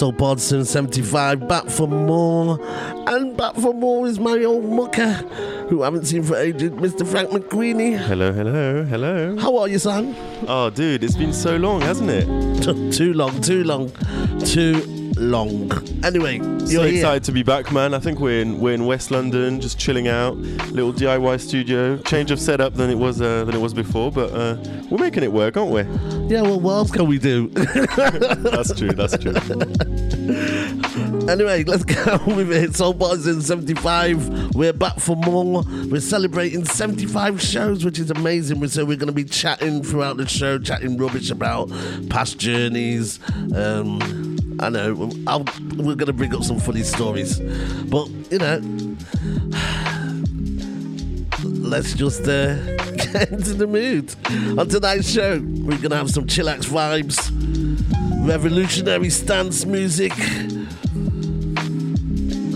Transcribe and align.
Soul 0.00 0.14
Partisan 0.14 0.64
75, 0.64 1.46
back 1.46 1.68
for 1.68 1.86
more. 1.86 2.58
And 3.06 3.36
back 3.36 3.54
for 3.56 3.74
more 3.74 4.06
is 4.06 4.18
my 4.18 4.42
old 4.44 4.64
mucker, 4.64 5.12
who 5.68 5.82
I 5.82 5.84
haven't 5.88 6.06
seen 6.06 6.22
for 6.22 6.36
ages, 6.36 6.70
Mr. 6.70 7.06
Frank 7.06 7.28
McQueenie. 7.28 7.98
Hello, 7.98 8.32
hello, 8.32 8.82
hello. 8.84 9.36
How 9.36 9.58
are 9.58 9.68
you, 9.68 9.78
son? 9.78 10.16
Oh, 10.48 10.70
dude, 10.70 11.04
it's 11.04 11.16
been 11.16 11.34
so 11.34 11.58
long, 11.58 11.82
hasn't 11.82 12.08
it? 12.08 12.24
too 12.94 13.12
long, 13.12 13.42
too 13.42 13.62
long, 13.62 13.92
too 14.42 15.00
long. 15.20 15.70
Anyway, 16.02 16.36
you're 16.66 16.84
here. 16.84 16.94
excited 16.94 17.24
to 17.24 17.32
be 17.32 17.42
back, 17.42 17.70
man. 17.72 17.94
I 17.94 17.98
think 17.98 18.20
we're 18.20 18.40
in 18.40 18.58
we're 18.58 18.72
in 18.72 18.86
West 18.86 19.10
London, 19.10 19.60
just 19.60 19.78
chilling 19.78 20.08
out. 20.08 20.36
Little 20.36 20.92
DIY 20.92 21.40
studio, 21.40 21.98
change 21.98 22.30
of 22.30 22.40
setup 22.40 22.74
than 22.74 22.90
it 22.90 22.96
was 22.96 23.20
uh, 23.20 23.44
than 23.44 23.54
it 23.54 23.60
was 23.60 23.74
before, 23.74 24.10
but 24.10 24.32
uh, 24.32 24.56
we're 24.90 24.98
making 24.98 25.22
it 25.22 25.32
work, 25.32 25.56
aren't 25.56 25.72
we? 25.72 25.82
Yeah, 26.34 26.42
well, 26.42 26.60
what 26.60 26.72
else 26.72 26.90
can 26.90 27.06
we 27.06 27.18
do? 27.18 27.48
That's 27.48 28.74
true. 28.76 28.92
That's 28.92 29.18
true. 29.18 29.34
Anyway, 31.30 31.62
let's 31.62 31.84
go 31.84 32.18
with 32.26 32.50
it. 32.50 32.74
Soul 32.74 32.92
Partisan 32.92 33.40
75. 33.40 34.56
We're 34.56 34.72
back 34.72 34.98
for 34.98 35.14
more. 35.14 35.62
We're 35.88 36.00
celebrating 36.00 36.64
75 36.64 37.40
shows, 37.40 37.84
which 37.84 38.00
is 38.00 38.10
amazing. 38.10 38.66
So 38.66 38.84
we're 38.84 38.96
going 38.96 39.06
to 39.06 39.12
be 39.12 39.22
chatting 39.22 39.84
throughout 39.84 40.16
the 40.16 40.26
show, 40.26 40.58
chatting 40.58 40.98
rubbish 40.98 41.30
about 41.30 41.70
past 42.08 42.38
journeys. 42.38 43.20
Um, 43.54 44.36
I 44.58 44.70
know 44.70 45.12
I'll, 45.28 45.44
we're 45.76 45.94
going 45.94 46.06
to 46.06 46.12
bring 46.12 46.34
up 46.34 46.42
some 46.42 46.58
funny 46.58 46.82
stories, 46.82 47.38
but 47.38 48.08
you 48.32 48.38
know, 48.38 48.58
let's 51.44 51.94
just 51.94 52.22
uh, 52.22 52.56
get 53.12 53.30
into 53.30 53.54
the 53.54 53.68
mood. 53.68 54.12
On 54.58 54.68
tonight's 54.68 55.08
show, 55.08 55.38
we're 55.38 55.78
going 55.78 55.90
to 55.90 55.96
have 55.96 56.10
some 56.10 56.26
chillax 56.26 56.64
vibes, 56.64 57.30
revolutionary 58.26 59.10
stance 59.10 59.64
music. 59.64 60.12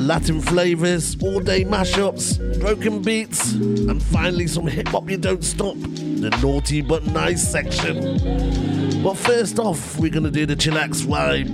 Latin 0.06 0.42
flavors, 0.42 1.16
all 1.22 1.40
day 1.40 1.64
mashups, 1.64 2.38
broken 2.60 3.00
beats, 3.00 3.52
and 3.52 4.02
finally 4.02 4.46
some 4.46 4.66
hip 4.66 4.88
hop 4.88 5.08
you 5.08 5.16
don't 5.16 5.42
stop. 5.42 5.76
The 5.76 6.28
naughty 6.42 6.82
but 6.82 7.06
nice 7.06 7.42
section. 7.50 9.02
But 9.02 9.14
first 9.14 9.58
off, 9.58 9.98
we're 9.98 10.10
gonna 10.10 10.30
do 10.30 10.44
the 10.44 10.56
chillax 10.56 11.06
vibe 11.06 11.50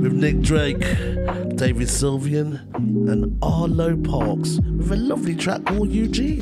with 0.00 0.14
Nick 0.14 0.40
Drake, 0.40 0.80
David 1.56 1.88
Sylvian, 1.88 2.60
and 2.74 3.38
Arlo 3.42 3.98
Parks 3.98 4.60
with 4.60 4.90
a 4.92 4.96
lovely 4.96 5.36
track 5.36 5.66
called 5.66 5.90
Eugene. 5.90 6.40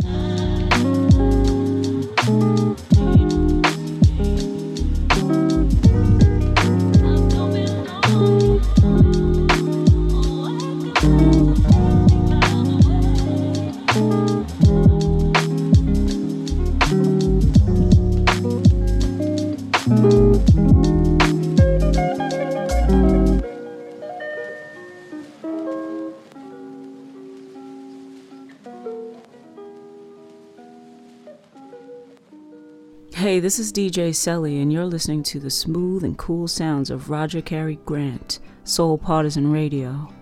This 33.46 33.60
is 33.60 33.72
DJ 33.72 34.08
Selly, 34.10 34.60
and 34.60 34.72
you're 34.72 34.84
listening 34.84 35.22
to 35.22 35.38
the 35.38 35.50
smooth 35.50 36.02
and 36.02 36.18
cool 36.18 36.48
sounds 36.48 36.90
of 36.90 37.10
Roger 37.10 37.40
Cary 37.40 37.78
Grant, 37.84 38.40
Soul 38.64 38.98
Partisan 38.98 39.52
Radio. 39.52 40.12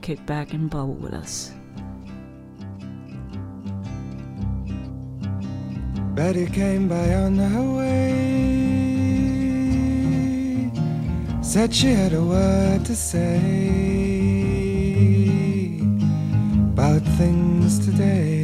Kick 0.00 0.24
back 0.24 0.54
and 0.54 0.70
bubble 0.70 0.94
with 0.94 1.12
us. 1.12 1.52
Betty 6.14 6.46
came 6.46 6.88
by 6.88 7.16
on 7.16 7.36
her 7.36 7.76
way. 7.76 7.92
Said 11.42 11.74
she 11.74 11.88
had 11.88 12.14
a 12.14 12.24
word 12.24 12.86
to 12.86 12.96
say 12.96 13.36
about 16.72 17.02
things 17.18 17.84
today. 17.84 18.39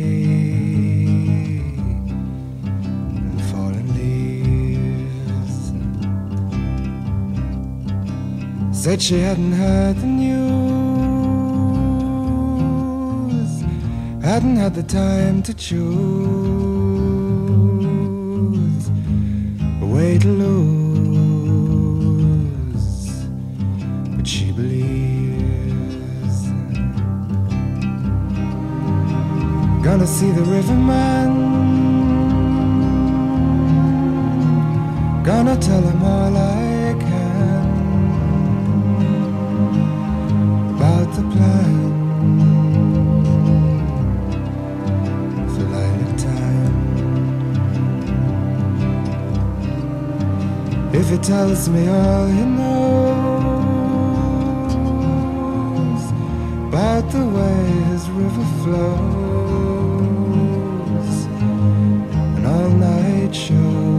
Said 8.77 9.01
she 9.03 9.19
hadn't 9.19 9.53
heard 9.53 9.97
the 9.97 10.07
news, 10.07 10.27
hadn't 14.23 14.57
had 14.57 14.75
the 14.75 14.83
time 14.83 15.43
to 15.43 15.55
choose 15.55 15.87
a 19.83 19.87
way 19.87 20.19
to 20.19 20.29
lose, 20.29 20.77
but 24.15 24.29
she 24.29 24.53
believes. 24.53 24.91
Gonna 29.83 30.07
see 30.07 30.31
the 30.31 30.43
riverman. 30.43 31.31
Gonna 35.25 35.57
tell 35.57 35.83
him 35.83 36.03
all 36.05 36.37
I 36.37 36.76
the 41.17 41.23
plan 41.23 41.81
for 45.53 45.65
lilac 45.73 46.13
time. 46.19 46.77
If 50.93 51.09
he 51.09 51.19
tells 51.19 51.69
me 51.71 51.89
all 51.89 52.27
he 52.27 52.45
knows 52.45 53.07
about 56.69 57.05
the 57.11 57.25
way 57.37 57.65
his 57.93 58.05
river 58.11 58.47
flows 58.61 59.27
and 62.37 62.47
all 62.47 62.69
night 62.69 63.35
shows 63.35 63.96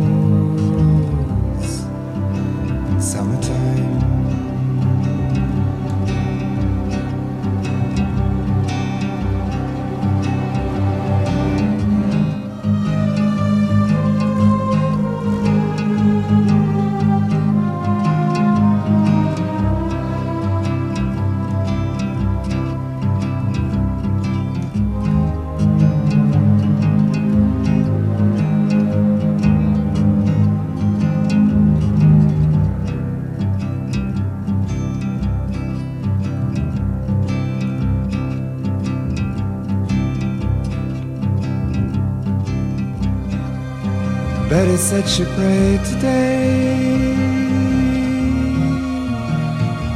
Said 44.78 45.09
she 45.09 45.26
prayed 45.26 45.84
today 45.84 47.14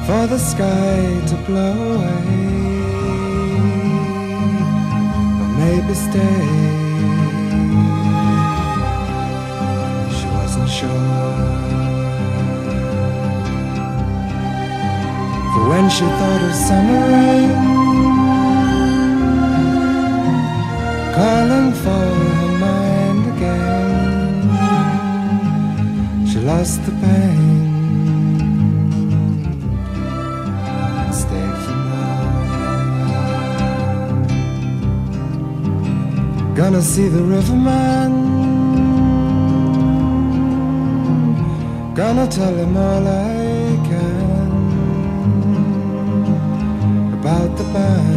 for 0.05 0.27
the 0.27 0.37
sky 0.37 1.21
to 1.27 1.35
blow 1.45 1.77
away, 1.95 2.25
or 5.39 5.49
maybe 5.61 5.93
stay. 5.93 6.47
She 10.17 10.25
wasn't 10.35 10.69
sure. 10.69 11.47
For 15.53 15.63
when 15.69 15.85
she 15.89 16.05
thought 16.19 16.41
of 16.49 16.53
summer 16.67 17.01
rain 17.13 17.53
calling 21.15 21.71
for 21.83 22.05
her 22.35 22.50
lost 26.43 26.83
the 26.85 26.91
pain 26.91 27.71
stayed 31.13 31.57
for 31.65 31.75
now. 31.89 32.21
Gonna 36.55 36.81
see 36.81 37.07
the 37.09 37.23
riverman. 37.23 38.11
Gonna 41.93 42.27
tell 42.27 42.55
him 42.55 42.75
all 42.75 43.07
I 43.07 43.77
can 43.89 44.51
about 47.13 47.57
the 47.57 47.63
band. 47.65 48.10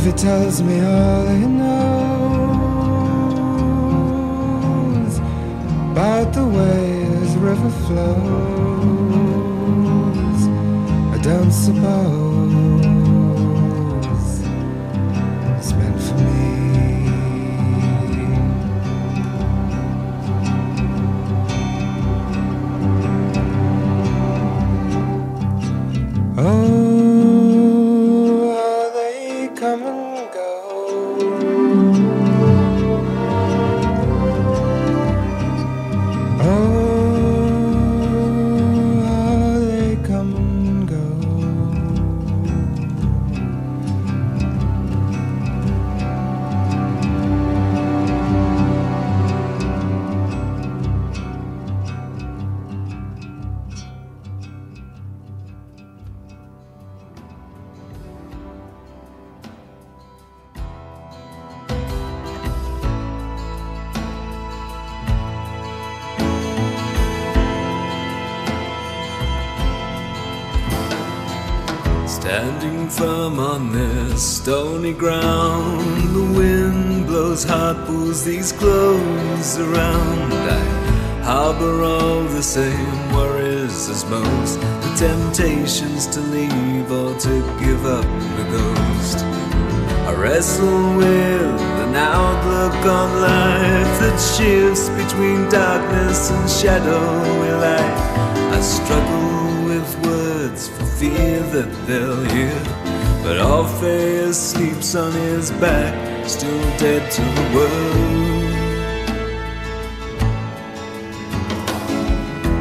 If 0.00 0.06
it 0.06 0.16
tells 0.16 0.62
me 0.62 0.78
all 0.80 1.26
it 1.26 1.48
knows 1.48 1.88
about 5.90 6.32
the 6.32 6.46
way 6.46 7.04
this 7.18 7.34
river 7.34 7.68
flows, 7.68 8.08
I 11.14 11.18
don't 11.20 11.50
suppose 11.50 12.27
stony 74.88 74.98
ground, 74.98 76.14
the 76.14 76.38
wind 76.38 77.06
blows 77.06 77.44
hot, 77.44 77.86
pulls 77.86 78.24
these 78.24 78.52
clothes 78.52 79.58
around. 79.58 80.32
I 80.32 81.22
harbor 81.24 81.82
all 81.82 82.24
the 82.24 82.42
same 82.42 83.12
worries 83.12 83.88
as 83.88 84.04
most, 84.06 84.60
the 84.60 84.94
temptations 84.96 86.06
to 86.08 86.20
leave 86.20 86.90
or 86.90 87.18
to 87.18 87.34
give 87.60 87.84
up 87.84 88.04
the 88.36 88.44
ghost. 88.50 89.18
I 90.08 90.14
wrestle 90.14 90.96
with 90.96 91.60
an 91.84 91.94
outlook 91.94 92.74
on 92.86 93.20
life 93.20 94.00
that 94.00 94.18
shifts 94.18 94.88
between 94.88 95.48
darkness 95.50 96.30
and 96.30 96.48
shadowy 96.48 97.52
light. 97.64 97.98
I 98.56 98.60
struggle 98.60 99.64
with 99.68 100.06
words 100.06 100.68
for 100.68 100.86
fear 100.98 101.40
that 101.40 101.70
they'll 101.86 102.24
hear. 102.24 102.87
But 103.28 103.40
Orpheus 103.40 104.38
sleeps 104.52 104.94
on 104.94 105.12
his 105.12 105.50
back, 105.60 105.92
still 106.26 106.62
dead 106.78 107.12
to 107.12 107.20
the 107.20 107.46
world. 107.54 108.26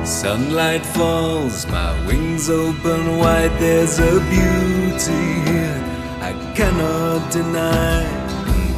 Sunlight 0.05 0.85
falls, 0.85 1.65
my 1.67 2.05
wings 2.05 2.49
open 2.49 3.17
wide. 3.17 3.57
There's 3.61 3.97
a 3.99 4.19
beauty 4.29 5.39
here 5.49 5.81
I 6.19 6.33
cannot 6.53 7.31
deny. 7.31 8.03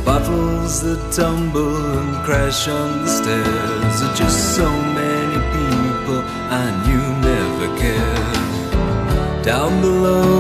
Bottles 0.06 0.84
that 0.84 1.12
tumble 1.12 1.76
and 1.98 2.24
crash 2.24 2.68
on 2.68 3.02
the 3.02 3.08
stairs 3.08 4.02
are 4.04 4.16
just 4.16 4.56
so 4.56 4.70
many 4.94 5.40
people 5.58 6.22
I 6.54 6.66
knew 6.86 7.08
never 7.30 7.68
cared. 7.80 9.44
Down 9.44 9.82
below 9.82 10.39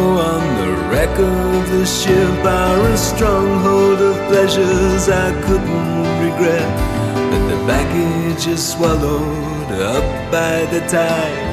of 1.19 1.69
the 1.69 1.85
ship 1.85 2.45
are 2.45 2.87
a 2.87 2.97
stronghold 2.97 3.99
of 4.01 4.15
pleasures 4.27 5.09
I 5.09 5.31
couldn't 5.41 6.01
regret. 6.25 6.69
But 7.31 7.43
the 7.49 7.67
baggage 7.67 8.47
is 8.47 8.73
swallowed 8.73 9.71
up 9.71 10.31
by 10.31 10.65
the 10.73 10.79
tide. 10.87 11.47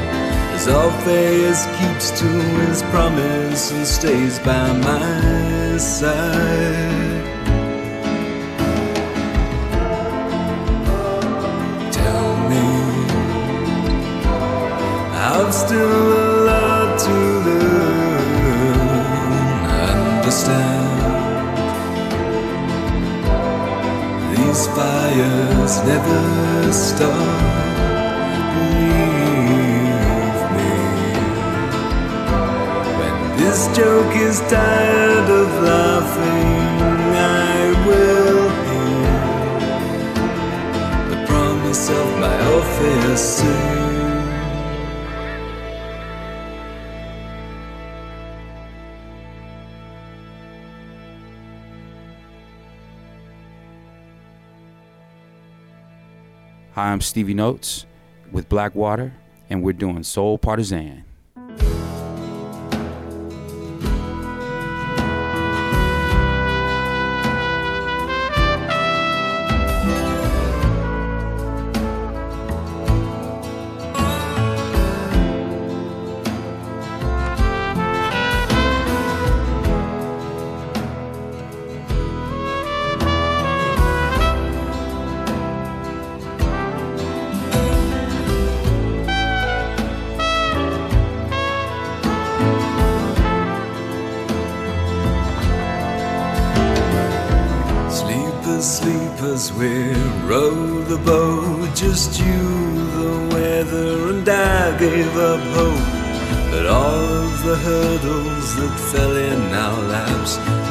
As 0.55 0.69
Orpheus 0.69 1.67
keeps 1.79 2.11
to 2.21 2.27
his 2.27 2.83
promise 2.95 3.73
and 3.73 3.87
stays 3.87 4.39
by 4.39 4.73
my 4.73 5.77
side. 5.79 7.25
Tell 11.93 12.49
me, 12.49 12.67
I've 15.13 15.53
still 15.53 16.16
fires 25.67 25.85
never 25.87 26.73
stop. 26.73 27.11
Believe 28.55 29.51
me. 30.57 30.73
When 32.99 33.17
this 33.37 33.61
joke 33.77 34.15
is 34.17 34.41
tired 34.51 35.31
of 35.31 35.49
laughing, 35.63 36.81
I 37.15 37.75
will 37.87 38.51
hear 38.69 39.19
the 41.11 41.19
promise 41.27 41.91
of 41.91 42.19
my 42.21 42.37
Orpheus 42.55 43.39
soon. 43.39 43.66
Hi, 56.77 56.93
I'm 56.93 57.01
Stevie 57.01 57.33
Notes 57.33 57.87
with 58.31 58.51
Blackwater, 58.51 59.15
and 59.49 59.63
we're 59.63 59.73
doing 59.73 60.03
Soul 60.03 60.37
Partisan. 60.37 61.06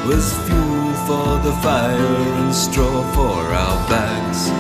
Was 0.05 0.37
fuel 0.47 0.93
for 1.07 1.39
the 1.39 1.51
fire 1.63 2.15
and 2.39 2.53
straw 2.53 3.01
for 3.13 3.41
our 3.53 3.89
backs. 3.89 4.51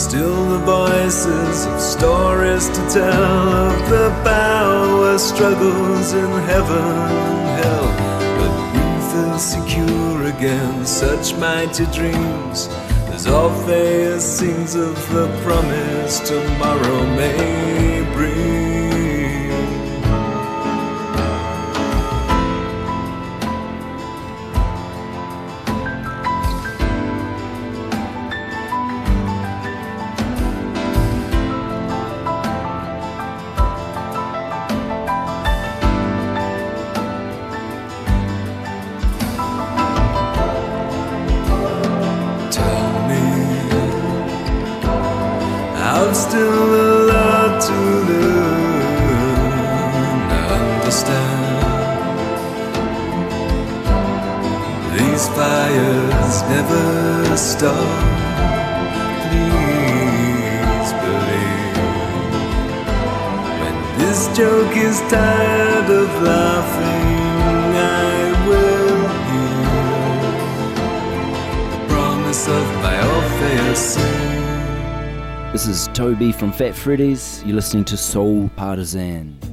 Still 0.00 0.50
the 0.50 0.58
voices 0.58 1.66
of 1.66 1.80
stories 1.80 2.68
to 2.68 2.88
tell 2.88 3.48
of 3.72 3.90
the 3.90 4.10
power 4.22 5.18
struggles 5.18 6.12
in 6.12 6.30
heaven 6.46 6.78
and 6.78 7.48
hell. 7.60 7.88
But 8.38 8.54
we 8.72 8.84
feel 9.10 9.38
secure 9.38 10.24
against 10.26 10.98
such 10.98 11.36
mighty 11.38 11.86
dreams. 11.86 12.68
As 13.12 13.26
Orpheus 13.26 14.24
sings 14.38 14.76
of 14.76 14.94
the 15.12 15.26
promise 15.42 16.20
tomorrow 16.20 17.04
may 17.16 18.08
bring. 18.14 18.77
be 76.18 76.32
from 76.32 76.50
Fat 76.50 76.74
Freddy's. 76.74 77.42
You're 77.44 77.54
listening 77.54 77.84
to 77.84 77.96
Soul 77.96 78.50
Partisan. 78.56 79.47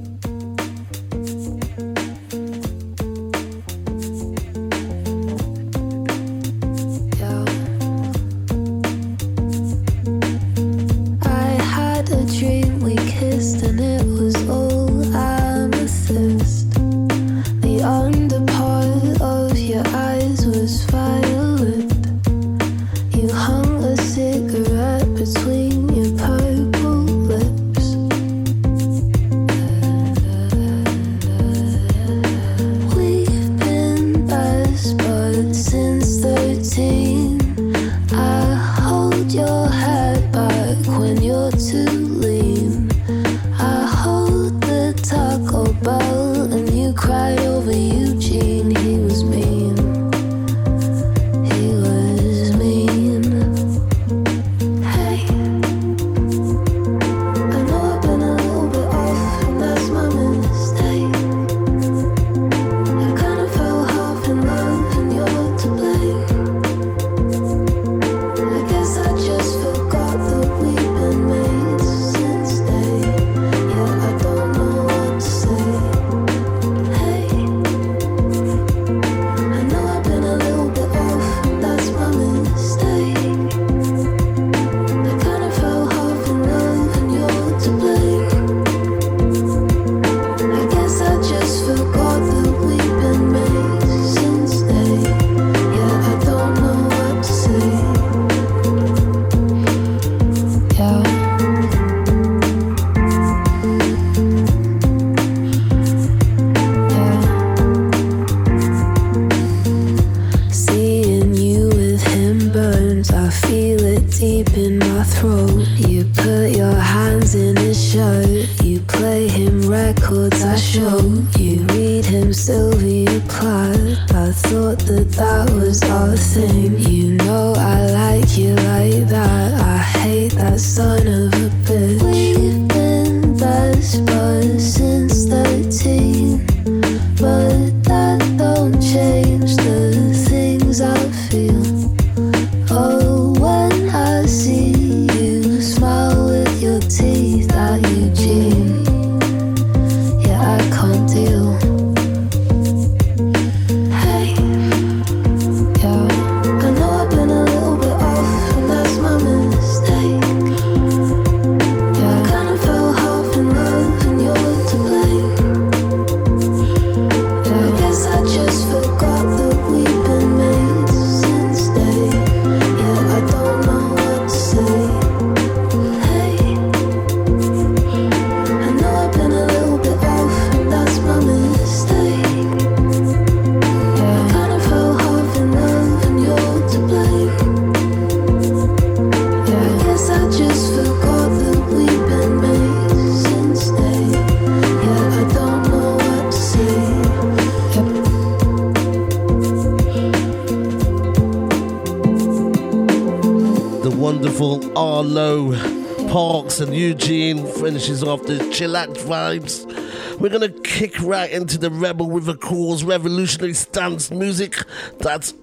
chill 208.55 208.71
vibes. 208.71 210.19
We're 210.19 210.29
gonna 210.29 210.47
kick 210.47 210.97
right 211.01 211.29
into 211.29 211.57
the 211.57 211.69
Rebel 211.69 212.09
with 212.09 212.29
a 212.29 212.35
Cause 212.35 212.85
revolutionary 212.85 213.53
stance 213.53 214.09
music 214.11 214.55
that's 214.99 215.33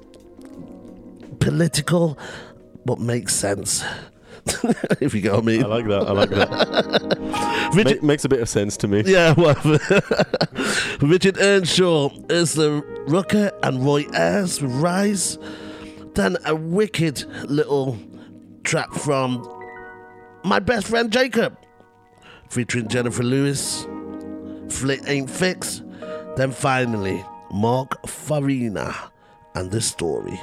political 1.39 2.19
but 2.87 2.99
makes 2.99 3.35
sense. 3.35 3.85
if 5.01 5.15
you 5.15 5.21
get 5.21 5.33
what 5.33 5.43
I 5.43 5.47
mean. 5.47 5.63
I 5.63 5.67
like 5.67 5.87
that. 5.89 6.03
I 6.09 6.13
like 6.13 6.31
that. 6.31 7.71
Richard, 7.75 8.03
makes 8.03 8.25
a 8.25 8.29
bit 8.29 8.41
of 8.41 8.49
sense 8.49 8.77
to 8.79 8.89
me. 8.89 9.03
Yeah, 9.05 9.35
whatever. 9.37 9.79
Richard 11.01 11.37
Earnshaw 11.39 12.11
is 12.31 12.55
the 12.55 12.83
Rucker 13.09 13.53
and 13.63 13.85
Roy 13.85 14.07
Ayers 14.15 14.63
Rise. 14.63 15.39
Then 16.15 16.39
a 16.47 16.57
wicked 16.57 17.25
little 17.45 17.99
track 18.65 18.93
from 18.95 19.47
my 20.45 20.59
best 20.59 20.89
friend 20.89 21.13
Jacob 21.13 21.57
featuring 22.53 22.87
Jennifer 22.87 23.23
Lewis, 23.23 23.87
Flick 24.69 25.01
Ain't 25.07 25.31
Fixed, 25.31 25.83
then 26.37 26.51
finally 26.53 27.25
Mark 27.51 28.07
Farina 28.07 28.95
and 29.55 29.71
this 29.71 29.87
story. 29.87 30.39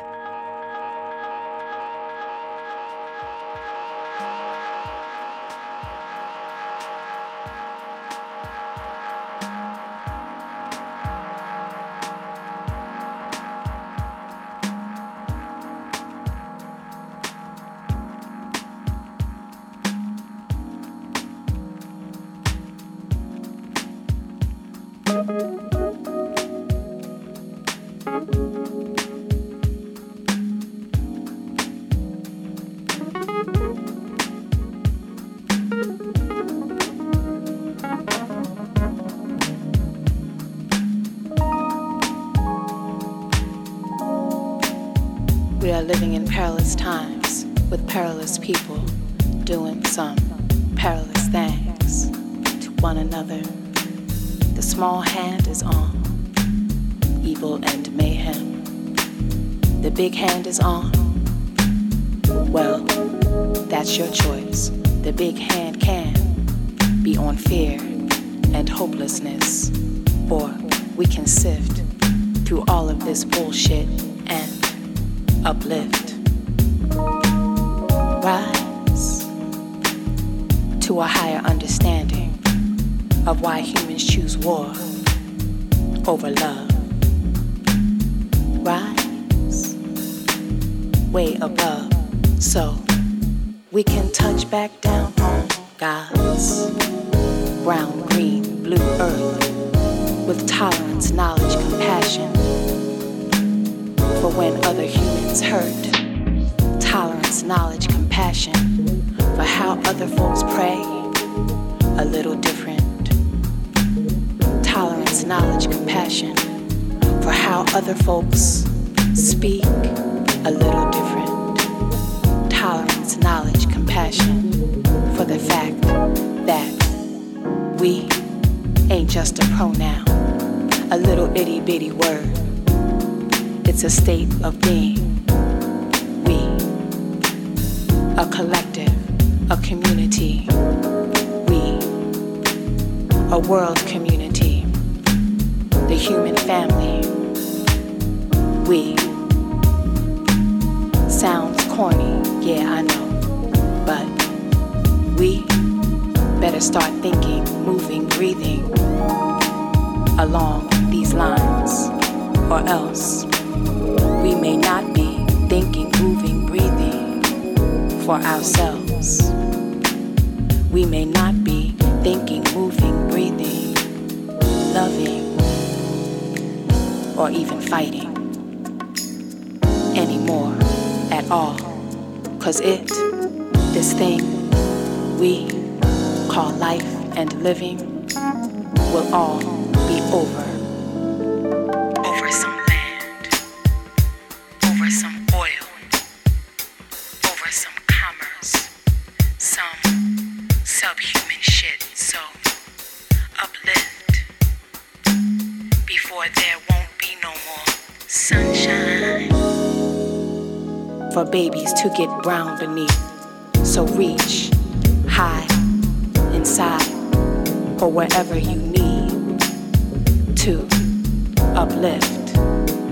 uplift, 221.59 222.37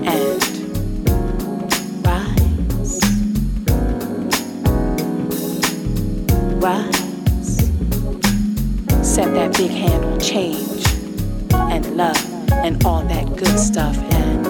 and 0.04 0.42
rise. 2.06 3.00
Rise. 6.60 7.56
Set 9.02 9.32
that 9.32 9.56
big 9.56 9.70
hand 9.70 10.04
on 10.04 10.20
change 10.20 10.84
and 11.50 11.96
love 11.96 12.22
and 12.52 12.84
all 12.84 13.02
that 13.04 13.24
good 13.36 13.58
stuff 13.58 13.96
and 14.12 14.46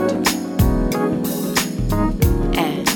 and 2.58 2.88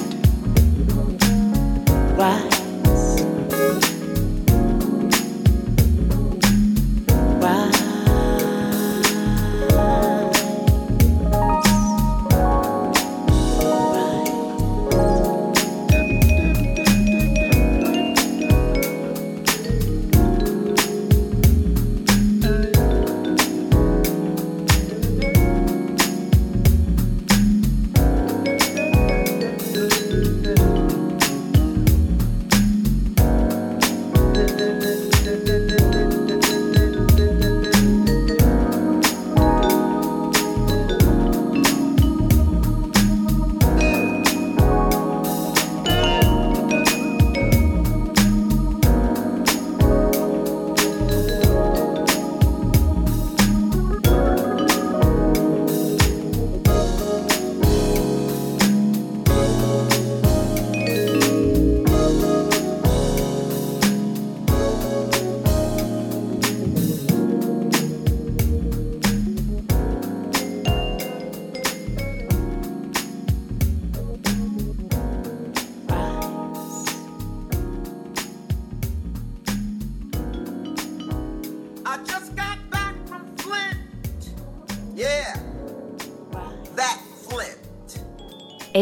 rise. 2.19 2.52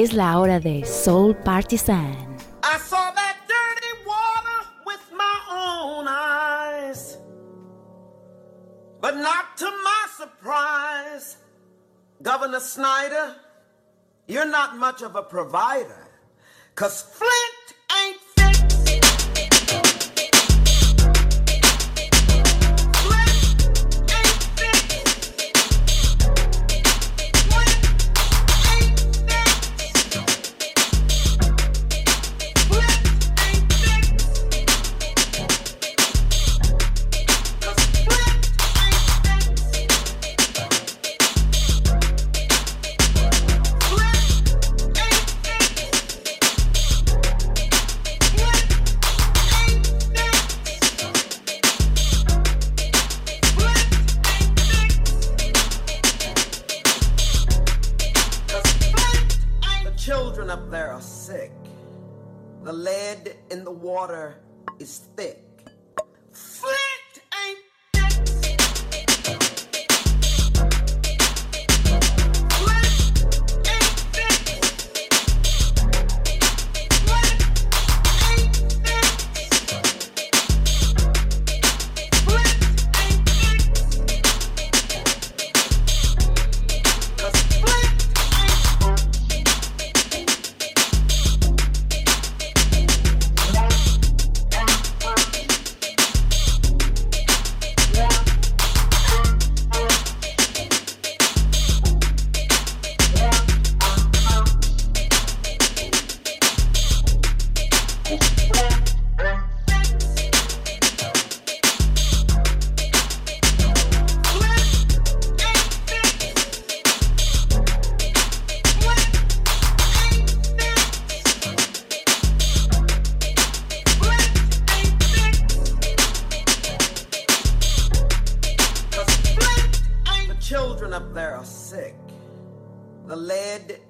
Es 0.02 0.14
la 0.14 0.38
hora 0.38 0.58
de 0.58 0.82
Soul 0.86 1.34
Partisan. 1.34 2.16
I 2.64 2.78
saw 2.78 3.10
that 3.12 3.36
dirty 3.46 3.92
water 4.06 4.60
with 4.86 5.04
my 5.14 5.38
own 5.50 6.06
eyes. 6.08 7.18
But 9.02 9.16
not 9.16 9.58
to 9.58 9.66
my 9.66 10.06
surprise, 10.16 11.36
Governor 12.22 12.60
Snyder, 12.60 13.36
you're 14.26 14.50
not 14.50 14.78
much 14.78 15.02
of 15.02 15.16
a 15.16 15.22
provider. 15.22 16.08
Cause 16.74 17.02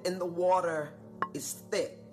in 0.05 0.19
the 0.19 0.25
water 0.25 0.93
is 1.33 1.63
thick. 1.71 2.10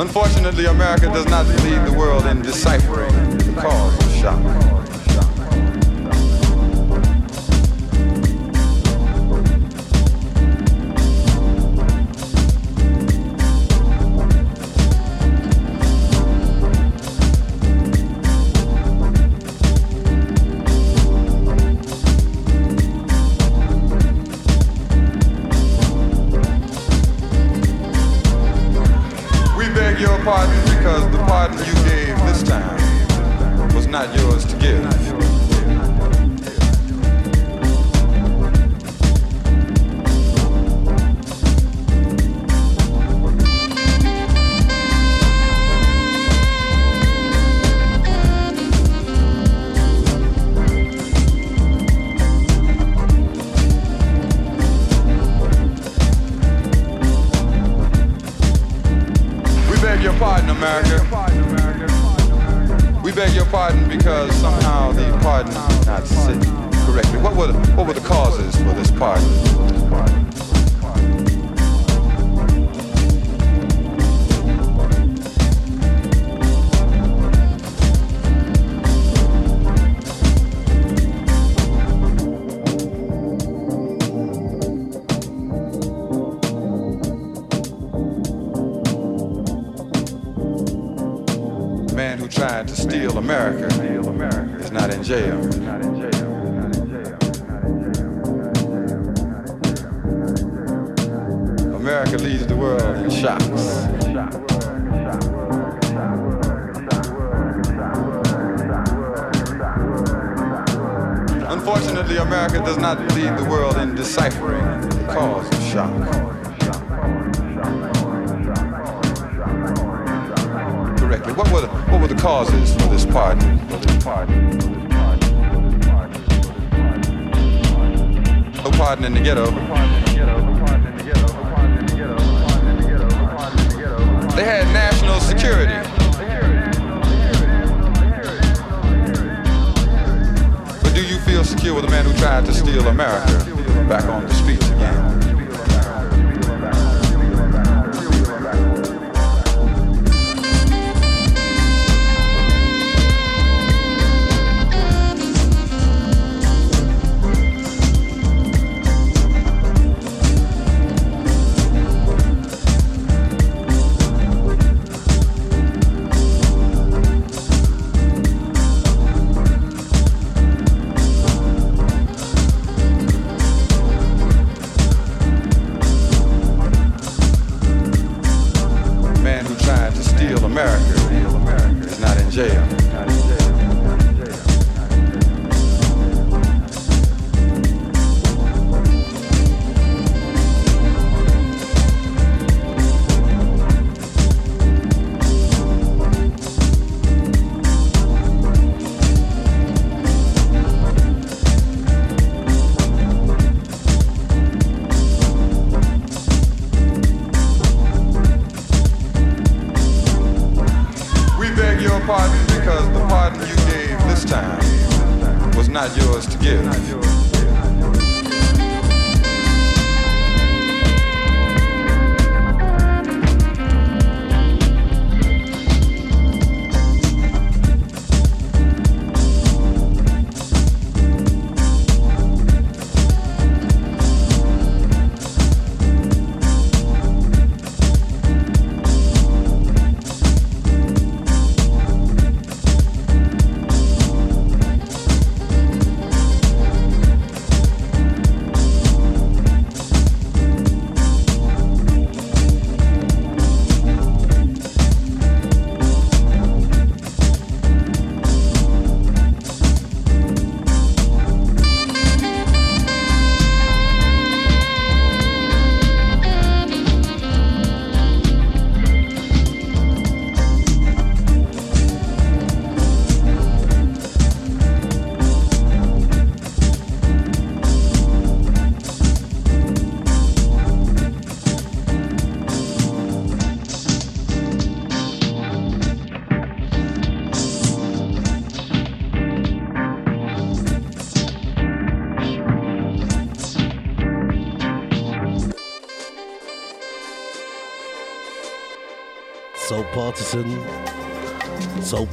Unfortunately, 0.00 0.64
America 0.64 1.08
does 1.12 1.26
not 1.26 1.46
lead 1.62 1.84
the 1.86 1.94
world 1.94 2.24
in 2.24 2.40
deciphering 2.40 3.12
the 3.36 3.60
cause 3.60 3.94
of 4.02 4.10
shock. 4.14 4.89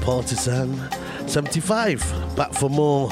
Partisan 0.08 0.80
75. 1.28 2.00
Back 2.38 2.54
for 2.54 2.70
more. 2.70 3.12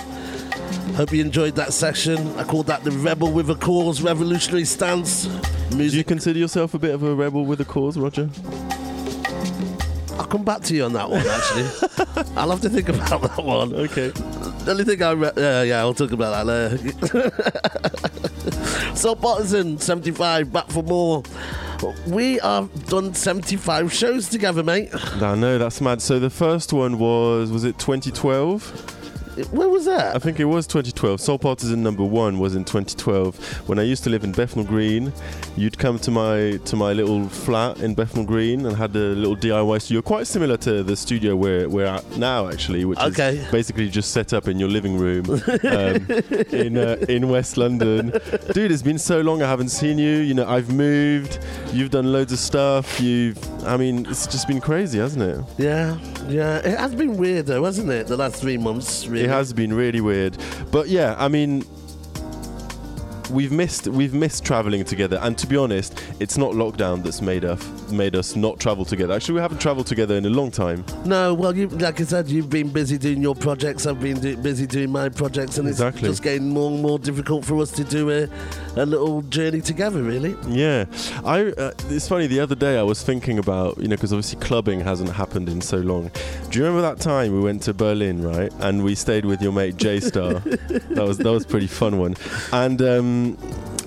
Hope 0.96 1.12
you 1.12 1.20
enjoyed 1.20 1.54
that 1.58 1.74
session. 1.74 2.26
I 2.38 2.46
called 2.46 2.68
that 2.68 2.86
the 2.86 2.92
Rebel 2.92 3.34
with 3.34 3.50
a 3.50 3.56
Cause 3.56 4.02
Revolutionary 4.02 4.64
Stance. 4.64 5.26
Do 5.72 5.84
you 5.84 6.06
consider 6.06 6.40
yourself 6.40 6.74
a 6.74 6.80
bit 6.80 6.96
of 6.96 7.04
a 7.04 7.14
rebel 7.14 7.46
with 7.46 7.60
a 7.60 7.66
cause, 7.66 7.98
Roger? 7.98 8.30
I'll 10.12 10.26
come 10.26 10.46
back 10.46 10.62
to 10.62 10.74
you 10.74 10.86
on 10.86 10.94
that 10.94 11.10
one, 11.10 11.22
actually. 11.28 12.28
I'll 12.38 12.52
have 12.52 12.62
to 12.62 12.70
think 12.70 12.88
about 12.88 13.24
that 13.24 13.44
one. 13.44 13.74
Okay. 13.76 14.12
The 14.12 14.72
only 14.72 14.86
thing 14.86 15.04
I 15.04 15.12
re- 15.12 15.32
yeah, 15.36 15.64
yeah, 15.64 15.80
I'll 15.80 15.94
talk 15.94 16.14
about 16.14 16.46
that 16.46 16.80
later. 17.12 18.96
so, 18.96 19.16
Partisan 19.16 19.80
75, 19.80 20.54
back 20.54 20.70
for 20.70 20.82
more. 20.82 21.24
We 22.08 22.38
have 22.40 22.88
done 22.88 23.14
75 23.14 23.92
shows 23.92 24.30
together, 24.30 24.64
mate. 24.64 24.90
I 25.22 25.36
know 25.36 25.58
that's 25.58 25.82
mad. 25.82 26.02
So 26.02 26.20
the 26.20 26.30
first 26.30 26.74
one 26.74 27.00
was 27.00 27.52
was 27.52 27.64
it 27.64 27.78
2012? 27.80 28.95
Where 29.52 29.70
was 29.70 29.86
that? 29.86 30.16
I 30.16 30.20
think 30.20 30.40
it 30.40 30.46
was 30.46 30.66
2012. 30.68 31.20
Soul 31.20 31.38
Partisan 31.38 31.84
number 31.84 32.04
one 32.04 32.40
was 32.40 32.56
in 32.56 32.64
2012. 32.64 33.68
When 33.68 33.80
I 33.80 33.84
used 33.84 34.04
to 34.06 34.10
live 34.10 34.24
in 34.24 34.32
Bethnal 34.32 34.64
Green, 34.66 35.12
you'd 35.58 35.78
come 35.78 36.00
to 36.00 36.12
my 36.12 36.58
to 36.66 36.76
my 36.76 36.94
little 36.94 37.28
flat 37.28 37.80
in 37.80 37.94
Bethnal 37.96 38.26
Green 38.26 38.66
and 38.66 38.76
had 38.76 38.96
a 38.96 39.00
little 39.00 39.36
DIY 39.36 39.82
studio, 39.82 40.02
quite 40.02 40.28
similar 40.28 40.58
to 40.58 40.84
the 40.84 40.96
studio 40.96 41.36
we're 41.36 41.68
we're 41.68 41.86
at 41.86 42.18
now, 42.18 42.48
actually, 42.48 42.86
which 42.86 43.00
Okay. 43.00 43.38
is 43.38 43.52
basically 43.52 43.90
just 43.90 44.12
set 44.12 44.34
up 44.34 44.48
in 44.48 44.58
your 44.60 44.70
living 44.70 44.98
room 44.98 45.26
um, 45.30 45.42
in 46.52 46.78
uh, 46.78 46.98
in 47.10 47.30
West 47.30 47.58
London. 47.58 48.12
Dude, 48.54 48.72
it's 48.72 48.82
been 48.84 48.98
so 49.00 49.22
long 49.22 49.42
I 49.42 49.48
haven't 49.48 49.70
seen 49.70 49.98
you. 49.98 50.18
You 50.18 50.34
know, 50.34 50.48
I've 50.48 50.72
moved. 50.72 51.40
You've 51.74 51.92
done 51.92 52.12
loads 52.12 52.32
of 52.32 52.40
stuff. 52.40 53.00
You've, 53.02 53.38
I 53.66 53.76
mean, 53.78 54.06
it's 54.06 54.28
just 54.28 54.48
been 54.48 54.62
crazy, 54.62 55.00
hasn't 55.00 55.24
it? 55.24 55.44
Yeah, 55.58 55.98
yeah. 56.30 56.58
It 56.60 56.78
has 56.80 56.96
been 56.96 57.18
weird, 57.18 57.48
though, 57.48 57.66
hasn't 57.66 57.90
it? 57.90 58.08
The 58.08 58.16
last 58.18 58.40
three 58.42 58.58
months, 58.58 59.08
really. 59.08 59.25
It 59.26 59.32
has 59.32 59.54
been 59.54 59.74
really 59.74 60.02
weird, 60.02 60.38
but 60.72 60.88
yeah, 60.88 61.16
I 61.18 61.30
mean, 61.30 61.64
we've 63.32 63.52
missed 63.52 63.88
we've 63.88 64.14
missed 64.14 64.46
traveling 64.46 64.86
together. 64.86 65.18
And 65.20 65.36
to 65.40 65.48
be 65.48 65.58
honest, 65.58 66.00
it's 66.20 66.38
not 66.38 66.52
lockdown 66.52 67.04
that's 67.04 67.24
made 67.24 67.44
us 67.44 67.60
made 67.92 68.16
us 68.16 68.36
not 68.36 68.60
travel 68.60 68.86
together. 68.86 69.14
Actually, 69.14 69.36
we 69.36 69.42
haven't 69.42 69.60
traveled 69.60 69.88
together 69.88 70.16
in 70.16 70.26
a 70.26 70.30
long 70.30 70.52
time. 70.52 70.84
No, 71.06 71.34
well, 71.34 71.56
you, 71.56 71.68
like 71.68 72.00
I 72.02 72.04
said, 72.04 72.28
you've 72.30 72.50
been 72.50 72.70
busy 72.70 72.98
doing 72.98 73.22
your 73.22 73.36
projects. 73.36 73.86
I've 73.86 74.00
been 74.02 74.20
do, 74.20 74.36
busy 74.38 74.66
doing 74.68 74.92
my 74.92 75.10
projects, 75.10 75.58
and 75.58 75.68
Exactly. 75.68 76.02
it's 76.10 76.18
just 76.18 76.24
getting 76.24 76.50
more 76.50 76.72
and 76.72 76.82
more 76.82 77.00
difficult 77.00 77.46
for 77.46 77.62
us 77.62 77.72
to 77.72 77.84
do 77.84 78.10
a, 78.12 78.30
a 78.76 78.86
little 78.86 79.22
journey 79.24 79.62
together. 79.62 80.02
Really. 80.02 80.36
Yeah, 80.48 80.86
I. 81.24 81.48
Uh, 81.48 81.72
it's 81.90 82.08
funny. 82.08 82.28
The 82.28 82.40
other 82.40 82.56
day, 82.56 82.78
I 82.80 82.84
was 82.84 83.04
thinking 83.04 83.40
about 83.40 83.78
you 83.78 83.88
know 83.88 83.96
because 83.96 84.14
obviously 84.14 84.40
clubbing 84.40 84.80
hasn't 84.82 85.12
happened 85.12 85.50
in 85.50 85.62
so 85.62 85.78
long. 85.78 86.12
Do 86.50 86.60
you 86.60 86.66
remember 86.66 86.82
that 86.82 87.00
time 87.02 87.34
we 87.34 87.40
went 87.42 87.62
to 87.64 87.74
Berlin, 87.74 88.24
right? 88.24 88.52
And 88.60 88.84
we 88.84 88.96
stayed 88.96 89.26
with 89.26 89.42
your 89.42 89.52
mate 89.52 89.78
J 89.78 90.00
Star. 90.00 90.34
that 90.40 91.06
was 91.06 91.18
that 91.18 91.32
was 91.32 91.46
a 91.46 91.48
pretty 91.48 91.68
fun 91.68 91.98
one. 91.98 92.16
And 92.52 92.82
um, 92.82 93.38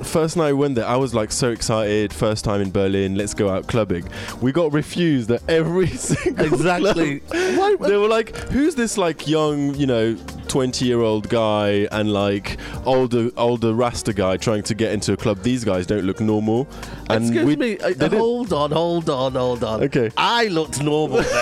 first 0.05 0.37
night 0.37 0.53
we 0.53 0.59
went 0.59 0.75
there, 0.75 0.87
I 0.87 0.97
was 0.97 1.15
like 1.15 1.33
so 1.33 1.51
excited. 1.51 2.13
First 2.13 2.45
time 2.45 2.61
in 2.61 2.71
Berlin, 2.71 3.15
let's 3.17 3.35
go 3.35 3.49
out 3.51 3.67
clubbing. 3.67 4.09
We 4.41 4.53
got 4.53 4.73
refused 4.73 5.31
at 5.31 5.43
every 5.49 5.87
single 6.09 6.47
Exactly. 6.47 7.21
club. 7.21 7.81
They 7.81 7.97
were 7.97 8.09
like, 8.09 8.37
"Who's 8.51 8.75
this 8.75 8.97
like 8.99 9.27
young, 9.29 9.75
you 9.75 9.87
know?" 9.87 10.17
20 10.49 10.85
year 10.85 11.01
old 11.01 11.29
guy 11.29 11.87
and 11.93 12.13
like 12.13 12.59
older 12.85 13.31
older 13.37 13.73
rasta 13.75 14.13
guy 14.13 14.37
trying 14.37 14.63
to 14.63 14.75
get 14.75 14.93
into 14.93 15.13
a 15.13 15.17
club 15.17 15.43
these 15.43 15.65
guys 15.65 15.87
don't 15.87 16.05
look 16.05 16.21
normal 16.21 16.67
and 17.11 17.25
Excuse 17.25 17.45
we 17.47 17.57
me. 17.57 17.79
uh, 17.79 18.09
hold 18.11 18.53
on, 18.53 18.71
hold 18.71 19.09
on, 19.09 19.33
hold 19.33 19.65
on. 19.65 19.83
Okay. 19.85 20.11
I 20.17 20.47
looked 20.49 20.83
normal. 20.83 21.25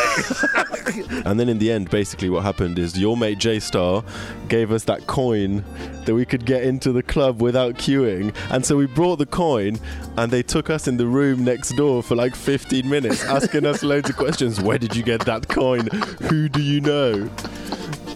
And 1.26 1.38
then 1.40 1.48
in 1.48 1.58
the 1.58 1.72
end, 1.72 1.90
basically 1.90 2.30
what 2.30 2.44
happened 2.44 2.78
is 2.78 2.96
your 2.98 3.16
mate 3.16 3.38
J 3.38 3.58
Star 3.58 4.04
gave 4.48 4.70
us 4.70 4.84
that 4.84 5.06
coin 5.08 5.64
that 6.04 6.14
we 6.14 6.24
could 6.24 6.46
get 6.46 6.62
into 6.62 6.92
the 6.92 7.02
club 7.02 7.42
without 7.42 7.74
queuing. 7.74 8.32
And 8.50 8.64
so 8.64 8.76
we 8.76 8.86
brought 8.86 9.16
the 9.16 9.26
coin 9.26 9.78
and 10.16 10.30
they 10.30 10.42
took 10.44 10.70
us 10.70 10.86
in 10.86 10.96
the 10.96 11.06
room 11.06 11.44
next 11.44 11.70
door 11.70 12.02
for 12.04 12.14
like 12.14 12.36
15 12.36 12.88
minutes 12.88 13.24
asking 13.24 13.66
us 13.66 13.82
loads 13.82 14.08
of 14.08 14.16
questions. 14.16 14.60
Where 14.60 14.78
did 14.78 14.94
you 14.94 15.02
get 15.02 15.24
that 15.26 15.48
coin? 15.48 15.88
Who 16.30 16.48
do 16.48 16.62
you 16.62 16.80
know? 16.80 17.28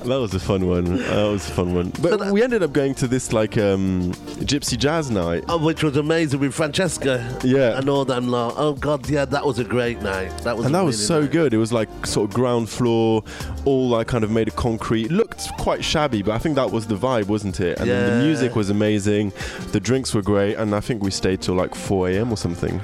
That 0.05 0.19
was 0.19 0.33
a 0.35 0.41
fun 0.41 0.67
one. 0.67 0.97
That 0.97 1.25
was 1.31 1.47
a 1.49 1.53
fun 1.53 1.75
one. 1.75 1.93
But 2.01 2.33
we 2.33 2.43
ended 2.43 2.63
up 2.63 2.73
going 2.73 2.95
to 2.97 3.07
this 3.07 3.33
like 3.33 3.59
um, 3.59 4.13
gypsy 4.45 4.79
jazz 4.79 5.11
night. 5.11 5.45
Oh, 5.49 5.59
which 5.59 5.83
was 5.85 5.97
amazing 5.97 6.41
with 6.41 6.55
Francesca. 6.55 7.39
Yeah. 7.45 7.79
And 7.79 7.89
all 7.89 8.05
them 8.05 8.29
lot. 8.29 8.55
Oh 8.57 8.73
God, 8.73 9.09
yeah, 9.11 9.25
that 9.27 9.45
was 9.45 9.59
a 9.59 9.65
great 9.65 10.01
night. 10.01 10.31
That 10.39 10.57
was. 10.57 10.67
and 10.67 10.75
that 10.75 10.83
was 10.85 11.07
so 11.07 11.21
nice- 11.21 11.31
good. 11.31 11.53
It 11.55 11.59
was 11.59 11.73
like 11.73 11.89
sort 12.07 12.31
of 12.31 12.35
ground 12.35 12.71
floor, 12.71 13.23
all 13.67 13.89
like 13.91 14.07
kind 14.09 14.25
of 14.25 14.31
made 14.31 14.49
of 14.49 14.57
concrete. 14.57 15.11
Looked 15.11 15.49
quite 15.59 15.85
shabby, 15.85 16.23
but 16.23 16.33
I 16.33 16.39
think 16.39 16.55
that 16.57 16.71
was 16.71 16.87
the 16.87 16.97
vibe, 16.97 17.27
wasn't 17.27 17.61
it? 17.61 17.79
And 17.79 17.87
Yeah. 17.87 18.09
the 18.11 18.25
music 18.25 18.57
was 18.57 18.71
amazing, 18.71 19.33
the 19.73 19.81
drinks 19.81 20.15
were 20.15 20.23
great, 20.23 20.55
and 20.57 20.75
I 20.75 20.81
think 20.81 21.03
we 21.03 21.11
stayed 21.11 21.43
till 21.43 21.55
like 21.55 21.75
4 21.75 22.09
a.m. 22.11 22.33
or 22.33 22.37
something. 22.37 22.81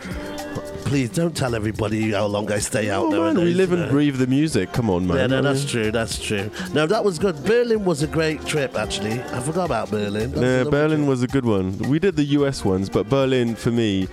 Please 0.87 1.11
don't 1.11 1.37
tell 1.37 1.57
everybody 1.57 2.12
how 2.12 2.26
long 2.26 2.51
I 2.53 2.61
stay 2.61 2.91
out 2.91 3.07
Oh 3.07 3.11
there. 3.11 3.45
we 3.45 3.55
live 3.55 3.72
and 3.72 3.91
breathe 3.91 4.18
the 4.18 4.26
music. 4.28 4.72
Come 4.72 4.89
on, 4.89 5.05
man. 5.05 5.16
Yeah, 5.16 5.26
no, 5.26 5.43
that's 5.43 5.64
true. 5.68 5.91
That's 5.91 6.16
true. 6.16 6.49
No, 6.72 6.87
that 6.87 7.05
was 7.05 7.18
good. 7.18 7.43
Berlin 7.45 7.84
was 7.84 8.03
a 8.03 8.07
great 8.07 8.45
trip, 8.47 8.76
actually. 8.76 9.20
I 9.20 9.41
forgot 9.41 9.64
about 9.64 9.91
Berlin. 9.91 10.30
That 10.30 10.41
Yeah, 10.41 10.70
Berlin 10.70 11.09
was 11.09 11.24
a 11.24 11.26
good 11.26 11.45
one. 11.45 11.76
We 11.78 11.99
did 11.99 12.14
the 12.14 12.24
US 12.39 12.64
ones, 12.64 12.89
but 12.89 13.09
Berlin 13.09 13.57
for 13.57 13.72
me 13.72 14.07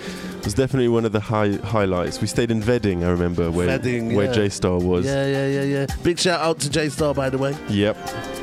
was 0.44 0.56
definitely 0.56 0.88
one 0.88 1.06
of 1.06 1.12
the 1.12 1.20
high 1.20 1.52
highlights. 1.58 2.20
We 2.20 2.28
stayed 2.28 2.50
in 2.50 2.66
Wedding, 2.66 3.04
I 3.04 3.10
remember, 3.12 3.52
where 3.52 3.68
where 3.78 4.26
yeah. 4.26 4.32
J 4.32 4.50
Star 4.50 4.80
was. 4.80 5.06
Yeah, 5.06 5.28
yeah, 5.28 5.48
yeah, 5.48 5.64
yeah. 5.64 5.86
Big 6.02 6.18
shout 6.18 6.42
out 6.42 6.60
to 6.62 6.72
J 6.72 6.90
Star, 6.90 7.14
by 7.14 7.30
the 7.30 7.38
way. 7.38 7.56
Yep. 7.70 7.98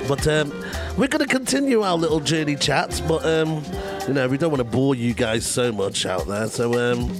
But 0.06 0.26
um, 0.28 0.50
we're 0.96 1.08
going 1.08 1.24
to 1.24 1.26
continue 1.26 1.82
our 1.82 1.96
little 1.96 2.20
journey 2.20 2.56
chats, 2.56 3.00
but 3.00 3.24
um, 3.26 3.62
you 4.10 4.14
know 4.14 4.26
we 4.26 4.36
don't 4.36 4.50
want 4.50 4.58
to 4.58 4.64
bore 4.64 4.96
you 4.96 5.14
guys 5.14 5.46
so 5.46 5.70
much 5.70 6.04
out 6.04 6.26
there. 6.26 6.48
So 6.48 6.74
um, 6.74 7.14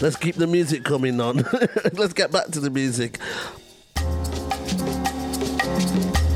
let's 0.00 0.16
keep 0.16 0.34
the 0.34 0.48
music 0.48 0.82
coming 0.82 1.20
on. 1.20 1.36
let's 1.92 2.14
get 2.14 2.32
back 2.32 2.46
to 2.46 2.58
the 2.58 2.68
music. 2.68 3.20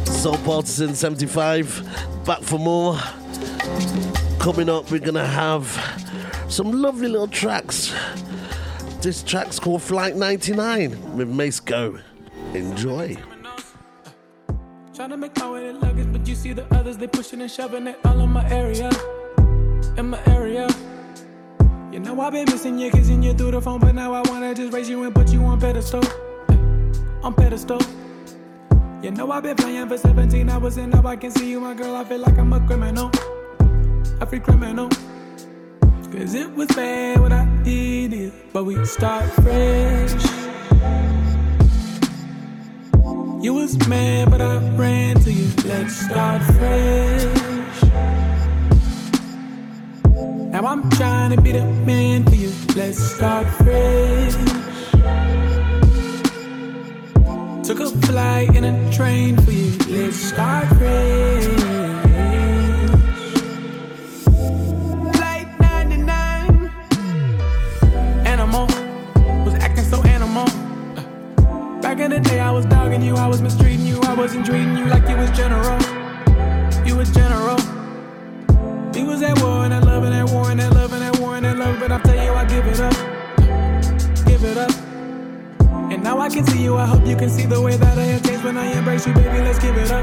Soul 0.05 0.37
Partisan 0.45 0.95
75, 0.95 2.25
back 2.25 2.41
for 2.43 2.57
more. 2.57 2.97
Coming 4.39 4.69
up, 4.69 4.93
we're 4.93 5.01
gonna 5.01 5.27
have 5.27 5.67
some 6.49 6.71
lovely 6.71 7.09
little 7.09 7.27
tracks. 7.27 7.93
This 9.01 9.25
track's 9.25 9.59
called 9.59 9.83
Flight 9.83 10.15
99 10.15 11.17
with 11.17 11.29
Mace 11.29 11.59
Go. 11.59 11.99
Enjoy. 12.55 13.17
Trying 14.95 15.11
to 15.11 15.17
make 15.17 15.37
my 15.37 15.51
way 15.51 15.65
to 15.65 15.73
luggage, 15.73 16.13
but 16.13 16.29
you 16.29 16.37
see 16.37 16.53
the 16.53 16.65
others, 16.73 16.97
they 16.97 17.09
pushing 17.09 17.41
and 17.43 17.51
shoving 17.51 17.89
it 17.89 17.99
all 18.05 18.21
in 18.21 18.31
my 18.31 18.49
area. 18.49 18.89
In 19.97 20.11
my 20.11 20.21
area. 20.27 20.69
You 21.91 22.01
know 22.01 22.21
I've 22.21 22.33
been 22.33 22.45
missing 22.45 22.79
you, 22.79 22.91
kissing 22.91 23.23
you 23.23 23.33
through 23.33 23.53
the 23.53 23.63
phone, 23.63 23.81
but 23.81 23.95
now 23.95 24.13
I 24.13 24.21
wanna 24.29 24.55
just 24.55 24.73
raise 24.75 24.91
you 24.91 25.03
and 25.05 25.15
put 25.15 25.33
you 25.33 25.43
on 25.45 25.59
pedestal. 25.59 26.03
On 27.23 27.33
pedestal. 27.33 27.81
You 29.03 29.11
know 29.13 29.31
I've 29.31 29.43
been 29.43 29.57
playing 29.57 29.89
for 29.89 29.97
17 29.97 30.51
hours 30.51 30.77
and 30.77 30.93
now 30.93 31.07
I 31.07 31.17
can 31.17 31.31
see 31.31 31.49
you, 31.51 31.61
my 31.61 31.73
girl. 31.73 31.97
I 31.97 32.05
feel 32.05 32.19
like 32.19 32.37
I'm 32.37 32.53
a 32.53 32.61
criminal. 32.67 33.11
A 34.21 34.27
free 34.27 34.41
criminal. 34.41 34.91
Cause 36.13 36.35
it 36.35 36.55
was 36.55 36.69
bad 36.69 37.21
when 37.21 37.33
I 37.33 37.47
did 37.63 38.13
it, 38.13 38.53
but 38.53 38.65
we 38.65 38.85
start 38.85 39.25
fresh. 39.43 40.13
You 43.43 43.55
was 43.55 43.89
mad, 43.89 44.31
but 44.31 44.43
I 44.43 44.59
ran 44.77 45.17
to 45.21 45.33
you. 45.33 45.49
Let's 45.65 45.95
start 45.97 46.43
fresh. 46.43 48.26
Now 50.57 50.69
I'm 50.69 50.89
trying 50.89 51.37
to 51.37 51.43
be 51.43 51.53
the 51.53 51.67
man 51.85 52.25
for 52.25 52.35
you. 52.35 52.51
Let's 52.75 52.99
start 52.99 53.47
fresh. 53.59 54.33
Took 57.63 57.81
a 57.81 57.91
flight 58.07 58.57
and 58.57 58.65
a 58.65 58.91
train 58.91 59.37
for 59.37 59.51
you. 59.51 59.77
Let's 59.87 60.17
start 60.17 60.67
fresh. 60.79 61.45
Flight 65.15 65.49
99. 65.61 66.71
Animal 68.25 68.67
was 69.45 69.53
acting 69.61 69.85
so 69.85 70.03
animal. 70.05 70.47
Back 71.83 71.99
in 71.99 72.11
the 72.13 72.21
day, 72.21 72.41
I 72.41 72.51
was 72.51 72.65
dogging 72.65 73.03
you, 73.03 73.17
I 73.17 73.27
was 73.27 73.43
mistreating 73.43 73.85
you, 73.85 74.01
I 74.05 74.15
wasn't 74.15 74.47
treating 74.47 74.75
you 74.75 74.87
like 74.87 75.07
you 75.07 75.17
was 75.19 75.31
general. 75.33 75.79
You 76.87 76.97
was 76.97 77.11
general. 77.11 77.76
We 78.97 79.05
was 79.05 79.21
at 79.21 79.39
war 79.43 79.65
and 79.65 79.73
that 79.75 79.85
love 79.85 80.05
and 80.05 80.15
that 80.15 80.31
war 80.33 80.51
and 80.51 80.59
that 80.59 80.73
love 80.73 80.91
and 80.91 81.03
that 81.03 81.21
war 81.21 81.37
and 81.37 81.45
that 81.45 81.59
love, 81.59 81.79
but 81.79 81.93
I 81.93 82.01
tell 82.01 82.17
you 82.17 82.33
I 82.33 82.45
give 82.47 82.67
it 82.67 82.81
up, 82.81 82.95
give 84.27 84.43
it 84.43 84.57
up. 84.57 84.71
And 85.93 86.03
now 86.03 86.19
I 86.19 86.31
can 86.31 86.47
see 86.47 86.63
you. 86.63 86.79
I 86.79 86.87
hope 86.87 87.07
you 87.07 87.15
can 87.15 87.29
see 87.29 87.45
the 87.45 87.61
way 87.61 87.77
that 87.77 87.99
I 87.99 88.05
have 88.05 88.23
changed 88.25 88.43
when 88.43 88.57
I 88.57 88.73
embrace 88.73 89.07
you, 89.07 89.13
baby. 89.13 89.41
Let's 89.41 89.59
give 89.59 89.77
it 89.77 89.91
up, 89.91 90.03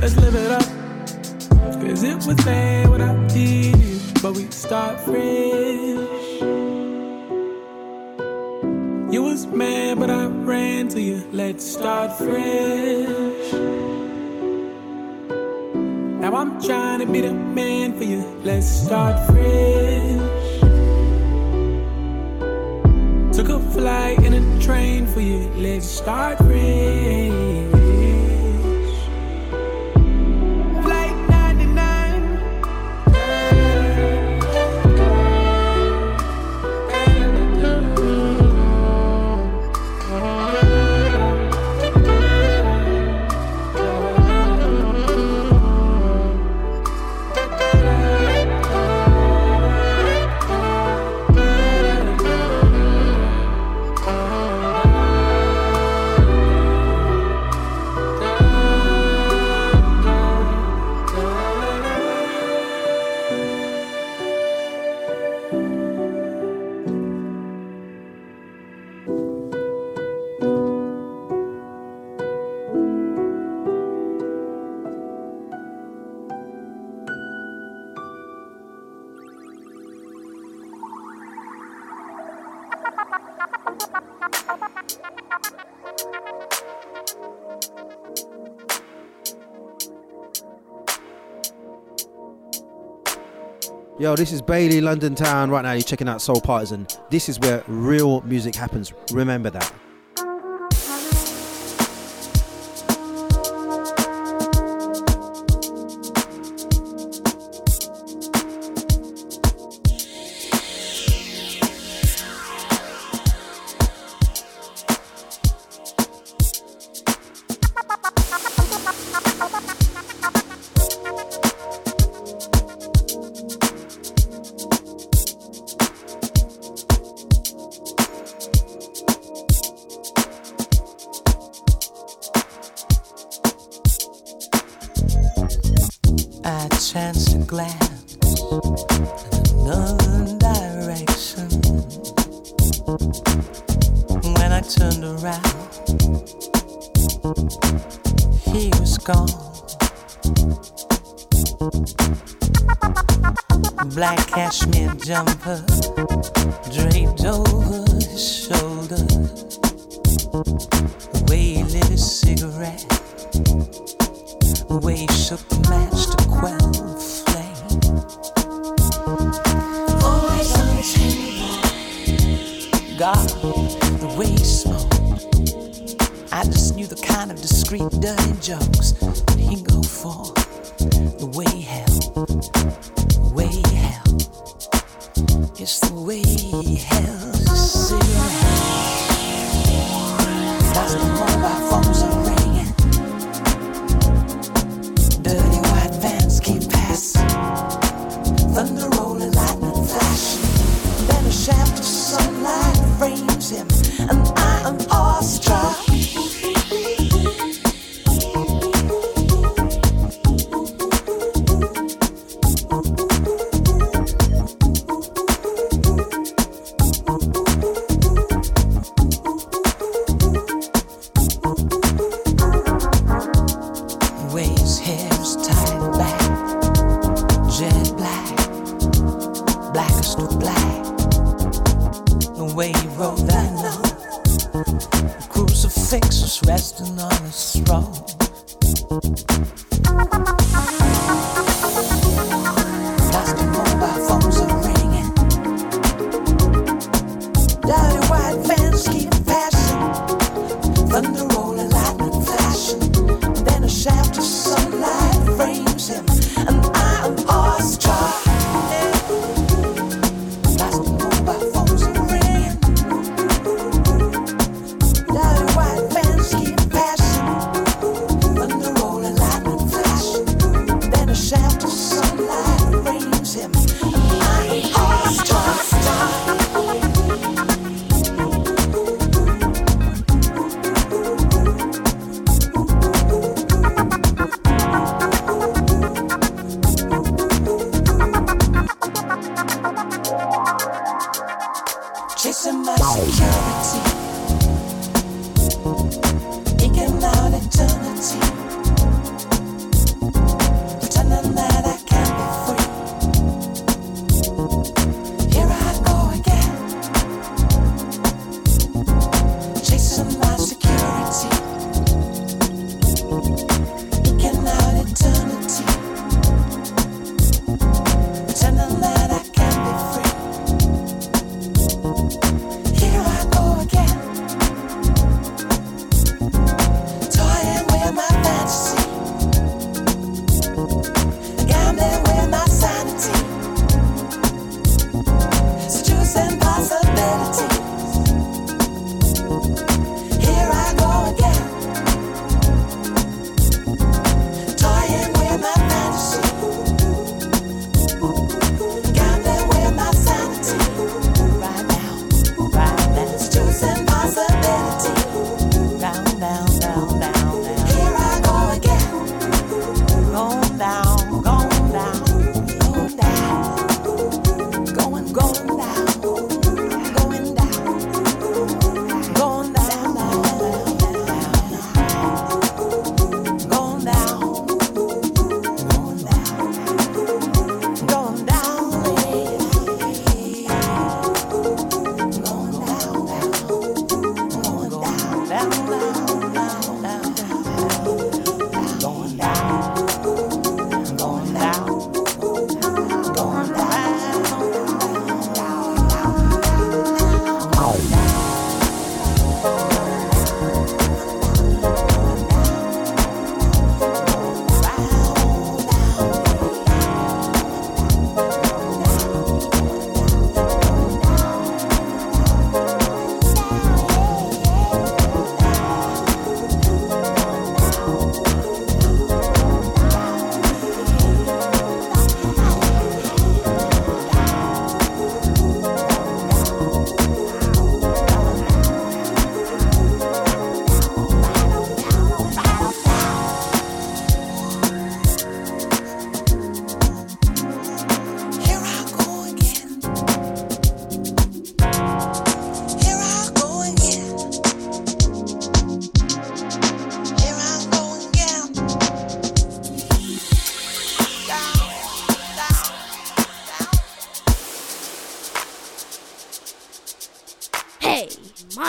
let's 0.00 0.16
live 0.16 0.34
it 0.34 0.50
up. 0.52 0.64
Cause 1.82 2.02
it 2.02 2.16
was 2.26 2.36
bad 2.46 2.88
without 2.88 3.36
you, 3.36 4.00
but 4.22 4.34
we 4.34 4.50
start 4.50 4.98
fresh. 5.00 5.14
You 9.12 9.22
was 9.22 9.46
mad, 9.48 9.98
but 9.98 10.08
I 10.08 10.28
ran 10.28 10.88
to 10.88 11.00
you. 11.00 11.28
Let's 11.30 11.70
start 11.70 12.16
fresh. 12.16 13.95
Now 16.26 16.34
I'm 16.34 16.60
trying 16.60 16.98
to 16.98 17.06
be 17.06 17.20
the 17.20 17.32
man 17.32 17.96
for 17.96 18.02
you. 18.02 18.20
Let's 18.42 18.66
start 18.66 19.14
fresh. 19.28 20.60
Took 23.32 23.48
a 23.48 23.60
flight 23.70 24.18
and 24.18 24.34
a 24.34 24.60
train 24.60 25.06
for 25.06 25.20
you. 25.20 25.48
Let's 25.54 25.86
start 25.86 26.38
fresh. 26.38 27.75
Yo, 93.98 94.14
this 94.14 94.30
is 94.30 94.42
Bailey 94.42 94.82
London 94.82 95.14
Town 95.14 95.48
right 95.48 95.62
now. 95.62 95.72
You're 95.72 95.80
checking 95.80 96.06
out 96.06 96.20
Soul 96.20 96.38
Partisan. 96.38 96.86
This 97.08 97.30
is 97.30 97.40
where 97.40 97.64
real 97.66 98.20
music 98.22 98.54
happens. 98.54 98.92
Remember 99.10 99.48
that. 99.48 99.72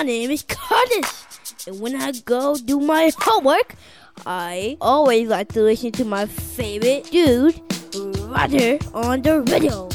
Name 0.08 0.32
is 0.32 0.42
Curtis, 0.48 1.68
and 1.68 1.82
when 1.82 1.94
I 1.94 2.14
go 2.24 2.56
do 2.56 2.80
my 2.80 3.12
homework, 3.20 3.76
I 4.26 4.78
always 4.80 5.28
like 5.28 5.52
to 5.52 5.62
listen 5.62 5.92
to 6.00 6.06
my 6.06 6.26
favorite 6.26 7.12
dude, 7.12 7.60
Roger, 8.20 8.80
on 8.94 9.22
the 9.22 9.42
radio. 9.42 9.87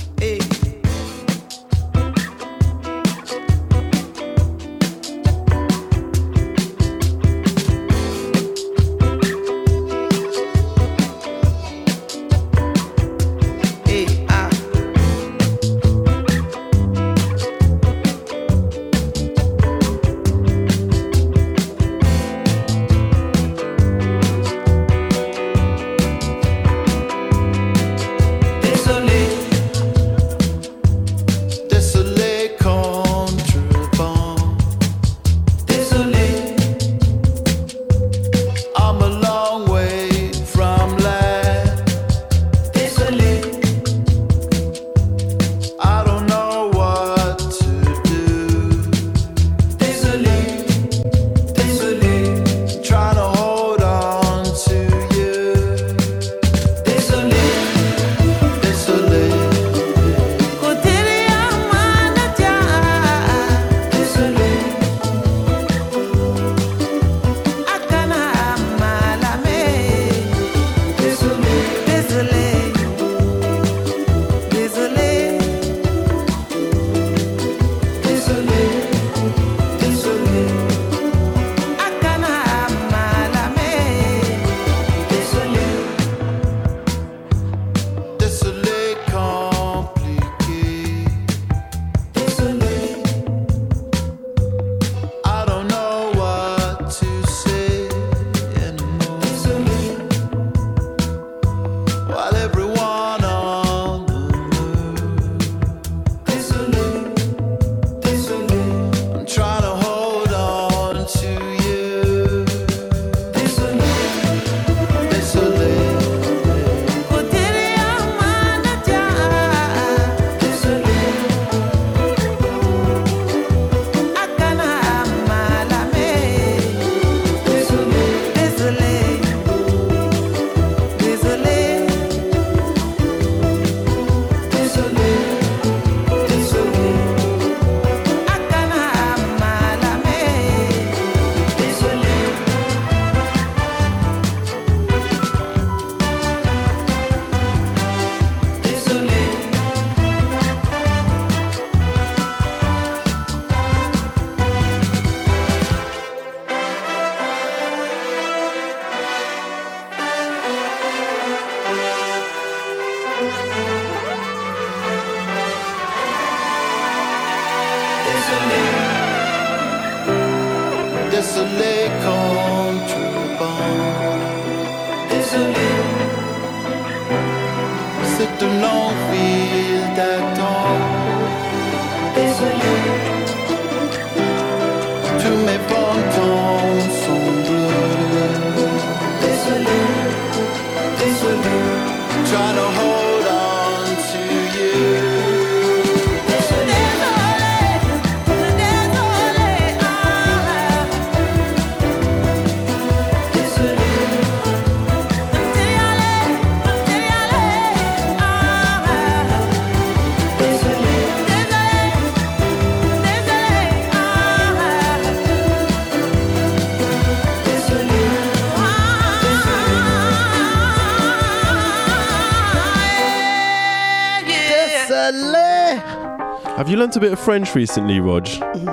Learnt 226.82 226.96
a 226.96 227.00
bit 227.00 227.12
of 227.12 227.20
French 227.20 227.54
recently, 227.54 228.00
Rog? 228.00 228.26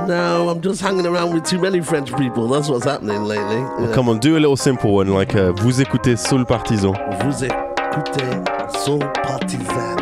No, 0.07 0.49
I'm 0.49 0.61
just 0.61 0.81
hanging 0.81 1.05
around 1.05 1.31
with 1.31 1.43
too 1.45 1.59
many 1.59 1.79
French 1.79 2.11
people. 2.17 2.47
That's 2.47 2.67
what's 2.67 2.85
happening 2.85 3.23
lately. 3.25 3.57
Well, 3.57 3.87
Yeah. 3.87 3.93
come 3.93 4.09
on, 4.09 4.17
do 4.17 4.35
a 4.35 4.39
little 4.39 4.57
simple 4.57 4.95
one 4.95 5.09
like 5.09 5.35
uh, 5.35 5.51
Vous 5.51 5.79
écoutez 5.79 6.17
Soul 6.17 6.43
Partisan. 6.43 6.93
Vous 7.21 7.43
écoutez 7.45 8.79
Soul 8.83 8.99
Partisan. 9.21 9.95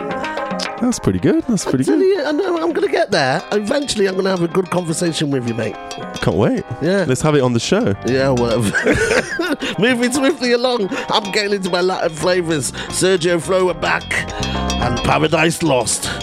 That's 0.80 1.00
pretty 1.00 1.20
good. 1.20 1.44
That's 1.50 1.66
pretty 1.66 1.84
good. 1.84 2.00
you, 2.00 2.24
I 2.24 2.32
know 2.32 2.56
I'm 2.56 2.72
going 2.72 2.88
to 2.88 2.92
get 2.92 3.12
there. 3.12 3.44
Eventually, 3.52 4.08
I'm 4.08 4.14
going 4.14 4.24
to 4.24 4.30
have 4.30 4.44
a 4.44 4.48
good 4.48 4.70
conversation 4.70 5.30
with 5.30 5.46
you, 5.46 5.54
mate. 5.56 5.76
Can't 6.22 6.38
wait. 6.38 6.64
Yeah. 6.82 7.04
Let's 7.06 7.22
have 7.24 7.36
it 7.36 7.42
on 7.42 7.52
the 7.52 7.60
show. 7.60 7.94
Yeah, 8.06 8.30
whatever. 8.30 8.72
Moving 9.80 10.14
swiftly 10.14 10.54
along, 10.54 10.88
I'm 11.10 11.30
getting 11.34 11.52
into 11.56 11.70
my 11.70 11.82
Latin 11.82 12.12
flavors. 12.16 12.72
Sergio 12.72 13.42
Flo 13.42 13.68
are 13.70 13.74
back, 13.74 14.04
and 14.82 14.98
Paradise 15.04 15.62
Lost. 15.62 16.17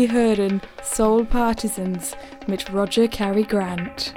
Sie 0.00 0.10
hören 0.10 0.62
Soul 0.82 1.26
Partisans 1.26 2.16
mit 2.46 2.72
Roger 2.72 3.06
Cary 3.06 3.42
Grant. 3.42 4.14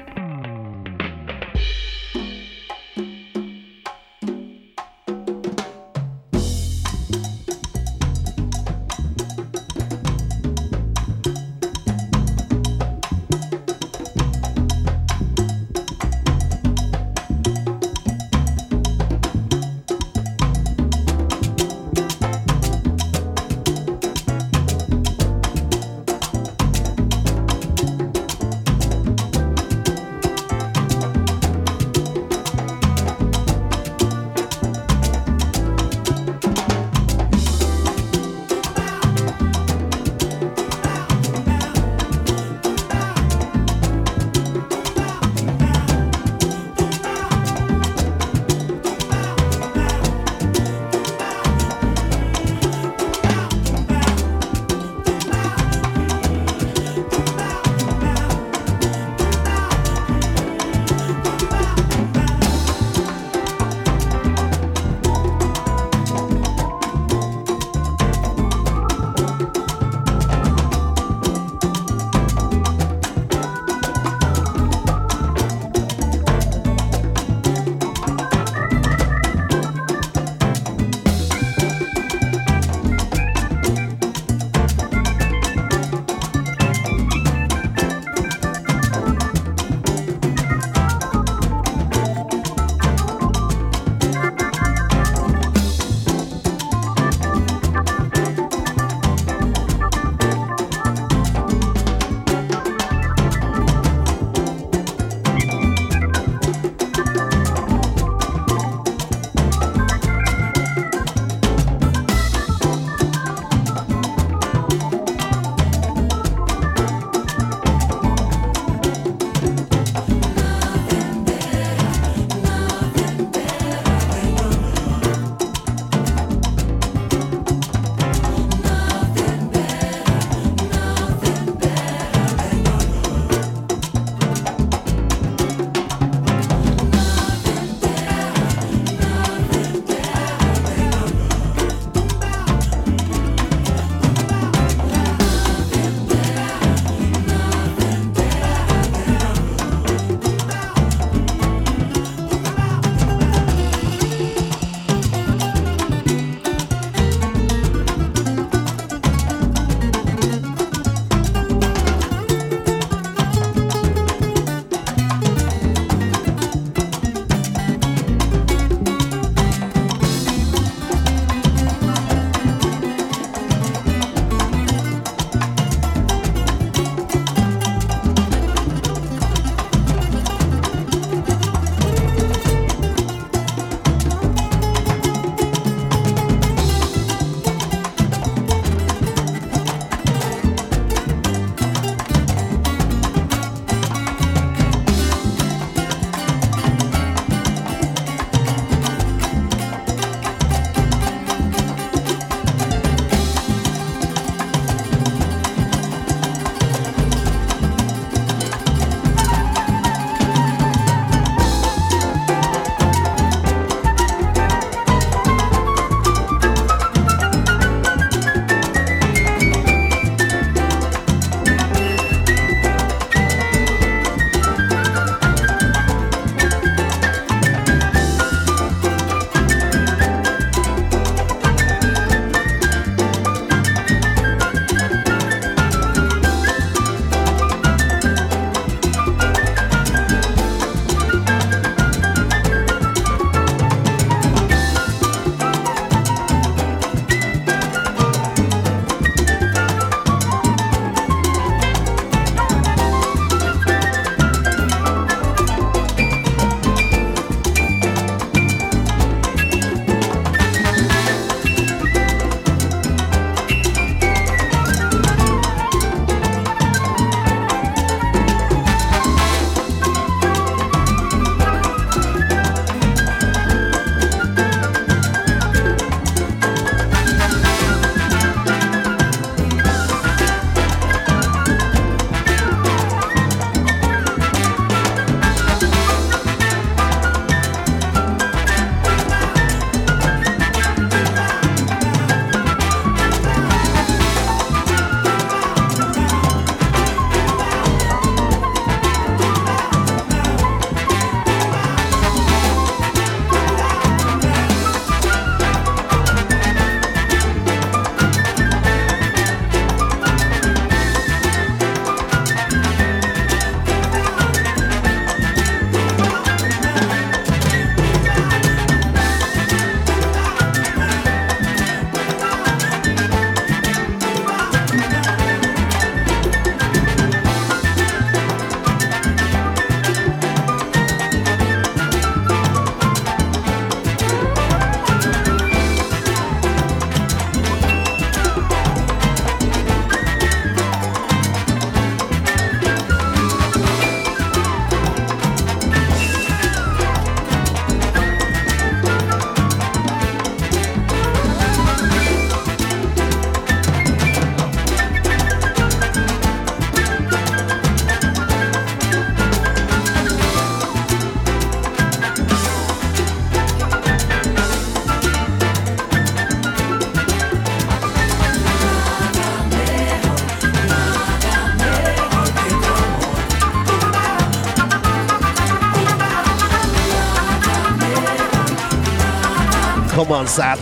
On, 380.13 380.27
Sad. 380.27 380.59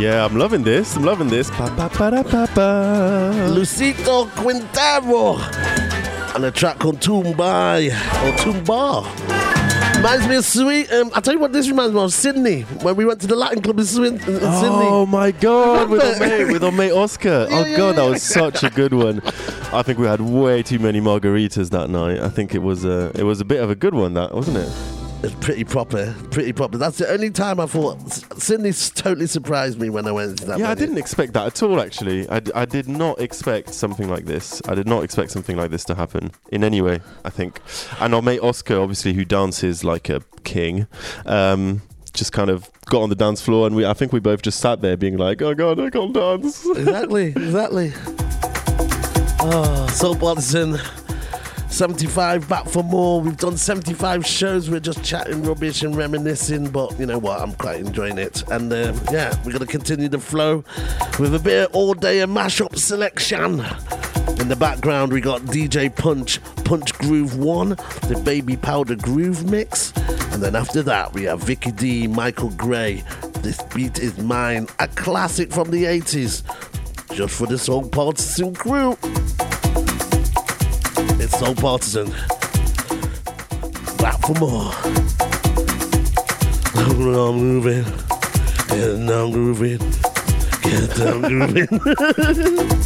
Yeah, 0.00 0.24
I'm 0.24 0.36
loving 0.36 0.62
this. 0.62 0.96
I'm 0.96 1.04
loving 1.04 1.28
this. 1.28 1.50
Ba, 1.50 1.72
ba, 1.76 1.90
ba, 1.98 2.10
da, 2.10 2.22
ba, 2.22 2.48
ba. 2.54 3.48
Luisito 3.50 4.28
Quintero 4.36 5.36
and 6.34 6.44
a 6.44 6.50
track 6.50 6.78
called 6.78 7.00
Tumbai 7.00 7.90
or 8.24 8.36
Tumba. 8.38 9.02
Reminds 9.96 10.28
me 10.28 10.36
of 10.36 10.44
Sweet. 10.44 10.92
Um, 10.92 11.10
I 11.14 11.20
tell 11.20 11.34
you 11.34 11.40
what, 11.40 11.52
this 11.52 11.68
reminds 11.68 11.94
me 11.94 12.00
of 12.00 12.12
Sydney 12.12 12.62
when 12.82 12.94
we 12.96 13.04
went 13.04 13.20
to 13.22 13.26
the 13.26 13.36
Latin 13.36 13.62
club 13.62 13.78
in, 13.78 13.84
Swin- 13.84 14.14
in 14.14 14.20
Sydney. 14.20 14.40
Oh 14.40 15.06
my 15.06 15.30
god, 15.32 15.88
with 15.88 16.02
our 16.02 16.18
mate, 16.20 16.52
with 16.52 16.62
our 16.64 16.72
mate 16.72 16.92
Oscar. 16.92 17.46
oh 17.50 17.64
Yeah, 17.64 17.76
god, 17.76 17.96
yeah, 17.96 18.02
that 18.04 18.10
was 18.10 18.22
such 18.22 18.62
a 18.64 18.70
good 18.70 18.92
one. 18.92 19.20
I 19.72 19.82
think 19.82 19.98
we 19.98 20.06
had 20.06 20.20
way 20.20 20.62
too 20.62 20.78
many 20.78 21.00
margaritas 21.00 21.70
that 21.70 21.88
night. 21.90 22.20
I 22.20 22.28
think 22.28 22.54
it 22.54 22.62
was 22.62 22.84
a, 22.84 23.10
it 23.14 23.22
was 23.24 23.40
a 23.40 23.44
bit 23.44 23.60
of 23.62 23.70
a 23.70 23.74
good 23.74 23.94
one, 23.94 24.14
that 24.14 24.34
wasn't 24.34 24.58
it? 24.58 24.70
It's 25.24 25.34
pretty 25.36 25.64
proper, 25.64 26.14
pretty 26.30 26.52
proper. 26.52 26.76
That's 26.76 26.98
the 26.98 27.08
only 27.10 27.30
time 27.30 27.58
I 27.58 27.64
thought 27.64 28.23
Sydney 28.44 28.72
totally 28.94 29.26
surprised 29.26 29.80
me 29.80 29.88
when 29.88 30.06
I 30.06 30.12
went 30.12 30.38
to 30.40 30.44
that. 30.46 30.58
Yeah, 30.58 30.70
I 30.70 30.74
didn't 30.74 30.98
expect 30.98 31.32
that 31.32 31.46
at 31.46 31.62
all. 31.62 31.80
Actually, 31.80 32.28
I, 32.28 32.40
d- 32.40 32.52
I 32.54 32.66
did 32.66 32.88
not 32.88 33.18
expect 33.20 33.72
something 33.72 34.08
like 34.08 34.26
this. 34.26 34.60
I 34.68 34.74
did 34.74 34.86
not 34.86 35.02
expect 35.02 35.30
something 35.30 35.56
like 35.56 35.70
this 35.70 35.82
to 35.84 35.94
happen 35.94 36.30
in 36.52 36.62
any 36.62 36.82
way. 36.82 37.00
I 37.24 37.30
think, 37.30 37.60
and 38.00 38.14
our 38.14 38.20
mate 38.20 38.40
Oscar, 38.40 38.78
obviously, 38.78 39.14
who 39.14 39.24
dances 39.24 39.82
like 39.82 40.10
a 40.10 40.20
king, 40.44 40.86
um, 41.24 41.80
just 42.12 42.32
kind 42.32 42.50
of 42.50 42.70
got 42.86 43.00
on 43.02 43.08
the 43.08 43.14
dance 43.16 43.40
floor, 43.40 43.66
and 43.66 43.74
we, 43.74 43.86
I 43.86 43.94
think 43.94 44.12
we 44.12 44.20
both 44.20 44.42
just 44.42 44.60
sat 44.60 44.82
there, 44.82 44.96
being 44.96 45.16
like, 45.16 45.40
"Oh 45.40 45.54
God, 45.54 45.80
I 45.80 45.88
can't 45.88 46.12
dance." 46.12 46.66
exactly, 46.66 47.28
exactly. 47.28 47.92
Oh, 49.46 49.86
Soul 49.92 50.16
Partisan 50.16 50.78
75 51.74 52.48
back 52.48 52.68
for 52.68 52.84
more. 52.84 53.20
We've 53.20 53.36
done 53.36 53.56
75 53.56 54.24
shows. 54.24 54.70
We're 54.70 54.78
just 54.78 55.02
chatting 55.02 55.42
rubbish 55.42 55.82
and 55.82 55.96
reminiscing, 55.96 56.70
but 56.70 56.96
you 57.00 57.04
know 57.04 57.18
what? 57.18 57.40
I'm 57.40 57.52
quite 57.54 57.80
enjoying 57.80 58.16
it. 58.16 58.48
And 58.48 58.72
um, 58.72 59.00
yeah, 59.10 59.34
we're 59.38 59.50
going 59.50 59.58
to 59.58 59.66
continue 59.66 60.08
the 60.08 60.20
flow 60.20 60.62
with 61.18 61.34
a 61.34 61.40
bit 61.40 61.66
of 61.66 61.74
all 61.74 61.92
day 61.94 62.20
and 62.20 62.30
mashup 62.34 62.78
selection. 62.78 63.54
In 64.40 64.46
the 64.48 64.56
background, 64.56 65.12
we 65.12 65.20
got 65.20 65.40
DJ 65.42 65.92
Punch, 65.92 66.40
Punch 66.64 66.94
Groove 66.94 67.38
1, 67.38 67.70
the 67.70 68.22
Baby 68.24 68.56
Powder 68.56 68.94
Groove 68.94 69.50
Mix. 69.50 69.92
And 70.32 70.40
then 70.40 70.54
after 70.54 70.80
that, 70.84 71.12
we 71.12 71.24
have 71.24 71.40
Vicky 71.40 71.72
D, 71.72 72.06
Michael 72.06 72.50
Gray. 72.50 73.02
This 73.40 73.60
beat 73.74 73.98
is 73.98 74.16
mine, 74.18 74.68
a 74.78 74.86
classic 74.86 75.52
from 75.52 75.72
the 75.72 75.82
80s 75.84 76.44
just 77.14 77.34
for 77.34 77.48
the 77.48 77.58
Soul 77.58 77.88
Partisan 77.88 78.54
crew. 78.54 78.96
It's 81.24 81.38
Soul 81.38 81.54
Partisan. 81.54 82.10
Back 83.96 84.20
for 84.20 84.34
more. 84.38 84.72
I'm 86.74 86.98
moving. 87.38 87.84
Get 88.68 89.06
down 89.08 89.30
grooving. 89.32 89.78
Get 90.60 90.94
down 90.98 91.22
grooving. 91.22 92.80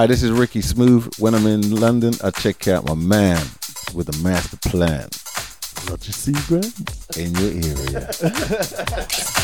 Hi, 0.00 0.06
this 0.06 0.22
is 0.22 0.30
Ricky 0.30 0.62
Smooth. 0.62 1.12
When 1.18 1.34
I'm 1.34 1.46
in 1.46 1.76
London, 1.76 2.14
I 2.24 2.30
check 2.30 2.66
out 2.68 2.86
my 2.86 2.94
man 2.94 3.36
with 3.92 4.08
a 4.08 4.22
master 4.22 4.56
plan. 4.66 5.10
Roger. 5.90 6.32
Grant. 6.48 7.18
In 7.18 7.34
your 7.34 7.52
area. 7.76 8.08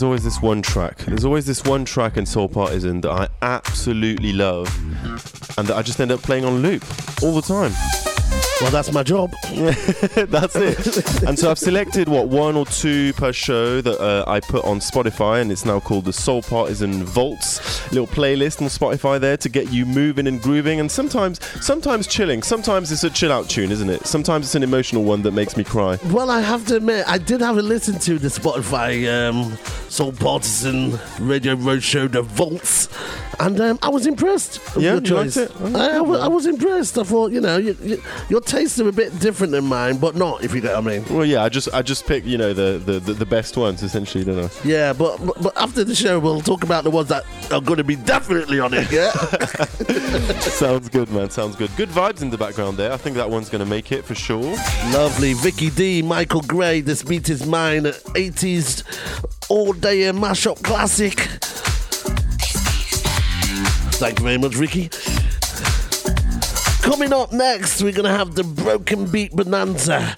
There's 0.00 0.06
always 0.06 0.24
this 0.24 0.40
one 0.40 0.62
track. 0.62 0.96
There's 0.96 1.26
always 1.26 1.44
this 1.44 1.62
one 1.62 1.84
track 1.84 2.16
in 2.16 2.24
Soul 2.24 2.48
Partisan 2.48 3.02
that 3.02 3.10
I 3.10 3.28
absolutely 3.42 4.32
love. 4.32 4.66
and 5.58 5.68
that 5.68 5.76
I 5.76 5.82
just 5.82 6.00
end 6.00 6.10
up 6.10 6.22
playing 6.22 6.46
on 6.46 6.62
loop 6.62 6.82
all 7.22 7.34
the 7.34 7.42
time. 7.42 7.72
Well, 8.62 8.70
that's 8.70 8.92
my 8.92 9.02
job. 9.02 9.30
that's 9.52 10.56
it. 10.56 11.22
and 11.24 11.38
so 11.38 11.50
I've 11.50 11.58
selected 11.58 12.08
what 12.08 12.28
one 12.28 12.56
or 12.56 12.64
two 12.64 13.12
per 13.12 13.30
show 13.34 13.82
that 13.82 14.00
uh, 14.00 14.24
I 14.26 14.40
put 14.40 14.64
on 14.64 14.80
Spotify, 14.80 15.42
and 15.42 15.52
it's 15.52 15.66
now 15.66 15.80
called 15.80 16.06
the 16.06 16.14
Soul 16.14 16.40
Partisan 16.40 17.04
Vaults 17.04 17.79
little 17.90 18.06
playlist 18.06 18.62
on 18.62 18.68
Spotify 18.68 19.20
there 19.20 19.36
to 19.36 19.48
get 19.48 19.72
you 19.72 19.86
moving 19.86 20.26
and 20.26 20.40
grooving, 20.40 20.80
and 20.80 20.90
sometimes 20.90 21.40
sometimes 21.64 22.06
chilling. 22.06 22.42
Sometimes 22.42 22.92
it's 22.92 23.04
a 23.04 23.10
chill 23.10 23.32
out 23.32 23.48
tune, 23.48 23.70
isn't 23.72 23.90
it? 23.90 24.06
Sometimes 24.06 24.46
it's 24.46 24.54
an 24.54 24.62
emotional 24.62 25.04
one 25.04 25.22
that 25.22 25.32
makes 25.32 25.56
me 25.56 25.64
cry. 25.64 25.98
Well, 26.10 26.30
I 26.30 26.40
have 26.40 26.66
to 26.66 26.76
admit, 26.76 27.04
I 27.08 27.18
did 27.18 27.40
have 27.40 27.58
a 27.58 27.62
listen 27.62 27.98
to 28.00 28.18
the 28.18 28.28
Spotify 28.28 29.08
um, 29.12 29.56
Soul 29.88 30.12
Partisan 30.12 30.98
Radio 31.20 31.56
Roadshow, 31.56 32.10
The 32.10 32.22
Vaults, 32.22 32.88
and 33.38 33.60
um, 33.60 33.78
I 33.82 33.88
was 33.88 34.06
impressed. 34.06 34.60
Yeah, 34.76 34.92
your 34.92 35.00
choice. 35.00 35.36
it? 35.36 35.50
Oh, 35.60 35.76
I, 35.76 35.96
I 35.96 36.00
was, 36.00 36.20
I 36.20 36.28
was 36.28 36.46
impressed. 36.46 36.98
I 36.98 37.02
thought, 37.04 37.32
you 37.32 37.40
know, 37.40 37.56
you, 37.56 37.76
you, 37.82 38.02
your 38.28 38.40
tastes 38.40 38.78
are 38.80 38.88
a 38.88 38.92
bit 38.92 39.18
different 39.18 39.52
than 39.52 39.64
mine, 39.64 39.98
but 39.98 40.14
not, 40.14 40.44
if 40.44 40.54
you 40.54 40.60
get 40.60 40.74
what 40.74 40.86
I 40.92 40.98
mean. 40.98 41.04
Well, 41.10 41.24
yeah, 41.24 41.42
I 41.42 41.48
just 41.48 41.72
I 41.72 41.82
just 41.82 42.06
pick 42.06 42.24
you 42.24 42.38
know 42.38 42.52
the 42.52 42.78
the, 42.78 43.00
the, 43.00 43.12
the 43.14 43.26
best 43.26 43.56
ones 43.56 43.82
essentially, 43.82 44.24
don't 44.24 44.44
I? 44.44 44.50
Yeah, 44.64 44.92
but, 44.92 45.24
but 45.24 45.42
but 45.42 45.56
after 45.56 45.84
the 45.84 45.94
show, 45.94 46.18
we'll 46.18 46.40
talk 46.40 46.62
about 46.62 46.84
the 46.84 46.90
ones 46.90 47.08
that 47.08 47.24
are 47.50 47.60
going 47.60 47.79
to 47.80 47.84
be 47.84 47.96
definitely 47.96 48.60
on 48.60 48.74
it. 48.74 48.90
Yeah. 48.92 49.10
Sounds 50.40 50.88
good, 50.88 51.10
man. 51.10 51.30
Sounds 51.30 51.56
good. 51.56 51.70
Good 51.76 51.88
vibes 51.88 52.22
in 52.22 52.30
the 52.30 52.38
background 52.38 52.76
there. 52.76 52.92
I 52.92 52.96
think 52.96 53.16
that 53.16 53.30
one's 53.30 53.48
gonna 53.48 53.66
make 53.66 53.92
it 53.92 54.04
for 54.04 54.14
sure. 54.14 54.54
Lovely. 54.92 55.34
Vicky 55.34 55.70
D, 55.70 56.02
Michael 56.02 56.42
Gray, 56.42 56.80
This 56.80 57.02
Beat 57.02 57.30
Is 57.30 57.46
Mine, 57.46 57.84
80s 57.84 58.84
all 59.48 59.72
day 59.72 60.02
mashup 60.12 60.62
classic. 60.62 61.20
Thank 64.00 64.18
you 64.18 64.24
very 64.24 64.38
much, 64.38 64.56
Ricky. 64.56 64.88
Coming 66.82 67.12
up 67.12 67.32
next, 67.32 67.82
we're 67.82 67.92
going 67.92 68.10
to 68.10 68.16
have 68.16 68.34
the 68.34 68.44
Broken 68.44 69.04
Beat 69.06 69.32
Bonanza. 69.32 70.14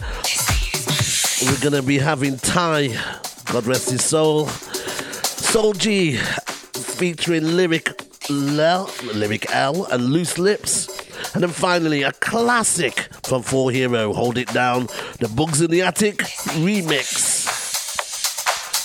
We're 1.44 1.60
going 1.60 1.80
to 1.80 1.82
be 1.82 1.98
having 1.98 2.36
Ty, 2.38 2.88
God 3.46 3.66
rest 3.66 3.90
his 3.90 4.04
soul, 4.04 4.46
Soul 4.46 5.72
G, 5.72 6.18
featuring 7.02 7.56
Lyric 7.56 8.00
L, 8.30 8.88
Lyric 9.12 9.52
L, 9.52 9.86
and 9.86 10.04
Loose 10.04 10.38
Lips. 10.38 10.86
And 11.34 11.42
then 11.42 11.50
finally, 11.50 12.04
a 12.04 12.12
classic 12.12 13.08
from 13.24 13.42
4hero, 13.42 14.14
Hold 14.14 14.38
It 14.38 14.46
Down, 14.52 14.82
the 15.18 15.26
Bugz 15.26 15.60
in 15.60 15.72
the 15.72 15.82
Attic 15.82 16.18
remix. 16.62 17.48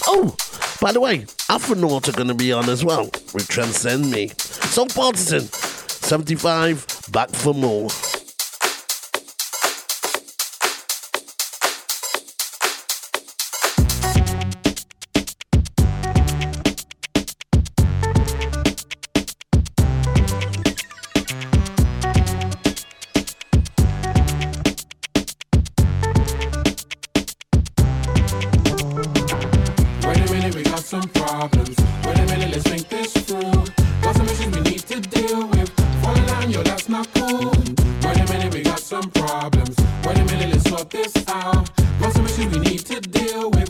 Oh, 0.07 0.35
by 0.81 0.91
the 0.91 0.99
way, 0.99 1.27
Afronaught 1.47 2.09
are 2.09 2.13
going 2.13 2.27
to 2.27 2.33
be 2.33 2.51
on 2.51 2.67
as 2.69 2.83
well 2.83 3.03
with 3.35 3.47
Transcend 3.47 4.09
Me. 4.09 4.29
Soul 4.39 4.87
Partisan, 4.87 5.41
75, 5.41 6.87
back 7.11 7.29
for 7.29 7.53
more. 7.53 7.89
Wait 37.17 38.17
a 38.19 38.25
minute, 38.31 38.53
we 38.53 38.61
got 38.61 38.79
some 38.79 39.09
problems. 39.11 39.75
Wait 40.05 40.17
a 40.17 40.25
minute, 40.25 40.51
let's 40.51 40.69
sort 40.69 40.89
this 40.89 41.13
out. 41.27 41.69
Got 41.99 42.13
some 42.13 42.25
issues 42.25 42.47
we 42.53 42.59
need 42.59 42.85
to 42.85 43.01
deal 43.01 43.49
with. 43.51 43.66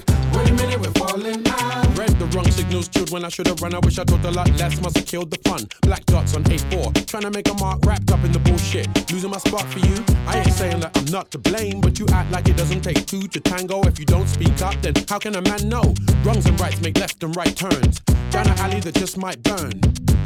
Signals, 2.77 2.87
chilled 2.89 3.11
when 3.11 3.25
I 3.25 3.29
should 3.29 3.47
have 3.47 3.61
run. 3.61 3.73
I 3.73 3.79
wish 3.79 3.99
I 3.99 4.03
talked 4.03 4.25
a 4.25 4.31
lot 4.31 4.49
less, 4.57 4.79
must 4.81 4.97
have 4.97 5.05
killed 5.05 5.31
the 5.31 5.37
fun. 5.49 5.67
Black 5.81 6.05
dots 6.05 6.35
on 6.35 6.43
A4, 6.43 7.05
trying 7.05 7.23
to 7.23 7.31
make 7.31 7.49
a 7.49 7.53
mark 7.55 7.85
wrapped 7.85 8.11
up 8.11 8.23
in 8.23 8.31
the 8.31 8.39
bullshit. 8.39 8.87
Losing 9.11 9.31
my 9.31 9.37
spot 9.37 9.65
for 9.65 9.79
you. 9.79 10.03
I 10.27 10.39
ain't 10.39 10.53
saying 10.53 10.79
that 10.81 10.97
I'm 10.97 11.05
not 11.05 11.31
to 11.31 11.37
blame, 11.37 11.81
but 11.81 11.99
you 11.99 12.05
act 12.11 12.31
like 12.31 12.47
it 12.47 12.57
doesn't 12.57 12.81
take 12.81 13.05
two 13.05 13.27
to 13.27 13.39
tango. 13.39 13.81
If 13.83 13.99
you 13.99 14.05
don't 14.05 14.27
speak 14.27 14.61
up, 14.61 14.75
then 14.81 14.93
how 15.07 15.19
can 15.19 15.35
a 15.35 15.41
man 15.41 15.69
know? 15.69 15.93
Wrongs 16.23 16.45
and 16.45 16.59
rights 16.59 16.81
make 16.81 16.97
left 16.99 17.23
and 17.23 17.35
right 17.35 17.55
turns. 17.55 17.99
Down 18.31 18.47
an 18.47 18.57
alley 18.59 18.79
that 18.81 18.95
just 18.95 19.17
might 19.17 19.41
burn. 19.43 19.79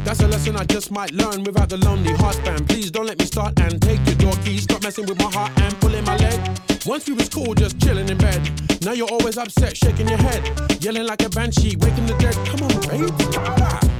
That's 0.03 0.21
a 0.21 0.27
lesson 0.27 0.55
I 0.55 0.65
just 0.65 0.91
might 0.91 1.11
learn 1.11 1.43
without 1.43 1.69
the 1.69 1.77
lonely 1.77 2.13
heart 2.13 2.35
span. 2.35 2.65
Please 2.65 2.91
don't 2.91 3.05
let 3.05 3.19
me 3.19 3.25
start 3.25 3.59
and 3.59 3.81
take 3.81 4.03
your 4.05 4.15
door 4.15 4.33
keys. 4.43 4.63
Stop 4.63 4.83
messing 4.83 5.05
with 5.05 5.19
my 5.19 5.31
heart 5.31 5.51
and 5.57 5.79
pulling 5.79 6.03
my 6.05 6.17
leg. 6.17 6.70
Once 6.87 7.07
we 7.07 7.13
was 7.13 7.29
cool, 7.29 7.53
just 7.53 7.79
chilling 7.79 8.09
in 8.09 8.17
bed. 8.17 8.41
Now 8.83 8.93
you're 8.93 9.09
always 9.11 9.37
upset, 9.37 9.77
shaking 9.77 10.07
your 10.07 10.17
head, 10.17 10.41
yelling 10.83 11.05
like 11.05 11.21
a 11.21 11.29
banshee, 11.29 11.75
waking 11.77 12.07
the 12.07 12.15
dead. 12.17 12.33
Come 12.47 12.63
on, 12.63 12.73
babe. 12.89 13.11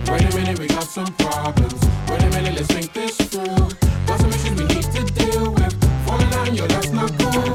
Wait 0.09 0.33
a 0.33 0.35
minute, 0.35 0.57
we 0.57 0.67
got 0.67 0.85
some 0.85 1.13
problems. 1.17 1.79
Wait 2.09 2.23
a 2.23 2.29
minute, 2.31 2.55
let's 2.55 2.67
think 2.67 2.91
this 2.91 3.17
through. 3.17 3.69
Got 4.07 4.19
some 4.19 4.29
issues 4.31 4.57
we 4.57 4.65
need 4.65 4.83
to 4.83 5.05
deal 5.13 5.51
with. 5.51 6.07
Falling 6.07 6.29
down, 6.31 6.55
yo, 6.55 6.65
that's 6.65 6.89
not 6.91 7.11
cool. 7.19 7.53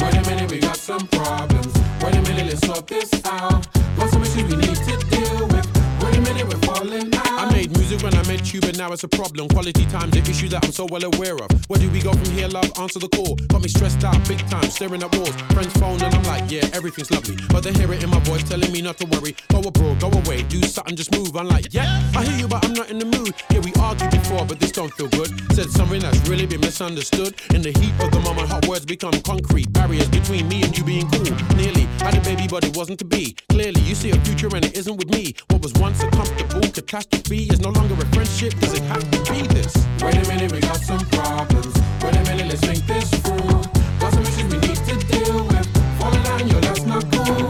Wait 0.00 0.16
a 0.16 0.22
minute, 0.28 0.50
we 0.50 0.58
got 0.58 0.76
some 0.76 1.06
problems. 1.06 1.72
Wait 2.02 2.16
a 2.16 2.22
minute, 2.22 2.46
let's 2.46 2.66
sort 2.66 2.86
this 2.88 3.12
out. 3.26 3.68
Got 3.96 4.10
some 4.10 4.22
issues 4.22 4.44
we 4.44 4.56
need 4.56 4.74
to 4.74 4.96
deal 5.06 5.46
with. 5.48 5.66
Wait 6.02 6.16
a 6.16 6.20
minute, 6.20 6.48
we're 6.48 6.56
out. 6.56 6.63
I 6.76 7.50
made 7.52 7.70
music 7.76 8.02
when 8.02 8.14
I 8.14 8.26
met 8.26 8.52
you, 8.52 8.60
but 8.60 8.76
now 8.76 8.92
it's 8.92 9.04
a 9.04 9.08
problem. 9.08 9.48
Quality 9.48 9.86
time's 9.86 10.12
the 10.12 10.28
issue 10.28 10.48
that 10.48 10.64
I'm 10.64 10.72
so 10.72 10.86
well 10.90 11.04
aware 11.04 11.36
of. 11.36 11.48
Where 11.68 11.78
do 11.78 11.88
we 11.90 12.00
go 12.02 12.12
from 12.12 12.30
here, 12.34 12.48
love? 12.48 12.70
Answer 12.78 12.98
the 12.98 13.08
call. 13.08 13.36
Got 13.48 13.62
me 13.62 13.68
stressed 13.68 14.02
out, 14.02 14.16
big 14.26 14.38
time, 14.50 14.68
staring 14.70 15.02
at 15.02 15.14
walls. 15.16 15.34
Friends 15.54 15.72
phone, 15.74 16.02
and 16.02 16.12
I'm 16.12 16.22
like, 16.24 16.50
yeah, 16.50 16.66
everything's 16.72 17.12
lovely. 17.12 17.36
But 17.48 17.62
they 17.62 17.72
hear 17.72 17.92
it 17.92 18.02
in 18.02 18.10
my 18.10 18.18
voice, 18.20 18.42
telling 18.42 18.72
me 18.72 18.82
not 18.82 18.98
to 18.98 19.06
worry. 19.06 19.36
Go 19.48 19.60
abroad, 19.60 20.00
go 20.00 20.10
away, 20.10 20.42
do 20.42 20.60
something, 20.62 20.96
just 20.96 21.12
move. 21.12 21.36
I'm 21.36 21.46
like, 21.46 21.72
yeah, 21.72 22.02
I 22.16 22.24
hear 22.24 22.38
you, 22.38 22.48
but 22.48 22.64
I'm 22.64 22.72
not 22.72 22.90
in 22.90 22.98
the 22.98 23.06
mood. 23.06 23.34
Yeah, 23.50 23.60
we 23.60 23.72
argued 23.78 24.10
before, 24.10 24.44
but 24.44 24.58
this 24.58 24.72
don't 24.72 24.92
feel 24.94 25.08
good. 25.08 25.30
Said 25.54 25.70
something 25.70 26.00
that's 26.00 26.28
really 26.28 26.46
been 26.46 26.60
misunderstood. 26.60 27.34
In 27.54 27.62
the 27.62 27.70
heat 27.70 27.94
of 28.02 28.10
the 28.10 28.20
moment, 28.20 28.48
hot 28.48 28.66
words 28.66 28.84
become 28.84 29.14
concrete. 29.22 29.72
Barriers 29.72 30.08
between 30.08 30.48
me 30.48 30.62
and 30.64 30.76
you 30.76 30.82
being 30.82 31.08
cool. 31.10 31.30
Nearly 31.56 31.86
had 32.02 32.16
a 32.16 32.20
baby, 32.22 32.48
but 32.48 32.64
it 32.64 32.76
wasn't 32.76 32.98
to 32.98 33.04
be. 33.04 33.36
Clearly, 33.48 33.80
you 33.82 33.94
see 33.94 34.10
a 34.10 34.20
future 34.26 34.50
and 34.56 34.64
it 34.64 34.76
isn't 34.76 34.96
with 34.96 35.10
me. 35.10 35.34
What 35.50 35.62
was 35.62 35.72
once 35.74 36.02
a 36.02 36.10
comfortable 36.10 36.63
catastrophe 36.72 37.44
is 37.50 37.60
no 37.60 37.70
longer 37.70 37.94
a 37.94 38.06
friendship. 38.14 38.54
Does 38.60 38.74
it 38.74 38.82
have 38.84 39.04
to 39.10 39.18
be 39.32 39.42
this? 39.48 39.74
Wait 40.02 40.16
a 40.16 40.28
minute, 40.28 40.52
we 40.52 40.60
got 40.60 40.76
some 40.76 41.04
problems. 41.10 41.74
Wait 42.02 42.16
a 42.16 42.22
minute, 42.24 42.46
let's 42.48 42.60
think 42.60 42.86
this 42.86 43.10
through. 43.22 43.62
Got 44.00 44.12
some 44.12 44.22
issues 44.22 44.48
we 44.52 44.58
need 44.58 44.80
to 44.88 44.96
deal 45.12 45.44
with. 45.44 45.68
Falling 45.98 46.22
down, 46.22 46.48
yo, 46.48 46.60
that's 46.60 46.84
not 46.84 47.04
cool. 47.12 47.48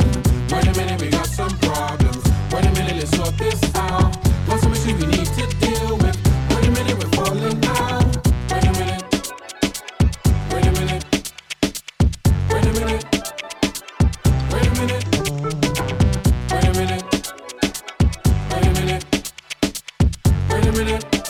Wait 0.51 0.66
a 0.66 0.73
minute, 0.78 1.01
we 1.01 1.09
got 1.11 1.27
some 1.27 1.57
problems. 1.59 2.24
Wait 2.53 2.65
a 2.66 2.73
minute, 2.73 2.97
let's 2.97 3.16
sort 3.16 3.36
this 3.39 3.62
out. 3.77 4.16
Got 4.47 4.61
some 4.61 4.73
issues 4.73 4.95
we 4.95 5.07
need 5.07 5.14
with 20.74 20.88
it. 20.88 21.23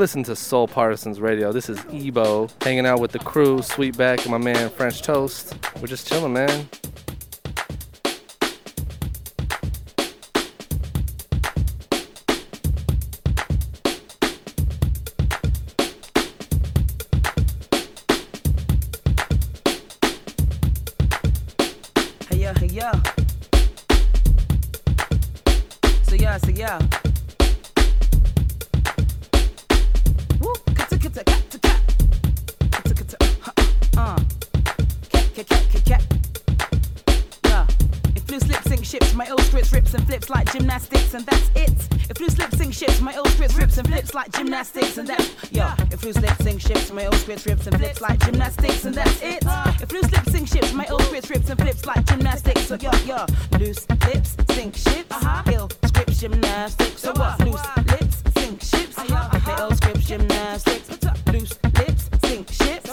Listening 0.00 0.24
to 0.24 0.34
Soul 0.34 0.66
Partisans 0.66 1.20
Radio. 1.20 1.52
This 1.52 1.68
is 1.68 1.78
Ebo, 1.92 2.48
hanging 2.62 2.86
out 2.86 3.00
with 3.00 3.12
the 3.12 3.18
crew, 3.18 3.58
Sweetback, 3.58 4.22
and 4.22 4.30
my 4.30 4.38
man 4.38 4.70
French 4.70 5.02
Toast. 5.02 5.54
We're 5.78 5.88
just 5.88 6.08
chilling, 6.08 6.32
man. 6.32 6.70
Loose 49.92 50.10
lip 50.12 50.24
sink 50.28 50.48
ships, 50.48 50.72
my 50.72 50.86
ill 50.88 51.00
scripts 51.00 51.30
rips 51.30 51.50
and 51.50 51.60
flips 51.60 51.86
like 51.86 52.04
gymnastics, 52.06 52.66
so 52.66 52.76
yeah, 52.80 52.96
yeah. 53.04 53.26
Loose 53.58 53.88
lips 54.06 54.36
sink 54.50 54.76
ships, 54.76 55.16
ill 55.52 55.68
script 55.86 56.12
gymnastics, 56.18 57.00
so 57.00 57.12
what? 57.12 57.40
Loose 57.40 57.76
lips 57.76 58.22
sink 58.36 58.62
ships, 58.62 58.94
the 58.94 59.56
ill 59.58 59.74
script 59.74 60.00
gymnastics. 60.06 60.88
Loose 61.32 61.58
lips 61.78 62.10
sink 62.24 62.48
ships, 62.50 62.90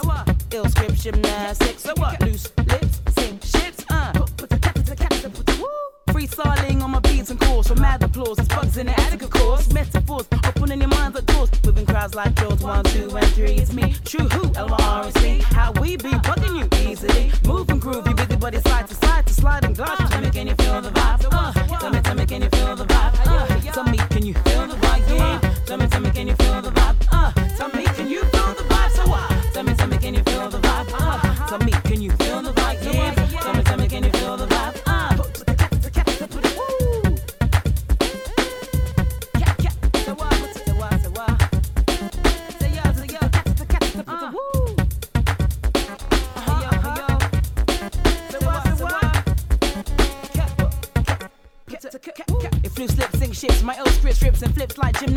ill 0.52 0.70
script 0.70 0.96
gymnastics, 1.02 1.84
so 1.84 1.94
what? 1.98 2.22
Loose 2.22 2.52
lips 2.66 3.02
sink 3.18 3.44
ships, 3.44 3.86
uh. 3.90 4.12
Put 4.38 4.50
the 4.50 4.58
cap 4.58 4.76
to 4.76 4.82
the 4.82 4.96
cap 4.96 5.12
to 5.12 5.30
the 5.30 5.56
woo. 5.62 6.14
Freestyling 6.14 6.82
on 6.82 6.92
my 6.92 7.00
beats 7.02 7.30
and 7.30 7.40
calls 7.40 7.68
for 7.68 7.76
mad 7.76 8.02
applause. 8.02 8.40
It's 8.40 8.48
Bugz 8.48 8.78
in 8.78 8.88
the 8.88 9.00
attic, 9.00 9.22
of 9.22 9.30
course. 9.30 9.72
Metaphors 9.72 10.26
opening 10.46 10.80
your 10.80 10.90
minds, 10.90 11.18
of 11.18 11.26
course. 11.28 11.52
Within 11.64 11.86
crowds 11.86 12.16
like 12.16 12.34
George, 12.36 12.62
one, 12.62 12.84
two, 12.86 13.16
and 13.16 13.28
three. 13.34 13.56
It's 13.56 13.74
me, 13.74 13.94
true 14.06 14.28
who, 14.30 14.54
L-Y-R-C. 14.56 15.40
How 15.50 15.72
we 15.74 15.98
be 15.98 16.10
bugging 16.10 16.58
you 16.58 16.77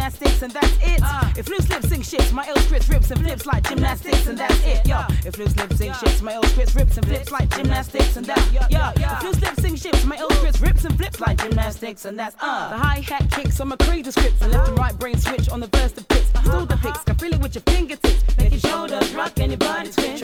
gymnastics, 0.01 0.43
and 0.43 0.52
that's 0.52 0.77
it. 0.81 1.01
If 1.39 1.48
loose 1.48 1.68
lip 1.68 1.82
sync 1.82 2.05
shifts, 2.05 2.32
my 2.32 2.47
ill 2.48 2.56
script 2.56 2.89
rips 2.89 3.10
and 3.10 3.20
flips 3.20 3.44
like 3.44 3.68
gymnastics, 3.68 4.27
and 4.27 4.39
that's 4.39 4.64
it. 4.64 4.81
Yeah. 4.86 5.06
If 5.27 5.36
loose 5.39 5.55
lip 5.56 5.72
sync 5.74 5.94
shifts, 5.94 6.22
my 6.22 6.32
ill 6.32 6.43
script 6.44 6.74
rips 6.74 6.97
and 6.97 7.06
flips 7.06 7.31
like 7.31 7.55
gymnastics, 7.55 8.16
and 8.16 8.24
that's 8.24 8.52
yeah. 8.52 8.93
If 8.97 9.22
loose 9.22 9.40
lip 9.43 9.55
sync 9.60 9.78
shifts, 9.78 10.05
my 10.06 10.16
ill 10.16 10.31
script 10.31 10.60
rips 10.60 10.85
and 10.85 10.97
flips 10.97 11.20
like 11.20 11.39
gymnastics, 11.43 12.06
and 12.06 12.18
that's 12.18 12.35
uh. 12.40 12.70
The 12.70 12.77
hi 12.78 13.01
hat 13.01 13.31
kicks 13.31 13.60
on 13.60 13.68
my 13.68 13.77
creed 13.77 14.06
scripts, 14.06 14.40
and 14.40 14.52
left 14.52 14.68
and 14.68 14.78
right 14.78 14.98
brain 14.98 15.18
switch 15.18 15.51
on 15.51 15.60
the 15.60 15.66
verse 15.66 15.93
the 15.93 16.05
picks. 16.05 16.28
Still 16.40 16.64
the 16.64 16.77
picks, 16.77 17.05
can 17.05 17.16
feel 17.16 17.35
it 17.35 17.40
with 17.40 17.55
your 17.55 17.62
fingertips. 17.62 18.39
Make 18.39 18.52
your 18.52 18.60
shoulders 18.60 19.12
rock 19.14 19.39
and 19.39 19.52
your 19.52 19.59
body 19.59 19.90
twitch, 19.90 20.22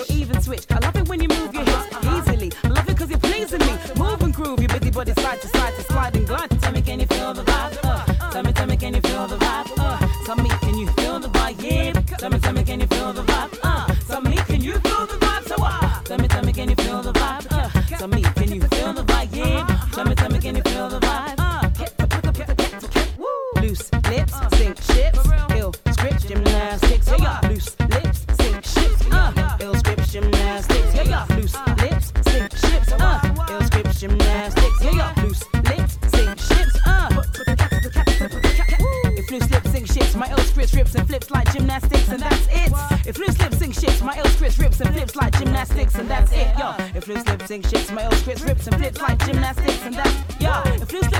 Yeah. 47.08 47.14
If 47.14 47.26
loose 47.26 47.28
lips 47.28 47.46
sink 47.46 47.66
ships, 47.66 47.90
my 47.92 48.04
ill 48.04 48.12
script 48.12 48.40
rips 48.42 48.66
and 48.66 48.76
flips 48.76 49.00
like 49.00 49.24
gymnastics, 49.24 49.82
and 49.84 49.94
that's 49.94 50.40
yeah. 50.40 51.15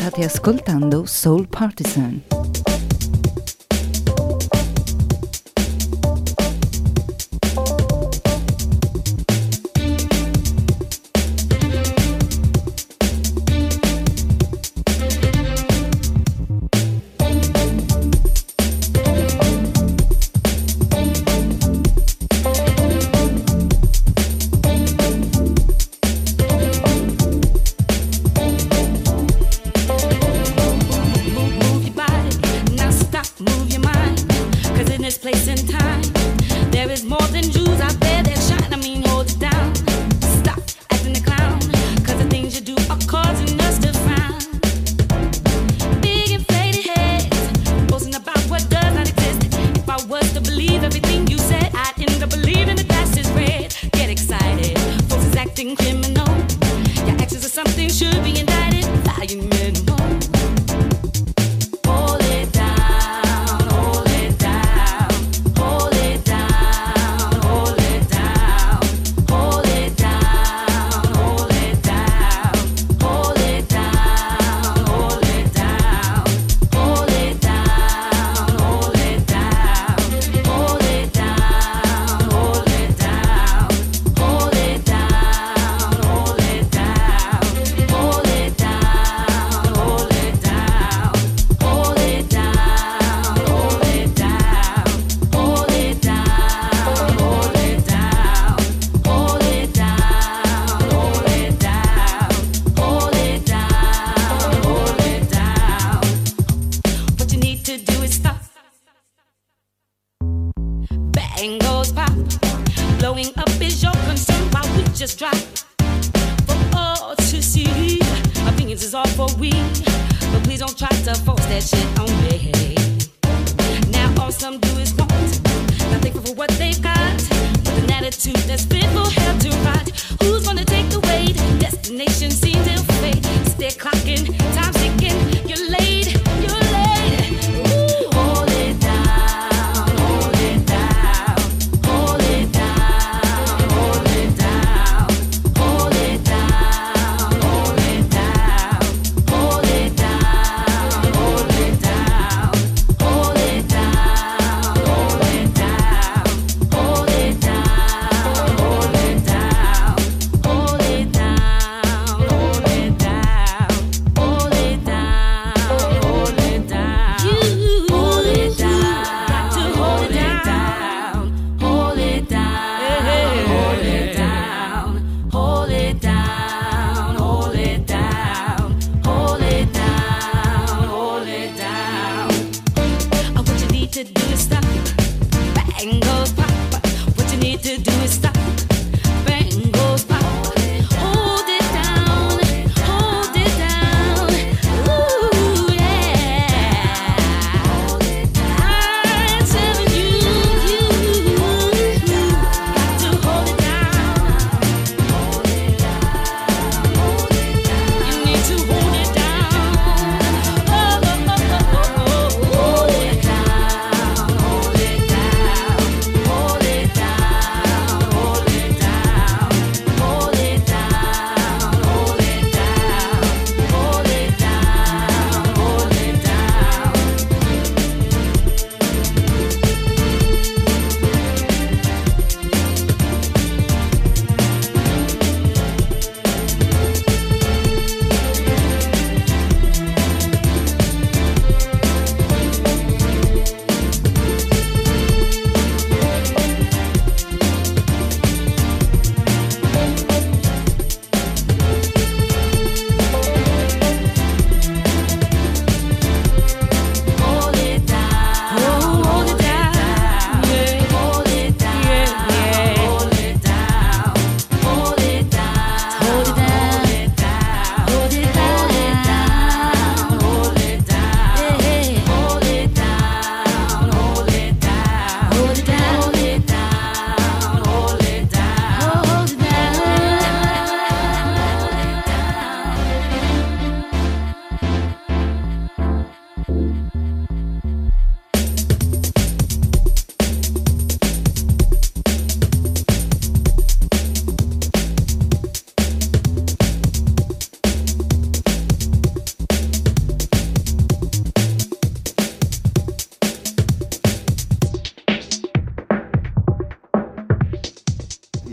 State 0.00 0.24
ascoltando 0.24 1.06
Soul 1.06 1.46
Partisan. 1.46 2.22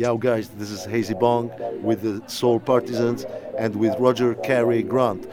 Yo, 0.07 0.17
guys, 0.17 0.47
this 0.51 0.71
is 0.71 0.85
Hazy 0.85 1.13
Bong 1.13 1.51
with 1.83 2.01
the 2.01 2.23
Soul 2.29 2.61
Partisans 2.61 3.25
and 3.57 3.75
with 3.75 3.93
Roger 3.99 4.35
Carey 4.35 4.81
Grant. 4.81 5.27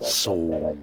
Soul. 0.00 0.78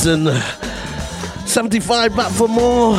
Soul 0.00 0.32
75 1.44 2.16
back 2.16 2.32
for 2.32 2.48
more. 2.48 2.94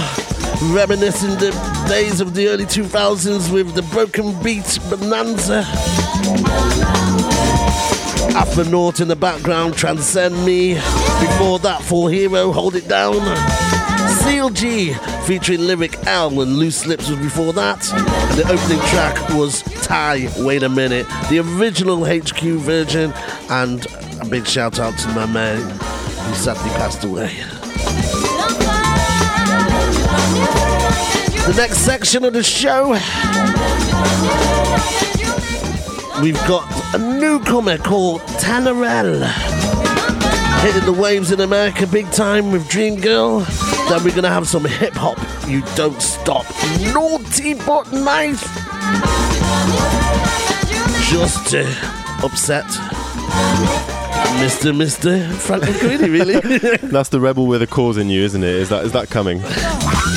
Reminiscing 0.72 1.32
the 1.40 1.50
days 1.90 2.22
of 2.22 2.36
the 2.36 2.48
early 2.48 2.66
2000s 2.66 3.52
with 3.52 3.74
the 3.74 3.82
Broken 3.92 4.40
Beat 4.44 4.78
Bonanza. 4.88 5.64
Afronaught 8.34 9.02
in 9.02 9.08
the 9.08 9.16
background, 9.16 9.76
Transcend 9.76 10.46
Me. 10.46 10.76
Before 10.76 11.58
that, 11.60 11.82
4hero, 11.82 12.54
Hold 12.54 12.76
It 12.76 12.88
Down. 12.88 13.16
Seiji 14.20 14.94
featuring 15.26 15.62
Lyric 15.62 16.06
L 16.06 16.40
and 16.40 16.58
Loose 16.58 16.86
Lips 16.86 17.10
was 17.10 17.18
before 17.18 17.52
that. 17.54 17.92
And 17.94 18.38
the 18.38 18.44
opening 18.44 18.80
track 18.90 19.30
was 19.30 19.64
Ty, 19.88 20.30
Wait 20.38 20.62
a 20.62 20.70
Minute, 20.70 21.08
the 21.32 21.40
original 21.40 22.06
HQ 22.06 22.42
version. 22.60 23.12
And 23.50 23.88
a 24.22 24.26
big 24.26 24.46
shout 24.46 24.80
out 24.80 24.96
to 25.00 25.08
my 25.14 25.26
man 25.26 25.91
sadly 26.34 26.70
passed 26.72 27.04
away. 27.04 27.36
The 31.46 31.54
next 31.58 31.80
section 31.80 32.24
of 32.24 32.34
the 32.34 32.44
show, 32.44 32.92
we've 36.22 36.42
got 36.48 36.96
a 36.96 36.98
newcomer 36.98 37.78
called 37.78 38.22
Tanerelle. 38.40 39.26
Hitting 40.62 40.86
the 40.86 40.94
waves 40.94 41.32
in 41.32 41.42
America 41.42 41.88
big 41.88 42.10
time 42.12 42.52
with 42.52 42.68
Dream 42.70 43.00
Girl. 43.00 43.40
Then 43.90 44.04
we're 44.04 44.16
gonna 44.16 44.30
have 44.30 44.48
some 44.48 44.66
hip 44.66 44.94
hop. 44.94 45.18
You 45.48 45.62
don't 45.76 46.02
stop. 46.02 46.46
Naughty 46.94 47.56
but 47.56 47.92
nice. 47.92 48.42
Just 51.10 51.48
to 51.48 51.66
upset 52.24 52.91
Mr. 54.40 54.74
Mr. 54.76 55.34
Frank 55.34 55.64
McCready, 55.64 56.10
really. 56.10 56.78
That's 56.84 57.10
the 57.10 57.20
rebel 57.20 57.48
with 57.48 57.62
a 57.62 57.68
cause 57.68 57.98
in 57.98 58.10
you, 58.10 58.24
isn't 58.24 58.44
it? 58.44 58.56
Is 58.56 58.70
that 58.70 58.86
is 58.86 58.92
that 58.94 59.10
coming? 59.10 59.40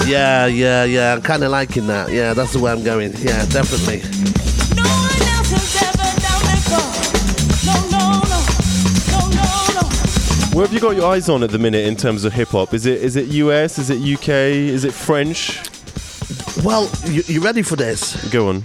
yeah, 0.06 0.46
yeah, 0.46 0.84
yeah. 0.84 1.14
I'm 1.14 1.22
kind 1.22 1.42
of 1.44 1.50
liking 1.50 1.86
that. 1.88 2.10
Yeah, 2.10 2.34
that's 2.34 2.52
the 2.52 2.60
way 2.60 2.72
I'm 2.72 2.82
going. 2.82 3.12
Yeah, 3.18 3.44
definitely. 3.46 4.00
Where 10.54 10.64
have 10.64 10.72
you 10.72 10.80
got 10.80 10.94
your 10.94 11.10
eyes 11.10 11.28
on 11.28 11.42
at 11.42 11.50
the 11.50 11.58
minute 11.58 11.84
in 11.84 11.96
terms 11.96 12.24
of 12.24 12.32
hip 12.32 12.48
hop? 12.48 12.74
Is 12.74 12.86
it 12.86 13.02
is 13.02 13.16
it 13.16 13.26
US? 13.26 13.78
Is 13.78 13.90
it 13.90 13.98
UK? 13.98 14.28
Is 14.28 14.84
it 14.84 14.92
French? 14.92 15.60
Well, 16.64 16.88
you, 17.06 17.22
you 17.26 17.40
ready 17.40 17.62
for 17.62 17.76
this? 17.76 18.30
Go 18.30 18.48
on. 18.48 18.62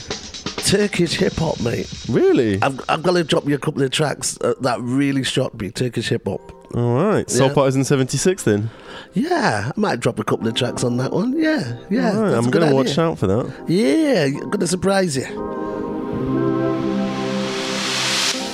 Turkish 0.69 1.13
hip 1.15 1.33
hop, 1.33 1.59
mate. 1.61 1.91
Really? 2.07 2.61
I've, 2.61 2.79
I've 2.87 3.01
got 3.01 3.13
to 3.13 3.23
drop 3.23 3.47
you 3.47 3.55
a 3.55 3.57
couple 3.57 3.81
of 3.81 3.89
tracks 3.89 4.37
uh, 4.41 4.53
that 4.61 4.79
really 4.81 5.23
shocked 5.23 5.59
me. 5.59 5.71
Turkish 5.71 6.09
hip 6.09 6.27
hop. 6.27 6.41
All 6.75 6.93
right. 6.93 7.27
Soul 7.27 7.47
Yeah. 7.47 7.53
Partisan 7.55 7.83
76 7.83 8.43
then. 8.43 8.69
Yeah, 9.13 9.71
I 9.75 9.79
might 9.79 9.99
drop 9.99 10.19
a 10.19 10.23
couple 10.23 10.47
of 10.47 10.53
tracks 10.53 10.83
on 10.83 10.97
that 10.97 11.11
one. 11.11 11.33
Yeah, 11.35 11.75
yeah. 11.89 12.11
All 12.11 12.21
right, 12.21 12.29
that's 12.29 12.45
a 12.45 12.47
I'm 12.47 12.51
going 12.51 12.69
to 12.69 12.75
watch 12.75 12.99
out 12.99 13.17
for 13.17 13.25
that. 13.25 13.51
Yeah, 13.67 14.25
I'm 14.25 14.49
gonna 14.51 14.67
surprise 14.67 15.17
you. 15.17 15.25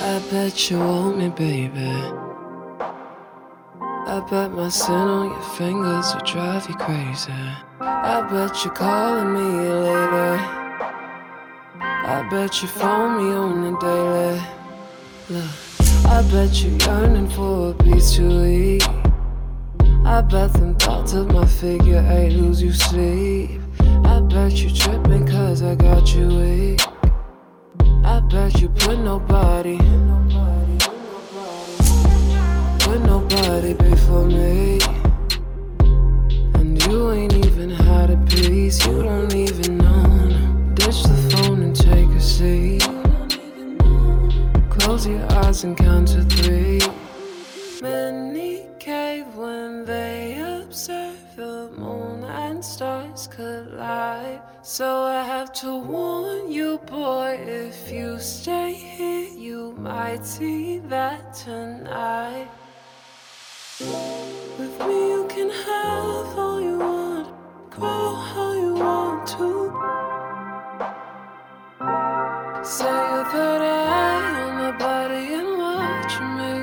I 0.01 0.21
bet 0.31 0.71
you 0.71 0.79
want 0.79 1.17
me, 1.17 1.29
baby. 1.29 1.91
I 4.07 4.25
bet 4.29 4.51
my 4.51 4.69
sin 4.69 4.93
on 4.95 5.31
your 5.31 5.41
fingers 5.57 6.13
will 6.13 6.21
drive 6.21 6.69
you 6.69 6.75
crazy. 6.75 7.33
I 7.81 8.21
bet 8.31 8.63
you're 8.63 8.73
calling 8.73 9.33
me 9.33 9.69
later. 9.69 10.64
I 12.07 12.27
bet 12.29 12.61
you 12.61 12.67
phone 12.67 13.17
me 13.17 13.33
on 13.33 13.61
the 13.63 13.79
daily. 13.79 14.41
Look, 15.29 15.51
I 16.05 16.21
bet 16.31 16.63
you 16.63 16.71
yearning 16.85 17.29
for 17.29 17.71
a 17.71 17.73
piece 17.73 18.15
to 18.15 18.45
eat. 18.45 18.87
I 20.05 20.21
bet 20.21 20.53
them 20.53 20.75
thoughts 20.75 21.13
of 21.13 21.31
my 21.31 21.45
figure 21.45 22.05
eight 22.11 22.33
lose 22.33 22.61
you 22.61 22.71
sleep. 22.71 23.59
I 24.05 24.19
bet 24.21 24.53
you 24.53 24.69
tripping 24.69 25.27
cause 25.27 25.63
I 25.63 25.73
got 25.75 26.13
you 26.13 26.27
weak. 26.27 26.81
I 28.03 28.19
bet 28.19 28.61
you 28.61 28.69
put 28.69 28.99
nobody, 28.99 29.77
put 32.79 33.01
nobody 33.01 33.73
before 33.73 34.25
me. 34.25 34.79
And 36.53 36.81
you 36.85 37.11
ain't 37.11 37.33
even 37.33 37.71
had 37.71 38.11
a 38.11 38.17
piece, 38.27 38.85
you 38.85 39.01
don't 39.01 39.33
even 39.33 39.77
know. 39.79 39.84
Take 41.75 42.09
a 42.09 42.21
seat. 42.21 42.87
Close 44.69 45.07
your 45.07 45.25
eyes 45.33 45.63
and 45.63 45.77
count 45.77 46.07
to 46.09 46.23
three. 46.23 46.79
Many 47.81 48.67
cave 48.79 49.27
when 49.35 49.83
they 49.83 50.39
observe 50.39 51.17
the 51.35 51.69
moon 51.77 52.23
and 52.23 52.63
stars 52.63 53.27
collide. 53.27 54.41
So 54.61 55.03
I 55.03 55.23
have 55.23 55.51
to 55.61 55.75
warn 55.77 56.51
you, 56.51 56.77
boy, 56.77 57.39
if 57.45 57.91
you 57.91 58.19
stay 58.19 58.73
here, 58.73 59.29
you 59.37 59.73
might 59.77 60.25
see 60.25 60.79
that 60.79 61.33
tonight. 61.33 62.47
With 63.79 64.79
me, 64.87 65.09
you 65.11 65.27
can 65.29 65.49
have 65.49 66.39
all 66.39 66.61
you 66.61 66.79
want, 66.79 67.27
grow 67.69 68.15
how 68.15 68.53
you 68.53 68.73
want 68.75 69.27
to. 69.35 70.14
Say 72.65 72.85
your 72.85 73.25
third 73.25 73.61
eye 73.61 74.41
on 74.41 74.55
my 74.57 74.71
body 74.75 75.35
and 75.35 75.51
watch 75.59 76.15
me. 76.35 76.53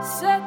Set 0.00 0.43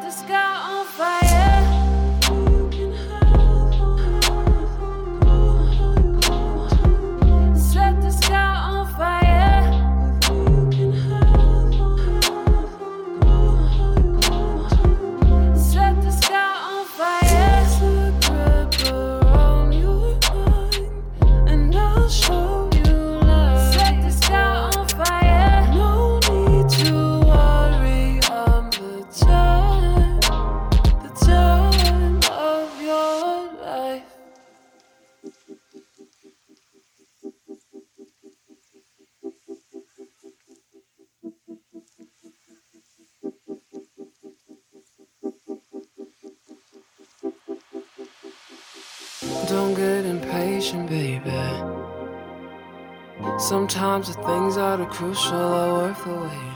Sometimes 53.69 54.15
the 54.15 54.23
things 54.23 54.56
that 54.56 54.80
are 54.80 54.85
crucial 54.85 55.35
are 55.35 55.73
worth 55.73 56.02
the 56.06 56.14
waiting. 56.14 56.53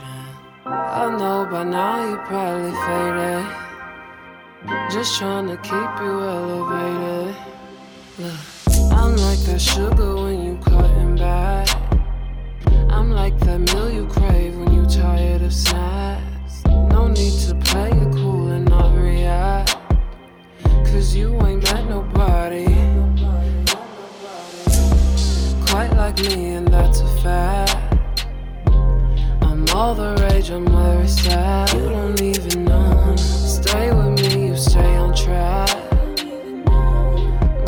I 0.64 1.14
know 1.18 1.46
by 1.50 1.62
now 1.62 2.08
you 2.08 2.16
probably 2.24 2.72
faded. 2.86 3.44
Just 4.90 5.18
trying 5.18 5.46
to 5.48 5.58
keep 5.58 5.90
you 6.00 6.12
elevated. 6.36 7.36
Look, 8.18 8.40
I'm 8.96 9.14
like 9.16 9.40
that 9.40 9.60
sugar 9.60 10.14
when 10.22 10.42
you 10.42 10.56
cutting 10.64 11.16
back. 11.16 11.68
I'm 12.88 13.10
like 13.10 13.38
that 13.40 13.58
meal 13.58 13.90
you 13.90 14.06
crave 14.06 14.56
when 14.56 14.72
you 14.72 14.86
tired 14.86 15.42
of 15.42 15.52
snacks. 15.52 16.64
No 16.64 17.08
need 17.08 17.38
to 17.40 17.54
play 17.56 17.90
it 17.90 18.12
cool 18.14 18.48
and 18.48 18.66
not 18.70 18.96
react. 18.96 19.76
Cause 20.64 21.14
you 21.14 21.38
ain't 21.42 21.62
met 21.64 21.86
nobody 21.90 22.71
like 26.12 26.26
me, 26.26 26.54
and 26.54 26.68
that's 26.68 27.00
a 27.00 27.06
fact. 27.22 28.26
I'm 29.42 29.66
all 29.74 29.94
the 29.94 30.16
rage, 30.22 30.50
I'm 30.50 30.66
very 30.66 31.08
sad. 31.08 31.72
You 31.72 31.88
don't 31.88 32.20
even 32.20 32.64
know. 32.64 33.14
Stay 33.16 33.92
with 33.92 34.20
me, 34.20 34.48
you 34.48 34.56
stay 34.56 34.96
on 34.96 35.14
track. 35.14 35.68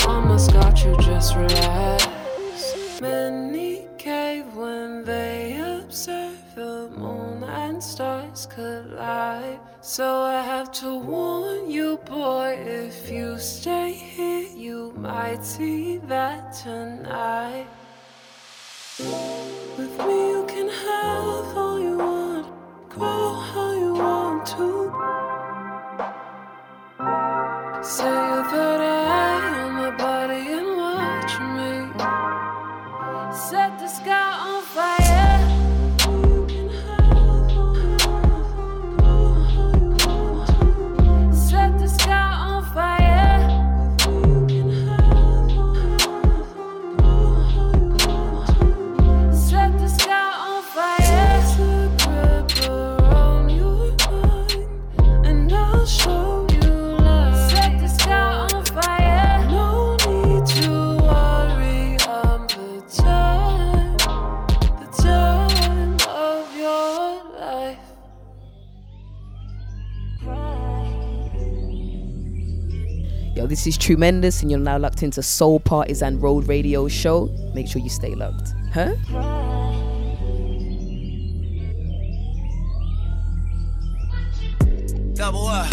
Mama's 0.07 0.49
got 0.49 0.85
you, 0.85 0.97
just 1.01 1.37
relax. 1.37 3.01
Many 3.01 3.87
cave 3.99 4.55
when 4.55 5.05
they 5.05 5.61
observe 5.81 6.39
the 6.55 6.91
moon 6.97 7.45
and 7.45 7.83
stars 7.83 8.47
collide. 8.47 9.61
So 9.81 10.23
I 10.23 10.43
have 10.43 10.73
to 10.73 10.99
warn 10.99 11.71
you, 11.71 11.99
boy, 11.99 12.59
if 12.67 13.11
you 13.11 13.39
stay 13.39 13.93
here, 13.93 14.49
you 14.57 14.93
might 14.97 15.45
see 15.45 15.99
that 15.99 16.53
tonight. 16.55 17.67
With 19.05 19.99
me, 20.07 20.19
you 20.31 20.45
can 20.49 20.69
have 20.69 21.57
all 21.59 21.79
you 21.79 21.99
want, 21.99 22.47
grow 22.89 23.35
how 23.35 23.73
you 23.73 23.93
want 23.93 24.47
to. 24.57 24.93
Say 27.83 28.05
your 28.05 28.45
third 28.45 29.04
this 73.55 73.69
is 73.69 73.79
Tremendous, 73.79 74.43
and 74.43 74.51
you're 74.51 74.59
now 74.59 74.77
locked 74.77 75.05
into 75.05 75.23
Soul 75.23 75.61
Partisan 75.61 76.19
Road 76.19 76.49
Radio 76.49 76.89
Show. 76.89 77.27
Make 77.55 77.69
sure 77.69 77.81
you 77.81 77.89
stay 77.89 78.13
locked. 78.17 78.53
Huh? 78.73 78.97
Double 85.15 85.47
up. 85.47 85.73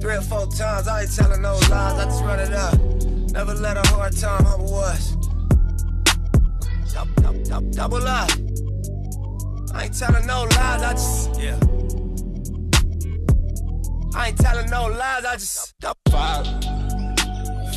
Three 0.00 0.16
or 0.16 0.22
four 0.22 0.48
times, 0.48 0.88
I 0.88 1.02
ain't 1.02 1.14
telling 1.14 1.42
no 1.42 1.52
lies, 1.70 1.70
I 1.70 2.04
just 2.06 2.24
run 2.24 2.40
it 2.40 2.52
up. 2.52 2.74
Never 3.30 3.54
let 3.54 3.76
a 3.76 3.88
hard 3.90 4.16
time 4.16 4.44
humble 4.44 4.74
us. 4.74 5.12
Double, 6.92 7.22
double, 7.22 7.44
double, 7.44 7.70
double 7.70 8.08
up. 8.08 8.30
I 9.72 9.84
ain't 9.84 9.96
telling 9.96 10.26
no 10.26 10.42
lies, 10.42 10.82
I 10.82 10.92
just, 10.94 11.40
yeah. 11.40 11.56
I 14.12 14.28
ain't 14.30 14.38
telling 14.38 14.68
no 14.70 14.88
lies, 14.88 15.24
I 15.24 15.34
just. 15.34 15.72
Five, 16.10 16.81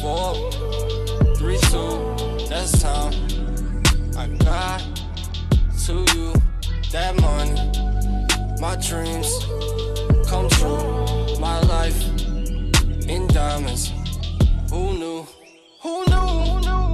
four, 0.01 0.51
three, 1.37 1.57
two, 1.69 2.47
that's 2.49 2.81
time. 2.81 3.13
I 4.17 4.27
got 4.43 4.81
to 5.85 6.05
you 6.15 6.33
that 6.91 7.19
money, 7.21 7.55
my 8.59 8.75
dreams 8.77 9.29
come 10.27 10.49
true, 10.49 11.39
my 11.39 11.59
life 11.61 12.01
in 13.07 13.27
diamonds. 13.27 13.91
Who 14.69 14.93
knew? 14.93 15.27
Who 15.81 16.05
knew? 16.05 16.15
Who 16.15 16.59
knew? 16.61 16.84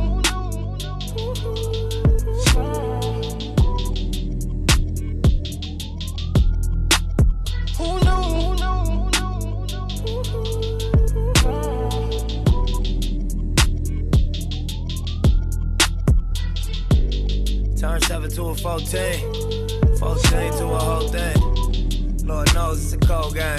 Turn 17.81 17.99
7 17.99 18.29
to 18.29 18.43
a 18.43 18.55
14. 18.55 19.97
14 19.97 20.51
to 20.51 20.65
a 20.67 20.77
whole 20.77 21.07
thing. 21.07 22.27
Lord 22.27 22.53
knows 22.53 22.83
it's 22.83 22.93
a 22.93 23.07
cold 23.07 23.33
game. 23.33 23.57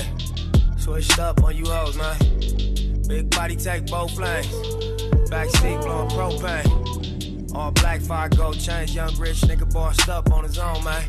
Switched 0.78 1.18
up 1.18 1.42
on 1.42 1.56
you 1.56 1.64
hoes, 1.66 1.96
man. 1.96 2.16
Big 3.08 3.28
body 3.30 3.56
take 3.56 3.86
both 3.86 4.16
lanes. 4.16 4.46
Backseat 5.28 5.82
blowing 5.82 6.08
propane. 6.10 7.52
All 7.56 7.72
black 7.72 8.00
fire 8.00 8.28
gold 8.28 8.60
chains. 8.60 8.94
Young 8.94 9.12
rich 9.18 9.40
nigga 9.40 9.68
bossed 9.74 10.08
up 10.08 10.30
on 10.30 10.44
his 10.44 10.56
own, 10.56 10.84
man. 10.84 11.02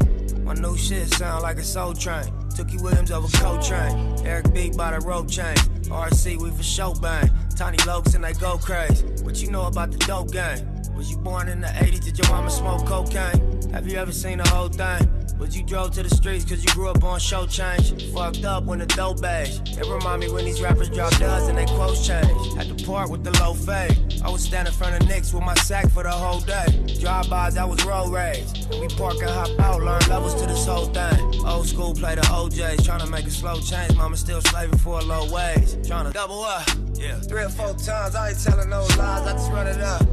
My 0.43 0.55
new 0.55 0.75
shit 0.75 1.07
sound 1.13 1.43
like 1.43 1.59
a 1.59 1.63
soul 1.63 1.93
train. 1.93 2.33
Tookie 2.55 2.81
Williams 2.81 3.11
over 3.11 3.27
Coltrane. 3.37 4.25
Eric 4.25 4.51
B 4.55 4.71
by 4.75 4.97
the 4.97 5.05
rope 5.05 5.29
chain. 5.29 5.55
RC, 5.83 6.41
we 6.41 6.49
for 6.49 6.63
show 6.63 6.95
bang. 6.95 7.29
Tiny 7.55 7.77
Lokes 7.85 8.15
and 8.15 8.23
they 8.23 8.33
go 8.33 8.57
crazy. 8.57 9.05
What 9.23 9.39
you 9.39 9.51
know 9.51 9.67
about 9.67 9.91
the 9.91 9.99
dope 9.99 10.31
game? 10.31 10.72
Was 10.95 11.09
you 11.09 11.17
born 11.17 11.49
in 11.49 11.59
the 11.59 11.67
80s? 11.67 12.03
Did 12.03 12.17
your 12.17 12.29
mama 12.29 12.49
smoke 12.49 12.85
cocaine? 12.85 13.71
Have 13.71 13.87
you 13.87 13.97
ever 13.97 14.11
seen 14.11 14.37
the 14.37 14.47
whole 14.49 14.69
thing? 14.69 15.09
Was 15.39 15.57
you 15.57 15.63
drove 15.63 15.91
to 15.91 16.03
the 16.03 16.09
streets 16.09 16.45
cause 16.45 16.63
you 16.63 16.71
grew 16.73 16.89
up 16.89 17.03
on 17.03 17.19
show 17.19 17.47
change? 17.47 18.11
Fucked 18.13 18.45
up 18.45 18.65
when 18.65 18.79
the 18.79 18.85
dope 18.85 19.25
age. 19.25 19.59
It 19.77 19.85
remind 19.89 20.21
me 20.21 20.31
when 20.31 20.45
these 20.45 20.61
rappers 20.61 20.89
drop 20.89 21.11
duds 21.17 21.47
and 21.47 21.57
they 21.57 21.65
quotes 21.65 22.05
change. 22.05 22.53
Had 22.55 22.77
to 22.77 22.85
park 22.85 23.09
with 23.09 23.23
the 23.23 23.31
low 23.39 23.53
fade. 23.53 24.21
I 24.23 24.29
was 24.29 24.43
standing 24.43 24.71
in 24.71 24.77
front 24.77 25.01
of 25.01 25.09
Knicks 25.09 25.33
with 25.33 25.43
my 25.43 25.55
sack 25.55 25.89
for 25.89 26.03
the 26.03 26.11
whole 26.11 26.39
day. 26.41 26.67
Drive-bys, 27.01 27.57
I 27.57 27.65
was 27.65 27.83
road 27.83 28.13
rage. 28.13 28.45
We 28.79 28.87
park 28.89 29.15
and 29.21 29.29
hop 29.29 29.59
out, 29.59 29.81
learn 29.81 30.01
levels 30.07 30.35
to 30.35 30.47
this 30.47 30.65
whole 30.65 30.85
thing. 30.85 31.45
Old 31.45 31.67
school 31.67 31.93
play 31.93 32.15
the 32.15 32.21
OJs, 32.21 32.85
trying 32.85 33.01
to 33.01 33.07
make 33.07 33.25
a 33.25 33.31
slow 33.31 33.59
change. 33.59 33.95
Mama 33.95 34.15
still 34.15 34.41
slaving 34.41 34.77
for 34.77 34.99
a 34.99 35.03
low 35.03 35.29
wage. 35.33 35.85
Trying 35.87 36.05
to 36.05 36.11
double 36.11 36.43
up. 36.43 36.69
Yeah. 36.93 37.19
Three 37.19 37.43
or 37.43 37.49
four 37.49 37.73
times, 37.73 38.15
I 38.15 38.29
ain't 38.29 38.43
telling 38.43 38.69
no 38.69 38.81
lies, 38.97 39.27
I 39.27 39.33
just 39.33 39.51
run 39.51 39.67
it 39.67 39.81
up. 39.81 40.12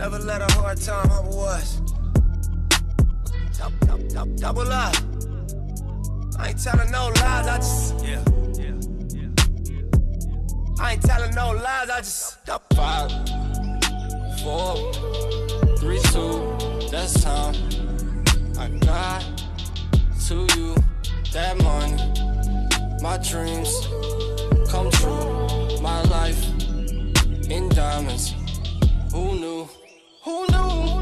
Never 0.00 0.18
let 0.20 0.40
a 0.40 0.50
hard 0.54 0.80
time 0.80 1.06
humble 1.10 1.40
us. 1.40 1.82
Double, 3.58 4.08
double, 4.08 4.34
double, 4.36 4.72
up. 4.72 4.94
I 6.38 6.48
ain't 6.48 6.62
telling 6.64 6.90
no 6.90 7.08
lies, 7.20 7.46
I 7.46 7.56
just. 7.58 8.06
Yeah. 8.06 8.24
I 10.80 10.92
ain't 10.92 11.02
telling 11.02 11.34
no 11.34 11.50
lies, 11.50 11.90
I 11.90 11.98
just. 11.98 12.38
Five, 12.72 13.10
four, 14.42 14.90
three, 15.76 16.00
two, 16.14 16.56
that's 16.90 17.22
time. 17.22 17.54
I 18.58 18.70
got 18.80 19.22
to 20.28 20.46
you 20.56 20.76
that 21.34 21.58
money, 21.62 22.00
my 23.02 23.18
dreams 23.18 23.70
come 24.70 24.90
true, 24.92 25.82
my 25.82 26.00
life 26.04 26.42
in 27.50 27.68
diamonds. 27.68 28.34
Who 29.12 29.38
knew? 29.38 29.68
Who 30.30 30.46
knew? 30.46 30.99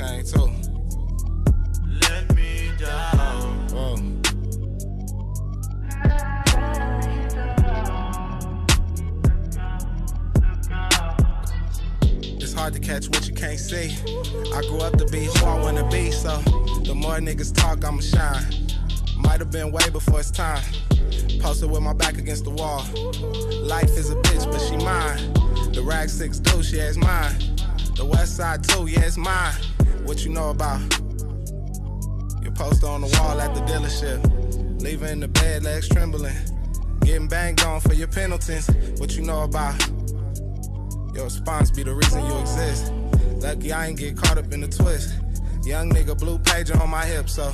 Chain 0.00 0.24
too. 0.24 0.50
Let 2.00 2.34
me 2.34 2.70
down. 2.78 3.68
Whoa. 3.68 3.96
It's 12.40 12.54
hard 12.54 12.72
to 12.72 12.80
catch 12.80 13.08
what 13.08 13.28
you 13.28 13.34
can't 13.34 13.58
see. 13.58 13.94
I 14.54 14.62
grew 14.62 14.78
up 14.78 14.96
to 14.96 15.06
be 15.06 15.26
who 15.26 15.44
I 15.44 15.60
wanna 15.60 15.86
be, 15.90 16.10
so 16.10 16.38
the 16.84 16.94
more 16.94 17.18
niggas 17.18 17.54
talk, 17.54 17.84
I'ma 17.84 18.00
shine. 18.00 18.44
Might 19.18 19.40
have 19.40 19.50
been 19.50 19.70
way 19.70 19.90
before 19.90 20.20
it's 20.20 20.30
time. 20.30 20.62
Posted 21.40 21.70
with 21.70 21.82
my 21.82 21.92
back 21.92 22.16
against 22.16 22.44
the 22.44 22.50
wall. 22.50 22.84
Life 23.62 23.90
is 23.98 24.08
a 24.10 24.16
bitch, 24.16 24.50
but 24.50 24.60
she 24.60 24.76
mine. 24.82 25.34
The 25.74 25.82
rag 25.82 26.08
six 26.08 26.38
do, 26.38 26.60
yeah, 26.74 26.88
it's 26.88 26.96
mine. 26.96 27.36
The 27.96 28.04
west 28.04 28.38
side 28.38 28.64
too, 28.64 28.86
yeah, 28.86 29.00
it's 29.00 29.18
mine. 29.18 29.54
What 30.10 30.24
you 30.24 30.32
know 30.32 30.50
about? 30.50 30.80
Your 32.42 32.50
poster 32.50 32.88
on 32.88 33.02
the 33.02 33.16
wall 33.20 33.40
at 33.40 33.54
the 33.54 33.60
dealership. 33.60 34.82
Leaving 34.82 35.20
the 35.20 35.28
bed, 35.28 35.62
legs 35.62 35.88
trembling. 35.88 36.34
Getting 37.02 37.28
banged 37.28 37.62
on 37.62 37.80
for 37.80 37.94
your 37.94 38.08
penalties. 38.08 38.68
What 38.98 39.14
you 39.14 39.22
know 39.22 39.44
about? 39.44 39.80
Your 41.14 41.26
response 41.26 41.70
be 41.70 41.84
the 41.84 41.94
reason 41.94 42.26
you 42.26 42.36
exist. 42.40 42.92
Lucky 43.36 43.72
I 43.72 43.86
ain't 43.86 44.00
get 44.00 44.16
caught 44.16 44.36
up 44.36 44.52
in 44.52 44.62
the 44.62 44.66
twist. 44.66 45.14
Young 45.62 45.92
nigga 45.92 46.18
blue 46.18 46.40
pager 46.40 46.78
on 46.80 46.90
my 46.90 47.06
hip, 47.06 47.28
so 47.28 47.44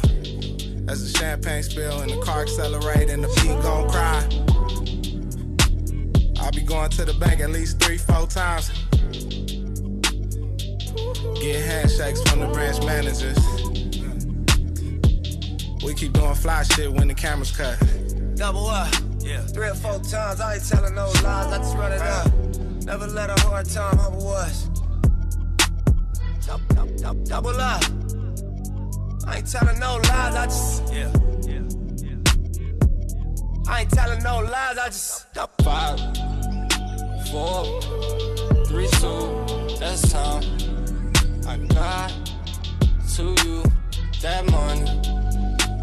as 0.88 1.12
the 1.12 1.18
champagne 1.18 1.62
spill 1.62 2.00
and 2.00 2.10
the 2.10 2.18
car 2.22 2.40
accelerate 2.40 3.10
and 3.10 3.22
the 3.22 3.28
beat 3.28 3.60
gon' 3.62 3.86
cry. 3.90 4.26
I'll 6.40 6.52
be 6.52 6.62
going 6.62 6.88
to 6.88 7.04
the 7.04 7.12
bank 7.20 7.42
at 7.42 7.50
least 7.50 7.82
three, 7.82 7.98
four 7.98 8.26
times. 8.26 8.85
Get 11.34 11.64
handshakes 11.64 12.22
from 12.22 12.40
the 12.40 12.48
branch 12.52 12.78
managers. 12.84 13.38
We 15.84 15.94
keep 15.94 16.12
doing 16.12 16.34
fly 16.34 16.62
shit 16.62 16.92
when 16.92 17.08
the 17.08 17.14
cameras 17.14 17.50
cut. 17.56 17.78
Double 18.36 18.66
up. 18.66 18.92
Yeah. 19.20 19.40
Three 19.40 19.68
or 19.68 19.74
four 19.74 19.98
times, 20.00 20.40
I 20.40 20.54
ain't 20.54 20.68
telling 20.68 20.94
no 20.94 21.06
lies, 21.06 21.52
I 21.52 21.58
just 21.58 21.76
run 21.76 21.92
it 21.92 22.00
up. 22.00 22.32
Never 22.84 23.06
let 23.08 23.30
a 23.30 23.40
hard 23.42 23.66
time 23.68 23.96
humble 23.98 24.28
us. 24.32 24.64
Dou- 26.46 26.74
dou- 26.74 26.96
dou- 26.96 27.24
Double 27.24 27.50
up. 27.60 27.82
I 29.26 29.38
ain't 29.38 29.50
telling 29.50 29.78
no 29.80 29.96
lies, 29.96 30.34
I 30.34 30.44
just. 30.46 30.92
Yeah. 30.92 31.12
yeah. 31.42 31.62
Yeah. 32.02 33.68
I 33.68 33.80
ain't 33.80 33.90
telling 33.90 34.22
no 34.22 34.38
lies, 34.40 34.78
I 34.78 34.86
just. 34.86 35.26
Five, 35.62 35.98
four, 37.30 37.80
three, 38.66 38.86
two, 39.00 39.76
that's 39.80 40.12
time. 40.12 40.42
I 41.48 41.58
got 41.58 42.12
to 43.14 43.22
you 43.44 43.62
that 44.20 44.50
money. 44.50 44.84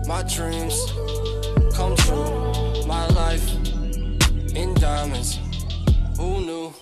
My 0.06 0.22
dreams 0.23 0.76
come 1.73 1.95
true. 1.95 2.85
My 2.85 3.07
life 3.07 3.49
in 4.56 4.73
diamonds. 4.73 5.40
Who 6.18 6.41
knew? 6.41 6.73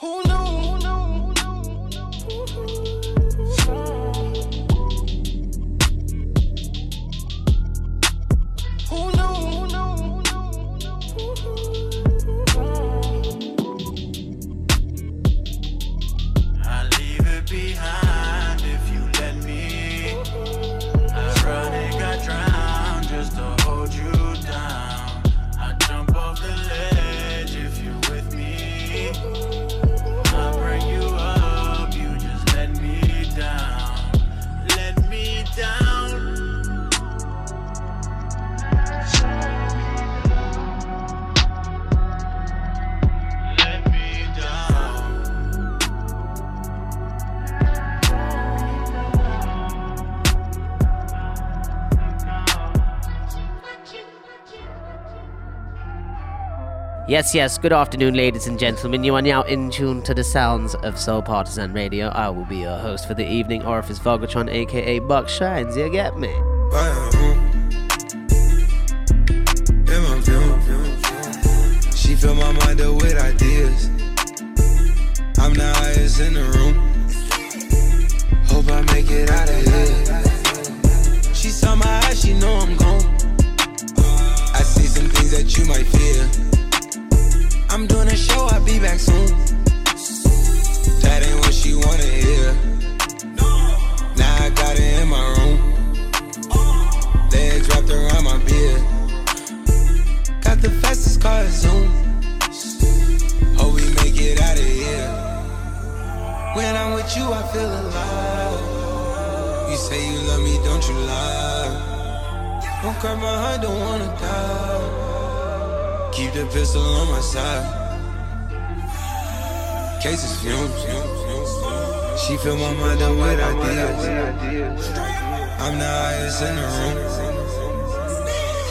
Who 0.00 0.22
knew? 0.24 0.34
Who 0.34 0.78
Yes, 57.14 57.32
yes, 57.32 57.58
good 57.58 57.72
afternoon, 57.72 58.14
ladies 58.14 58.48
and 58.48 58.58
gentlemen. 58.58 59.04
You 59.04 59.14
are 59.14 59.22
now 59.22 59.42
in 59.42 59.70
tune 59.70 60.02
to 60.02 60.14
the 60.14 60.24
sounds 60.24 60.74
of 60.74 60.98
Soul 60.98 61.22
Partisan 61.22 61.72
Radio. 61.72 62.08
I 62.08 62.28
will 62.28 62.44
be 62.44 62.56
your 62.56 62.76
host 62.76 63.06
for 63.06 63.14
the 63.14 63.24
evening, 63.24 63.62
Orifice 63.62 64.00
Vogatron, 64.00 64.52
aka 64.52 64.98
Buck 64.98 65.28
Shines. 65.28 65.76
You 65.76 65.88
get 65.90 66.18
me? 66.18 66.34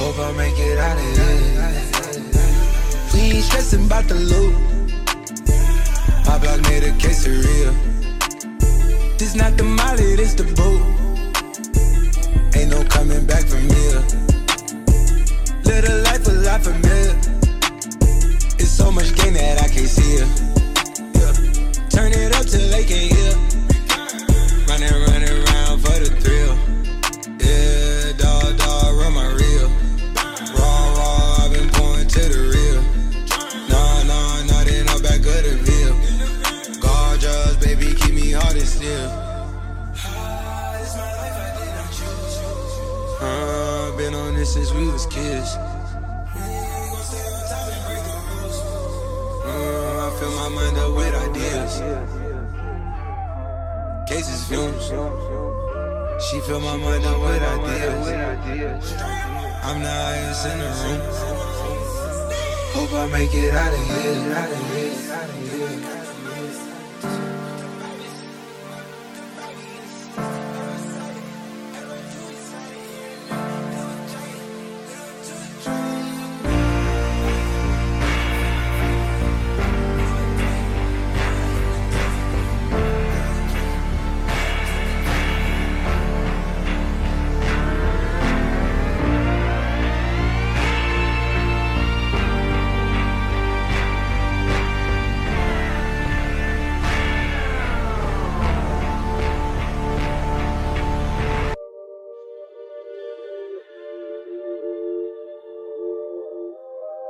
Hope 0.04 0.20
I 0.20 0.32
make 0.34 0.60
it 0.60 0.78
out 0.78 0.98
of 0.98 1.04
here. 1.16 1.64
We 3.14 3.20
ain't 3.38 3.46
stressing 3.46 3.86
about 3.86 4.06
the 4.10 4.16
loot. 4.16 4.54
My 6.28 6.38
block 6.40 6.62
made 6.64 6.84
a 6.84 6.92
quesadilla. 7.00 7.74
This 9.18 9.34
not 9.34 9.56
the 9.56 9.64
molly, 9.64 10.18
this 10.18 10.34
the 10.34 10.44
boot. 10.44 10.84
Ain't 12.54 12.72
no 12.72 12.84
coming 12.84 13.26
back 13.26 13.46
from 13.46 13.62
here. 13.70 14.04
A 15.86 15.96
life 16.04 16.28
a 16.28 16.32
lot 16.32 16.62
familiar. 16.64 17.16
It's 18.60 18.72
so 18.72 18.92
much 18.92 19.16
gain 19.16 19.34
that 19.36 19.62
I 19.62 19.68
can't 19.70 19.88
see 19.88 20.16
it. 20.16 20.53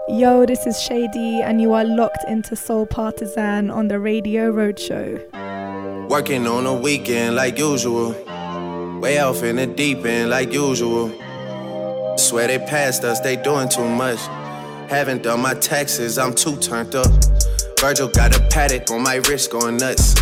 Yo, 0.10 0.46
this 0.46 0.68
is 0.68 0.82
Shady, 0.82 1.42
and 1.42 1.62
you 1.62 1.72
are 1.72 1.86
locked 1.86 2.26
into 2.28 2.58
Soul 2.58 2.86
Partisan 2.86 3.72
on 3.72 3.88
the 3.88 4.00
Radio 4.00 4.52
Roadshow. 4.52 6.10
Working 6.10 6.46
on 6.46 6.66
a 6.66 6.74
weekend 6.74 7.38
like 7.38 7.58
usual. 7.58 8.12
Way 9.00 9.20
off 9.20 9.44
in 9.44 9.56
the 9.56 9.66
deep 9.66 10.06
end 10.06 10.30
like 10.30 10.52
usual. 10.52 11.08
Swear 12.18 12.48
they 12.48 12.60
passed 12.60 13.06
us, 13.06 13.22
they 13.22 13.38
doing 13.38 13.70
too 13.70 13.88
much. 13.88 14.20
Haven't 14.90 15.24
done 15.24 15.42
my 15.42 15.54
taxes, 15.54 16.18
I'm 16.18 16.34
too 16.34 16.58
turned 16.58 16.96
up. 16.96 17.08
Virgil 17.80 18.10
got 18.10 18.36
a 18.36 18.42
Patek 18.50 18.92
on 18.92 19.04
my 19.04 19.16
wrist 19.30 19.52
going 19.52 19.78
nuts. 19.78 20.16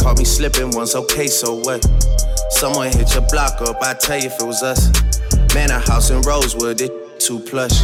Caught 0.00 0.18
me 0.18 0.24
slipping 0.24 0.70
once, 0.70 0.94
okay, 0.94 1.26
so 1.26 1.56
what? 1.56 1.84
Someone 2.50 2.92
hit 2.92 3.12
your 3.12 3.26
block 3.28 3.60
up, 3.62 3.76
I 3.82 3.94
tell 3.94 4.20
you 4.20 4.26
if 4.26 4.40
it 4.40 4.46
was 4.46 4.62
us. 4.62 4.88
Man, 5.52 5.72
a 5.72 5.80
house 5.80 6.10
in 6.10 6.20
Rosewood, 6.22 6.80
it 6.80 7.18
too 7.18 7.40
plush. 7.40 7.82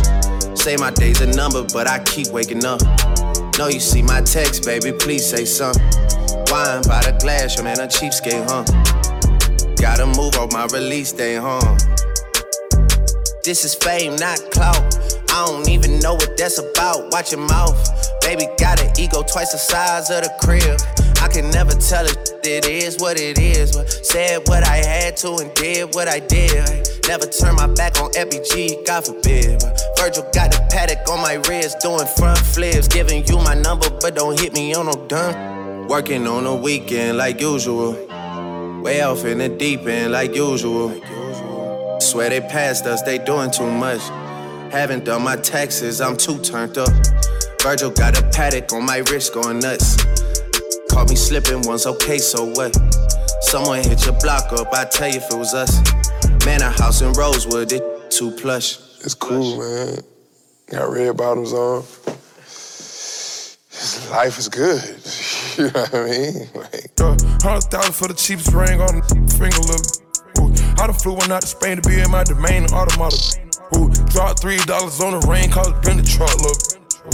Say 0.60 0.76
my 0.76 0.90
day's 0.90 1.22
a 1.22 1.26
number, 1.26 1.64
but 1.72 1.88
I 1.88 2.00
keep 2.04 2.28
waking 2.28 2.66
up. 2.66 2.82
Know 3.56 3.68
you 3.68 3.80
see 3.80 4.02
my 4.02 4.20
text, 4.20 4.66
baby, 4.66 4.92
please 4.92 5.24
say 5.24 5.46
something. 5.46 5.82
Wine 6.52 6.82
by 6.82 7.00
the 7.00 7.16
glass, 7.18 7.56
your 7.56 7.64
man 7.64 7.80
a 7.80 7.88
cheapskate, 7.88 8.44
huh? 8.44 8.64
Gotta 9.80 10.04
move 10.04 10.36
on 10.36 10.50
my 10.52 10.66
release 10.66 11.12
day, 11.12 11.36
huh? 11.36 11.78
This 13.42 13.64
is 13.64 13.74
fame, 13.74 14.16
not 14.16 14.38
clout. 14.50 14.76
I 15.30 15.46
don't 15.46 15.66
even 15.66 15.98
know 15.98 16.12
what 16.12 16.36
that's 16.36 16.58
about. 16.58 17.10
Watch 17.10 17.32
your 17.32 17.40
mouth. 17.40 18.20
Baby 18.20 18.46
got 18.58 18.82
an 18.82 18.92
ego 19.00 19.22
twice 19.22 19.52
the 19.52 19.58
size 19.58 20.10
of 20.10 20.24
the 20.24 20.32
crib. 20.42 20.78
I 21.22 21.28
can 21.28 21.48
never 21.50 21.72
tell 21.72 22.04
it, 22.04 22.34
it 22.44 22.66
is 22.66 22.98
what 22.98 23.18
it 23.18 23.38
is. 23.38 23.74
But 23.74 23.90
said 23.90 24.46
what 24.46 24.68
I 24.68 24.76
had 24.76 25.16
to 25.24 25.36
and 25.36 25.54
did 25.54 25.94
what 25.94 26.06
I 26.06 26.18
did. 26.18 26.89
Never 27.10 27.26
turn 27.26 27.56
my 27.56 27.66
back 27.66 28.00
on 28.00 28.12
FBG, 28.12 28.86
God 28.86 29.04
forbid. 29.04 29.60
Virgil 29.98 30.22
got 30.32 30.52
the 30.52 30.64
Patek 30.72 31.08
on 31.08 31.20
my 31.20 31.42
wrist, 31.48 31.80
doing 31.80 32.06
front 32.06 32.38
flips. 32.38 32.86
Giving 32.86 33.26
you 33.26 33.38
my 33.38 33.54
number, 33.54 33.90
but 34.00 34.14
don't 34.14 34.38
hit 34.38 34.52
me 34.52 34.72
on 34.74 34.86
no 34.86 34.92
dumb. 35.08 35.88
Working 35.88 36.28
on 36.28 36.46
a 36.46 36.54
weekend 36.54 37.18
like 37.18 37.40
usual. 37.40 37.94
Way 38.84 39.02
off 39.02 39.24
in 39.24 39.38
the 39.38 39.48
deep 39.48 39.88
end 39.88 40.12
like 40.12 40.36
usual. 40.36 40.90
Swear 42.00 42.30
they 42.30 42.42
passed 42.42 42.86
us, 42.86 43.02
they 43.02 43.18
doing 43.18 43.50
too 43.50 43.68
much. 43.68 44.02
Haven't 44.72 45.04
done 45.04 45.22
my 45.22 45.34
taxes, 45.34 46.00
I'm 46.00 46.16
too 46.16 46.38
turned 46.38 46.78
up. 46.78 46.90
Virgil 47.60 47.90
got 47.90 48.16
a 48.20 48.22
Patek 48.22 48.72
on 48.72 48.86
my 48.86 48.98
wrist 49.10 49.34
going 49.34 49.58
nuts. 49.58 49.96
Caught 50.92 51.08
me 51.08 51.16
slipping 51.16 51.62
once, 51.62 51.86
okay, 51.86 52.18
so 52.18 52.44
what? 52.44 52.72
Someone 53.40 53.82
hit 53.82 54.06
your 54.06 54.16
block 54.20 54.52
up, 54.52 54.72
I 54.72 54.84
tell 54.84 55.08
you 55.08 55.16
if 55.16 55.28
it 55.28 55.36
was 55.36 55.54
us. 55.54 55.76
Man, 56.44 56.62
a 56.62 56.70
house 56.70 57.02
in 57.02 57.12
Rosewood, 57.12 57.72
it 57.72 58.10
too 58.10 58.30
plush. 58.30 58.78
It's 59.04 59.14
cool, 59.14 59.58
man. 59.58 59.98
Got 60.70 60.90
red 60.90 61.16
bottoms 61.16 61.52
on. 61.52 61.84
Life 64.10 64.38
is 64.38 64.48
good. 64.48 64.82
you 65.58 65.64
know 65.64 65.80
what 65.80 65.94
I 65.94 66.04
mean? 66.04 66.48
Like, 66.54 67.00
uh, 67.00 67.16
Hundred 67.42 67.70
thousand 67.70 67.92
for 67.94 68.08
the 68.08 68.14
cheapest 68.14 68.52
ring 68.52 68.80
on 68.80 69.00
the 69.00 69.34
finger, 69.38 69.60
look. 69.68 69.84
Ooh, 70.38 70.82
I 70.82 70.86
done 70.86 70.94
flew 70.94 71.14
one 71.14 71.32
out 71.32 71.42
to 71.42 71.48
Spain 71.48 71.80
to 71.80 71.88
be 71.88 72.00
in 72.00 72.10
my 72.10 72.24
domain, 72.24 72.64
automata. 72.72 73.49
Ooh, 73.76 73.90
dropped 74.10 74.40
three 74.40 74.58
dollars 74.58 75.00
on 75.00 75.18
the 75.18 75.26
rain, 75.26 75.50
cause 75.50 75.68
it 75.68 75.82
been 75.82 75.96
the 75.96 76.02
truck, 76.02 76.34
look. 76.42 76.58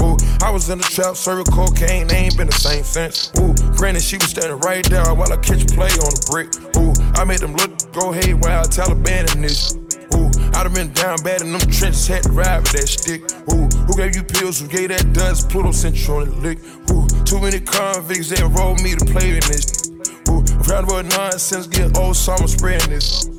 Ooh, 0.03 0.16
I 0.45 0.51
was 0.51 0.69
in 0.69 0.78
the 0.78 0.85
trap, 0.85 1.16
serving 1.16 1.47
cocaine, 1.53 2.09
they 2.09 2.27
ain't 2.27 2.37
been 2.37 2.49
the 2.49 2.59
same 2.59 2.85
since. 2.85 3.31
Ooh, 3.39 3.55
granted, 3.77 4.03
she 4.03 4.16
was 4.16 4.31
standing 4.31 4.59
right 4.61 4.85
there 4.85 5.15
while 5.15 5.33
I 5.33 5.37
catch 5.37 5.66
play 5.69 5.93
on 6.03 6.12
the 6.12 6.23
brick. 6.31 6.49
Ooh, 6.77 6.93
I 7.15 7.24
made 7.24 7.41
them 7.41 7.55
look, 7.55 7.70
go 7.93 8.12
I 8.12 8.66
Taliban 8.66 9.35
in 9.35 9.43
this. 9.43 9.77
Ooh, 10.15 10.31
I 10.57 10.65
done 10.65 10.74
been 10.74 10.93
down 10.93 11.23
bad 11.23 11.43
in 11.43 11.53
them 11.53 11.61
trenches, 11.61 12.07
had 12.07 12.23
to 12.24 12.31
ride 12.31 12.62
with 12.62 12.73
that 12.73 12.89
stick. 12.89 13.23
Ooh, 13.53 13.69
who 13.87 13.97
gave 13.97 14.16
you 14.16 14.23
pills? 14.23 14.61
Who 14.61 14.69
gave 14.69 14.89
that 14.89 15.12
dust? 15.12 15.51
Pluto 15.51 15.73
sent 15.73 15.97
you 15.97 16.15
on 16.15 16.31
the 16.31 16.37
lick. 16.37 16.59
Ooh, 16.91 17.07
too 17.24 17.41
many 17.41 17.61
convicts 17.61 18.31
that 18.31 18.41
enrolled 18.41 18.83
me 18.83 18.95
to 18.95 19.05
play 19.05 19.37
in 19.37 19.45
this. 19.47 19.91
Ooh, 20.28 20.43
proud 20.65 20.85
about 20.85 21.05
nonsense, 21.07 21.66
get 21.66 21.97
old, 21.97 22.16
so 22.16 22.33
I'm 22.33 22.49
spreading 22.49 22.91
this. 22.91 23.36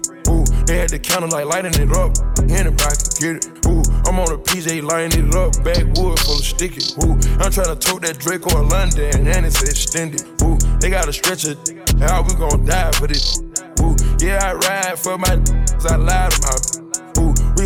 They 0.67 0.79
had 0.79 0.89
the 0.89 0.99
counter 0.99 1.27
like 1.27 1.45
lighting 1.45 1.79
it 1.79 1.91
up. 1.95 2.11
Anybody 2.43 2.95
can 2.99 3.15
get 3.23 3.35
it. 3.39 3.65
Ooh, 3.65 3.79
I'm 4.03 4.19
on 4.19 4.31
a 4.33 4.37
PJ 4.37 4.83
lighting 4.83 5.29
it 5.29 5.33
up. 5.33 5.55
Backwood 5.63 6.19
full 6.19 6.35
of 6.35 6.43
sticky. 6.43 6.83
Ooh, 7.07 7.15
I'm 7.39 7.51
trying 7.55 7.71
to 7.71 7.79
tote 7.79 8.01
that 8.01 8.19
Draco 8.19 8.51
in 8.59 8.67
London 8.67 9.27
and 9.27 9.45
it's 9.45 9.63
extended. 9.63 10.27
Ooh, 10.43 10.57
they 10.79 10.89
got 10.89 11.07
a 11.07 11.13
stretcher. 11.13 11.55
How 12.03 12.21
we 12.21 12.35
gon' 12.35 12.65
die 12.65 12.91
for 12.91 13.07
this? 13.07 13.39
Ooh, 13.79 13.95
yeah, 14.19 14.43
I 14.43 14.53
ride 14.53 14.99
for 14.99 15.17
my 15.17 15.39
I 15.87 15.95
lied 15.95 16.31
to 16.31 16.81
my 16.81 16.86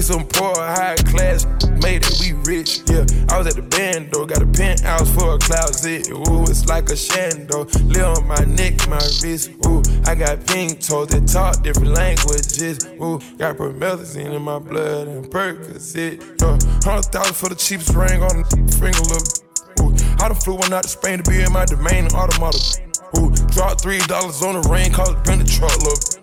some 0.01 0.25
poor, 0.25 0.55
high 0.55 0.95
class, 0.95 1.45
made 1.81 2.03
it, 2.05 2.17
we 2.19 2.33
rich, 2.43 2.81
yeah. 2.87 3.05
I 3.29 3.37
was 3.37 3.47
at 3.47 3.55
the 3.55 3.61
band, 3.61 4.11
though, 4.11 4.25
got 4.25 4.41
a 4.41 4.47
penthouse 4.47 5.13
for 5.13 5.35
a 5.35 5.37
closet. 5.37 6.09
Ooh, 6.09 6.43
it's 6.43 6.65
like 6.65 6.89
a 6.89 6.97
shando, 6.97 7.69
live 7.93 8.17
on 8.17 8.27
my 8.27 8.43
neck, 8.45 8.87
my 8.87 9.01
wrist. 9.21 9.51
Ooh, 9.65 9.81
I 10.05 10.15
got 10.15 10.45
pink 10.47 10.79
toes 10.81 11.09
that 11.09 11.27
talk 11.27 11.63
different 11.63 11.93
languages. 11.93 12.85
Ooh, 13.01 13.19
got 13.37 13.57
promethazine 13.57 14.33
in 14.33 14.41
my 14.41 14.59
blood 14.59 15.07
and 15.07 15.25
Percocet. 15.25 16.19
Yeah, 16.41 16.57
hundred 16.83 17.11
thousand 17.11 17.35
for 17.35 17.49
the 17.49 17.55
cheapest 17.55 17.93
ring 17.93 18.21
on 18.23 18.41
the 18.41 18.77
finger, 18.79 19.05
look. 19.11 19.25
Ooh, 19.79 19.93
I 20.23 20.27
done 20.29 20.37
flew 20.37 20.55
one 20.55 20.73
out 20.73 20.83
to 20.83 20.89
Spain 20.89 21.21
to 21.21 21.29
be 21.29 21.41
in 21.41 21.51
my 21.51 21.65
domain, 21.65 22.07
automata. 22.13 22.59
Ooh, 23.17 23.31
dropped 23.51 23.81
three 23.81 23.99
dollars 23.99 24.41
on 24.41 24.61
the 24.61 24.67
rain, 24.69 24.91
called 24.91 25.17
it 25.17 25.23
been 25.23 25.45
truck. 25.45 26.20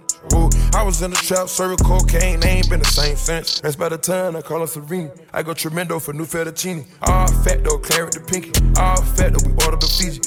I 0.75 0.83
was 0.83 1.03
in 1.03 1.11
the 1.11 1.17
trap, 1.17 1.49
serving 1.49 1.79
cocaine, 1.79 2.41
they 2.41 2.61
ain't 2.61 2.71
been 2.71 2.81
the 2.81 2.87
same 2.87 3.17
since. 3.17 3.61
That's 3.61 3.77
by 3.77 3.89
the 3.89 3.99
time 3.99 4.37
I 4.37 4.43
call 4.43 4.61
her 4.61 4.67
Serena. 4.67 5.11
I 5.33 5.43
go 5.43 5.55
tremendo 5.55 6.01
for 6.01 6.13
new 6.13 6.25
fettuccine. 6.25 6.87
All 7.03 7.27
fat 7.43 7.65
though, 7.65 7.79
claret 7.79 8.13
the 8.13 8.21
pinky. 8.21 8.53
All 8.81 9.03
fat 9.03 9.33
though, 9.33 9.49
we 9.49 9.53
ordered 9.65 9.81
the 9.81 9.89
Fiji. 9.89 10.21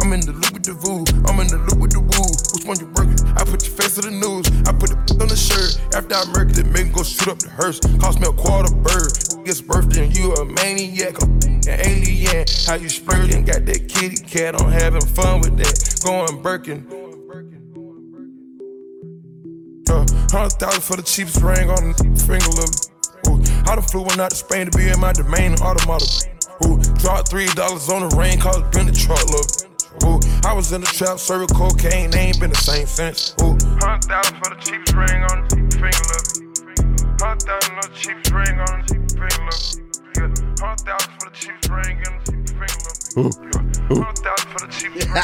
I'm 0.00 0.12
in 0.12 0.20
the 0.20 0.32
loop 0.32 0.52
with 0.52 0.64
the 0.64 0.74
voo, 0.74 1.04
I'm 1.30 1.38
in 1.40 1.48
the 1.48 1.58
loop 1.58 1.78
with 1.78 1.92
the 1.92 2.00
woo. 2.00 2.28
Which 2.54 2.64
one 2.66 2.78
you 2.80 2.86
working? 2.94 3.18
I 3.36 3.44
put 3.44 3.66
your 3.66 3.74
face 3.74 3.94
to 3.96 4.02
the 4.02 4.10
news, 4.10 4.46
I 4.66 4.72
put 4.72 4.90
the 4.90 4.98
on 5.22 5.28
the 5.28 5.36
shirt. 5.36 5.78
After 5.94 6.14
I 6.14 6.24
murked 6.32 6.58
it, 6.58 6.66
make 6.66 6.92
go 6.92 7.02
shoot 7.02 7.28
up 7.28 7.38
the 7.38 7.50
hearse. 7.50 7.80
Cost 7.98 8.20
me 8.20 8.26
a 8.28 8.32
quarter 8.32 8.74
bird. 8.74 9.12
It's 9.44 9.60
birthday 9.60 10.06
and 10.06 10.16
you 10.16 10.32
a 10.34 10.44
maniac, 10.44 11.20
an 11.22 11.66
alien. 11.66 12.46
How 12.66 12.74
you 12.74 12.88
splurging? 12.88 13.44
Got 13.44 13.66
that 13.66 13.88
kitty 13.88 14.22
cat, 14.22 14.60
I'm 14.60 14.70
having 14.70 15.02
fun 15.02 15.40
with 15.40 15.56
that. 15.58 15.74
Going 16.04 16.42
Birkin. 16.42 17.01
Uh, 19.92 20.06
Hundred 20.32 20.56
thousand 20.56 20.80
for 20.80 20.96
the 20.96 21.04
cheapest 21.04 21.42
ring 21.44 21.68
on 21.68 21.92
the 21.92 22.00
finger, 22.24 22.48
look. 22.56 22.72
Ooh, 23.28 23.36
I 23.68 23.76
done 23.76 23.84
flew 23.84 24.00
one 24.00 24.18
out 24.20 24.30
to 24.30 24.36
Spain 24.36 24.64
to 24.64 24.72
be 24.72 24.88
in 24.88 24.98
my 24.98 25.12
domain, 25.12 25.52
automata. 25.60 26.08
Ooh, 26.64 26.80
dropped 26.96 27.28
three 27.28 27.44
dollars 27.52 27.90
on 27.90 28.08
the 28.08 28.16
rain, 28.16 28.40
cause 28.40 28.56
it 28.56 28.72
been 28.72 28.88
the 28.88 28.96
truck, 28.96 29.20
look. 29.28 29.44
Ooh, 30.08 30.16
I 30.48 30.54
was 30.54 30.72
in 30.72 30.80
the 30.80 30.86
trap, 30.86 31.18
serving 31.18 31.52
cocaine, 31.52 32.08
they 32.10 32.32
ain't 32.32 32.40
been 32.40 32.48
the 32.48 32.64
same 32.64 32.86
since. 32.86 33.36
Ooh, 33.44 33.52
hundred 33.84 34.08
thousand 34.08 34.40
for 34.40 34.48
the 34.48 34.56
cheapest 34.64 34.96
ring 34.96 35.20
on 35.28 35.44
the 35.44 35.60
finger, 35.76 36.04
look. 36.08 36.24
Hundred 37.20 37.44
thousand 37.44 37.76
on 37.76 37.84
the 37.84 37.92
cheapest 37.92 38.32
ring 38.32 38.56
on 38.64 38.80
the 38.88 38.96
finger, 39.12 39.44
look. 39.44 39.60
Yeah, 40.16 40.32
hundred 40.56 40.88
thousand 40.88 41.12
for 41.20 41.28
the 41.28 41.36
cheapest 41.36 41.68
ring 41.68 42.00
on 42.08 42.16
the 42.24 42.32
finger, 42.56 42.80
look. 42.80 42.96
Hundred 43.92 44.24
thousand 44.24 44.48
for 44.56 44.60
the 44.64 44.72
cheapest 44.72 45.04
ring. 45.04 45.20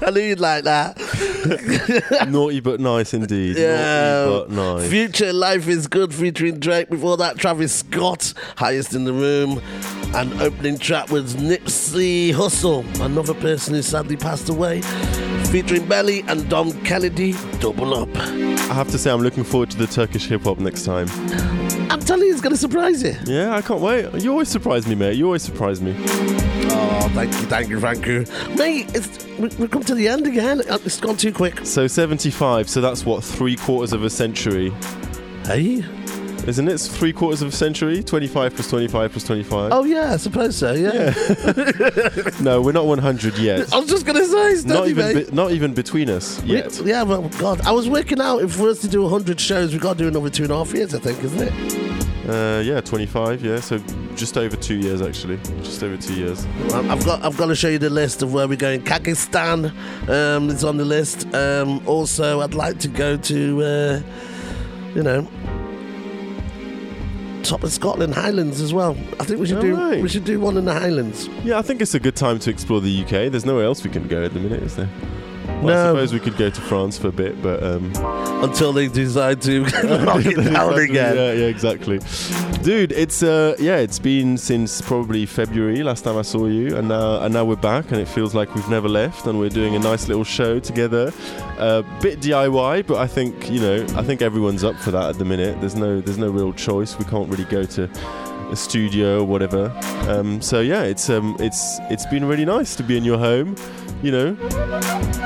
I 0.00 0.10
knew 0.16 0.24
you'd 0.24 0.40
like 0.40 0.64
that. 0.64 0.96
Naughty 2.28 2.60
but 2.60 2.80
nice 2.80 3.14
indeed. 3.14 3.56
Yeah. 3.56 4.24
Naughty 4.24 4.38
but 4.38 4.50
nice. 4.50 4.90
Future 4.90 5.32
Life 5.32 5.68
is 5.68 5.86
Good 5.86 6.14
featuring 6.14 6.58
Drake. 6.58 6.90
Before 6.90 7.16
that, 7.18 7.38
Travis 7.38 7.74
Scott, 7.74 8.32
Highest 8.56 8.94
in 8.94 9.04
the 9.04 9.12
Room. 9.12 9.60
And 10.14 10.32
opening 10.40 10.78
track 10.78 11.10
was 11.10 11.36
Nipsey 11.36 12.32
Hussle, 12.32 12.84
another 13.00 13.34
person 13.34 13.74
who 13.74 13.82
sadly 13.82 14.16
passed 14.16 14.48
away. 14.48 14.82
Featuring 15.50 15.86
Belly 15.86 16.22
and 16.28 16.48
Dom 16.48 16.72
Kennedy, 16.84 17.34
Double 17.60 17.94
Up. 17.94 18.08
I 18.16 18.74
have 18.74 18.90
to 18.90 18.98
say, 18.98 19.10
I'm 19.10 19.20
looking 19.20 19.44
forward 19.44 19.70
to 19.72 19.76
the 19.76 19.86
Turkish 19.86 20.26
hip 20.26 20.42
hop 20.42 20.58
next 20.58 20.84
time. 20.84 21.08
I'm 21.90 22.00
telling 22.00 22.26
you, 22.26 22.32
it's 22.32 22.40
going 22.40 22.54
to 22.54 22.60
surprise 22.60 23.02
you. 23.02 23.16
Yeah, 23.26 23.54
I 23.56 23.62
can't 23.62 23.80
wait. 23.80 24.22
You 24.22 24.30
always 24.30 24.48
surprise 24.48 24.86
me, 24.86 24.94
mate. 24.94 25.16
You 25.16 25.26
always 25.26 25.42
surprise 25.42 25.80
me. 25.82 25.94
Oh, 26.72 27.10
thank 27.14 27.32
you, 27.32 27.38
thank 27.46 27.68
you, 27.68 27.80
thank 27.80 28.06
you. 28.06 28.24
Mate, 28.56 28.94
it's, 28.94 29.24
we- 29.38 29.48
we've 29.58 29.70
come 29.70 29.82
to 29.84 29.94
the 29.96 30.06
end 30.06 30.26
again. 30.26 30.60
Uh, 30.70 30.78
It's 30.84 31.00
gone 31.00 31.16
too 31.16 31.32
quick. 31.32 31.66
So 31.66 31.88
75, 31.88 32.68
so 32.68 32.80
that's 32.80 33.04
what, 33.04 33.24
three 33.24 33.56
quarters 33.56 33.92
of 33.92 34.04
a 34.04 34.10
century? 34.10 34.72
Hey? 35.44 35.82
Isn't 36.46 36.68
it? 36.68 36.72
It's 36.72 36.88
three 36.88 37.12
quarters 37.12 37.42
of 37.42 37.48
a 37.48 37.52
century? 37.52 38.02
25 38.02 38.54
plus 38.54 38.68
25 38.70 39.12
plus 39.12 39.24
25? 39.24 39.72
Oh, 39.72 39.84
yeah, 39.84 40.12
I 40.12 40.16
suppose 40.16 40.56
so, 40.56 40.72
yeah. 40.72 41.12
No, 42.40 42.62
we're 42.62 42.72
not 42.72 42.86
100 42.86 43.38
yet. 43.38 43.72
I 43.72 43.78
was 43.78 43.88
just 43.88 44.06
going 44.06 44.16
to 44.18 44.26
say, 44.26 44.66
Not 44.68 44.88
even, 44.88 45.24
be- 45.26 45.32
not 45.32 45.52
even 45.52 45.74
between 45.74 46.08
us 46.08 46.42
We- 46.42 46.62
yeah, 46.84 47.02
well, 47.02 47.28
God, 47.38 47.60
I 47.62 47.72
was 47.72 47.88
working 47.88 48.20
out. 48.20 48.42
If 48.42 48.60
us 48.60 48.80
to 48.80 48.88
do 48.88 49.02
100 49.02 49.38
shows, 49.40 49.72
we've 49.72 49.80
got 49.82 49.98
to 49.98 50.04
do 50.04 50.08
another 50.08 50.30
two 50.30 50.44
and 50.44 50.52
a 50.52 50.56
half 50.56 50.72
years, 50.72 50.94
I 50.94 50.98
think, 50.98 51.22
isn't 51.22 51.40
it? 51.42 52.00
Uh, 52.28 52.60
yeah, 52.60 52.80
25, 52.80 53.44
yeah. 53.44 53.58
So 53.60 53.78
just 54.14 54.36
over 54.38 54.56
two 54.56 54.76
years, 54.76 55.02
actually. 55.02 55.38
Just 55.62 55.82
over 55.82 55.96
two 55.96 56.14
years. 56.14 56.46
I've 56.72 57.04
got 57.04 57.24
I've 57.24 57.36
got 57.36 57.46
to 57.46 57.54
show 57.56 57.68
you 57.68 57.78
the 57.78 57.90
list 57.90 58.22
of 58.22 58.32
where 58.32 58.46
we're 58.46 58.56
going. 58.56 58.82
Kakistan 58.82 59.72
um, 60.08 60.48
is 60.48 60.62
on 60.62 60.76
the 60.76 60.84
list. 60.84 61.32
Um, 61.34 61.82
also, 61.88 62.40
I'd 62.40 62.54
like 62.54 62.78
to 62.80 62.88
go 62.88 63.16
to, 63.16 63.62
uh, 63.62 64.00
you 64.94 65.02
know, 65.02 65.26
top 67.44 67.62
of 67.64 67.72
Scotland, 67.72 68.14
Highlands 68.14 68.60
as 68.60 68.72
well. 68.72 68.96
I 69.18 69.24
think 69.24 69.40
we 69.40 69.46
should 69.46 69.56
All 69.56 69.62
do 69.62 69.74
right. 69.76 70.02
we 70.02 70.08
should 70.08 70.24
do 70.24 70.40
one 70.40 70.56
in 70.56 70.64
the 70.64 70.74
Highlands. 70.74 71.28
Yeah, 71.44 71.58
I 71.58 71.62
think 71.62 71.80
it's 71.80 71.94
a 71.94 72.00
good 72.00 72.16
time 72.16 72.38
to 72.40 72.50
explore 72.50 72.80
the 72.80 73.02
UK. 73.02 73.30
There's 73.30 73.44
nowhere 73.46 73.64
else 73.64 73.82
we 73.84 73.90
can 73.90 74.06
go 74.08 74.24
at 74.24 74.32
the 74.34 74.40
minute, 74.40 74.62
is 74.62 74.76
there? 74.76 74.88
Well, 75.62 75.74
No. 75.74 75.84
I 75.84 75.88
suppose 75.88 76.12
we 76.12 76.20
could 76.20 76.36
go 76.38 76.48
to 76.50 76.60
France 76.60 76.96
for 76.98 77.08
a 77.08 77.12
bit, 77.12 77.42
but 77.42 77.62
um, 77.62 77.92
until 78.42 78.72
they 78.72 78.88
decide 78.88 79.42
to 79.42 79.60
knock 79.84 80.24
it 80.24 80.36
down 80.36 80.78
again. 80.78 81.16
Yeah, 81.16 81.32
yeah, 81.32 81.46
exactly. 81.46 82.00
Dude, 82.62 82.92
it's 82.92 83.22
uh, 83.22 83.56
yeah, 83.58 83.76
it's 83.76 83.98
been 83.98 84.36
since 84.38 84.80
probably 84.80 85.26
February 85.26 85.82
last 85.82 86.04
time 86.04 86.16
I 86.16 86.22
saw 86.22 86.46
you, 86.46 86.76
and 86.76 86.88
now 86.88 87.20
and 87.22 87.32
now 87.34 87.44
we're 87.44 87.56
back, 87.56 87.90
and 87.90 88.00
it 88.00 88.08
feels 88.08 88.34
like 88.34 88.54
we've 88.54 88.68
never 88.68 88.88
left, 88.88 89.26
and 89.26 89.38
we're 89.38 89.50
doing 89.50 89.74
a 89.76 89.78
nice 89.78 90.08
little 90.08 90.24
show 90.24 90.60
together. 90.60 91.12
Uh, 91.58 91.82
bit 92.00 92.20
DIY, 92.20 92.86
but 92.86 92.98
I 92.98 93.06
think 93.06 93.50
you 93.50 93.60
know, 93.60 93.86
I 93.96 94.02
think 94.02 94.22
everyone's 94.22 94.64
up 94.64 94.76
for 94.76 94.90
that 94.92 95.10
at 95.10 95.18
the 95.18 95.24
minute. 95.24 95.60
There's 95.60 95.74
no, 95.76 96.00
there's 96.00 96.18
no 96.18 96.30
real 96.30 96.52
choice. 96.54 96.98
We 96.98 97.04
can't 97.04 97.28
really 97.28 97.44
go 97.44 97.64
to 97.64 97.84
a 98.50 98.56
studio 98.56 99.20
or 99.20 99.24
whatever. 99.24 99.70
Um, 100.08 100.40
so 100.42 100.60
yeah, 100.60 100.82
it's 100.82 101.08
um, 101.10 101.36
it's 101.38 101.78
it's 101.90 102.06
been 102.06 102.24
really 102.26 102.44
nice 102.44 102.74
to 102.76 102.82
be 102.82 102.96
in 102.96 103.04
your 103.04 103.18
home. 103.18 103.56
You 104.02 104.10
know, 104.12 104.36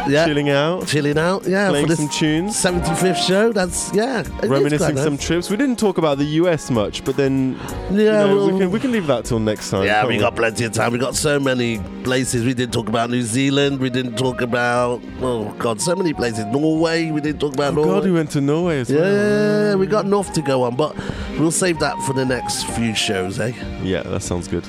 Yeah. 0.09 0.27
chilling 0.27 0.51
out, 0.51 0.87
chilling 0.89 1.17
out. 1.17 1.47
Yeah, 1.47 1.69
playing 1.71 1.89
some 1.95 2.09
tunes. 2.09 2.57
75th 2.57 3.17
show. 3.25 3.53
That's 3.53 3.93
yeah, 3.95 4.25
reminiscing 4.43 4.97
some 4.97 5.15
nice. 5.15 5.25
trips. 5.25 5.49
We 5.49 5.57
didn't 5.57 5.79
talk 5.79 5.97
about 5.99 6.19
the 6.19 6.25
US 6.43 6.71
much, 6.73 7.05
but 7.05 7.17
then 7.17 7.57
you 7.93 8.03
Yeah, 8.03 8.25
know, 8.27 8.37
well- 8.37 8.51
we 8.51 8.59
can 8.59 8.71
we 8.73 8.81
can 8.81 8.91
leave 8.91 9.07
that 9.07 9.25
till 9.27 9.39
next 9.39 9.71
time. 9.71 9.85
Yeah, 9.85 10.01
can't 10.01 10.09
we 10.09 10.19
got 10.19 10.35
plenty 10.35 10.65
of 10.65 10.73
time. 10.73 10.93
We 10.93 10.99
got 10.99 11.15
so 11.15 11.39
many 11.39 11.79
places. 12.03 12.45
We 12.45 12.53
didn't 12.53 12.73
talk 12.73 12.89
about 12.89 13.11
New 13.11 13.23
Zealand. 13.23 13.79
We 13.79 13.91
didn't 13.91 14.17
talk 14.17 14.41
about 14.41 15.01
oh 15.23 15.55
god, 15.59 15.81
so 15.81 15.95
many 15.95 16.13
places. 16.13 16.45
Norway. 16.47 17.13
We 17.13 17.21
didn't 17.21 17.39
talk 17.41 17.55
about 17.55 17.73
Oh 17.75 17.77
Norway. 17.77 17.91
God, 17.95 18.05
we 18.05 18.13
went 18.13 18.31
to 18.33 18.41
Norway 18.41 18.81
as 18.81 18.91
yeah, 18.91 19.01
well. 19.01 19.79
we 19.79 19.87
got 19.87 20.05
enough 20.05 20.33
to 20.33 20.43
go 20.43 20.65
on, 20.65 20.75
but 20.75 20.97
we'll 21.39 21.53
save 21.53 21.79
that 21.79 21.97
for 22.03 22.13
the 22.13 22.25
next 22.25 22.65
few 22.71 22.93
shows, 22.95 23.39
eh? 23.39 23.53
Yeah, 23.85 24.03
that 24.03 24.23
sounds 24.23 24.49
good. 24.49 24.65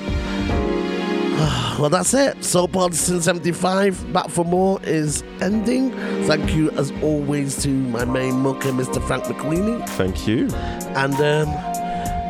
Well, 1.76 1.90
that's 1.90 2.14
it. 2.14 2.42
Soul 2.42 2.70
Partisan 2.70 3.22
75, 3.22 4.14
Back 4.14 4.30
for 4.30 4.46
More 4.46 4.80
is 4.84 5.24
ending. 5.42 5.92
Thank 6.24 6.56
you, 6.56 6.72
as 6.72 6.92
always, 7.04 7.62
to 7.64 7.68
my 7.68 8.06
main 8.06 8.36
mucker, 8.36 8.70
Mr. 8.70 9.06
Frank 9.06 9.26
McQueenie. 9.26 9.88
Thank 9.90 10.26
you. 10.26 10.48
And 10.96 11.14
um, 11.16 11.48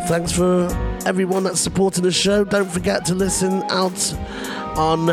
thanks 0.07 0.31
for 0.31 0.67
everyone 1.05 1.43
that's 1.43 1.61
supporting 1.61 2.03
the 2.03 2.11
show. 2.11 2.43
Don't 2.43 2.71
forget 2.71 3.05
to 3.05 3.13
listen 3.13 3.61
out 3.69 4.13
on 4.77 5.05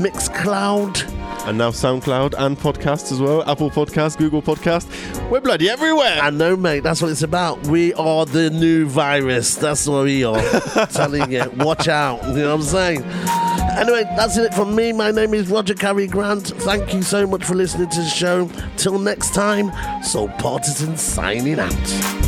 Mixcloud. 0.00 1.19
And 1.46 1.58
now 1.58 1.70
SoundCloud 1.70 2.34
and 2.38 2.56
podcasts 2.56 3.10
as 3.12 3.20
well. 3.20 3.42
Apple 3.50 3.70
Podcast, 3.70 4.18
Google 4.18 4.42
Podcast. 4.42 4.86
We're 5.30 5.40
bloody 5.40 5.68
everywhere. 5.70 6.20
I 6.20 6.30
know, 6.30 6.54
mate. 6.56 6.80
That's 6.80 7.00
what 7.00 7.10
it's 7.10 7.22
about. 7.22 7.66
We 7.66 7.94
are 7.94 8.26
the 8.26 8.50
new 8.50 8.86
virus. 8.86 9.54
That's 9.54 9.86
what 9.88 10.04
we 10.04 10.22
are. 10.22 10.40
Telling 10.92 11.32
you, 11.32 11.50
watch 11.56 11.88
out. 11.88 12.22
You 12.28 12.34
know 12.34 12.56
what 12.56 12.60
I'm 12.60 12.62
saying? 12.62 13.02
Anyway, 13.78 14.04
that's 14.16 14.36
it 14.36 14.52
from 14.54 14.74
me. 14.74 14.92
My 14.92 15.10
name 15.10 15.32
is 15.32 15.48
Roger 15.48 15.74
Carey 15.74 16.06
Grant. 16.06 16.48
Thank 16.48 16.92
you 16.92 17.02
so 17.02 17.26
much 17.26 17.44
for 17.44 17.54
listening 17.54 17.88
to 17.88 18.00
the 18.00 18.08
show. 18.08 18.48
Till 18.76 18.98
next 18.98 19.32
time, 19.32 19.72
Soul 20.02 20.28
Partisan 20.38 20.96
signing 20.96 21.58
out. 21.58 22.19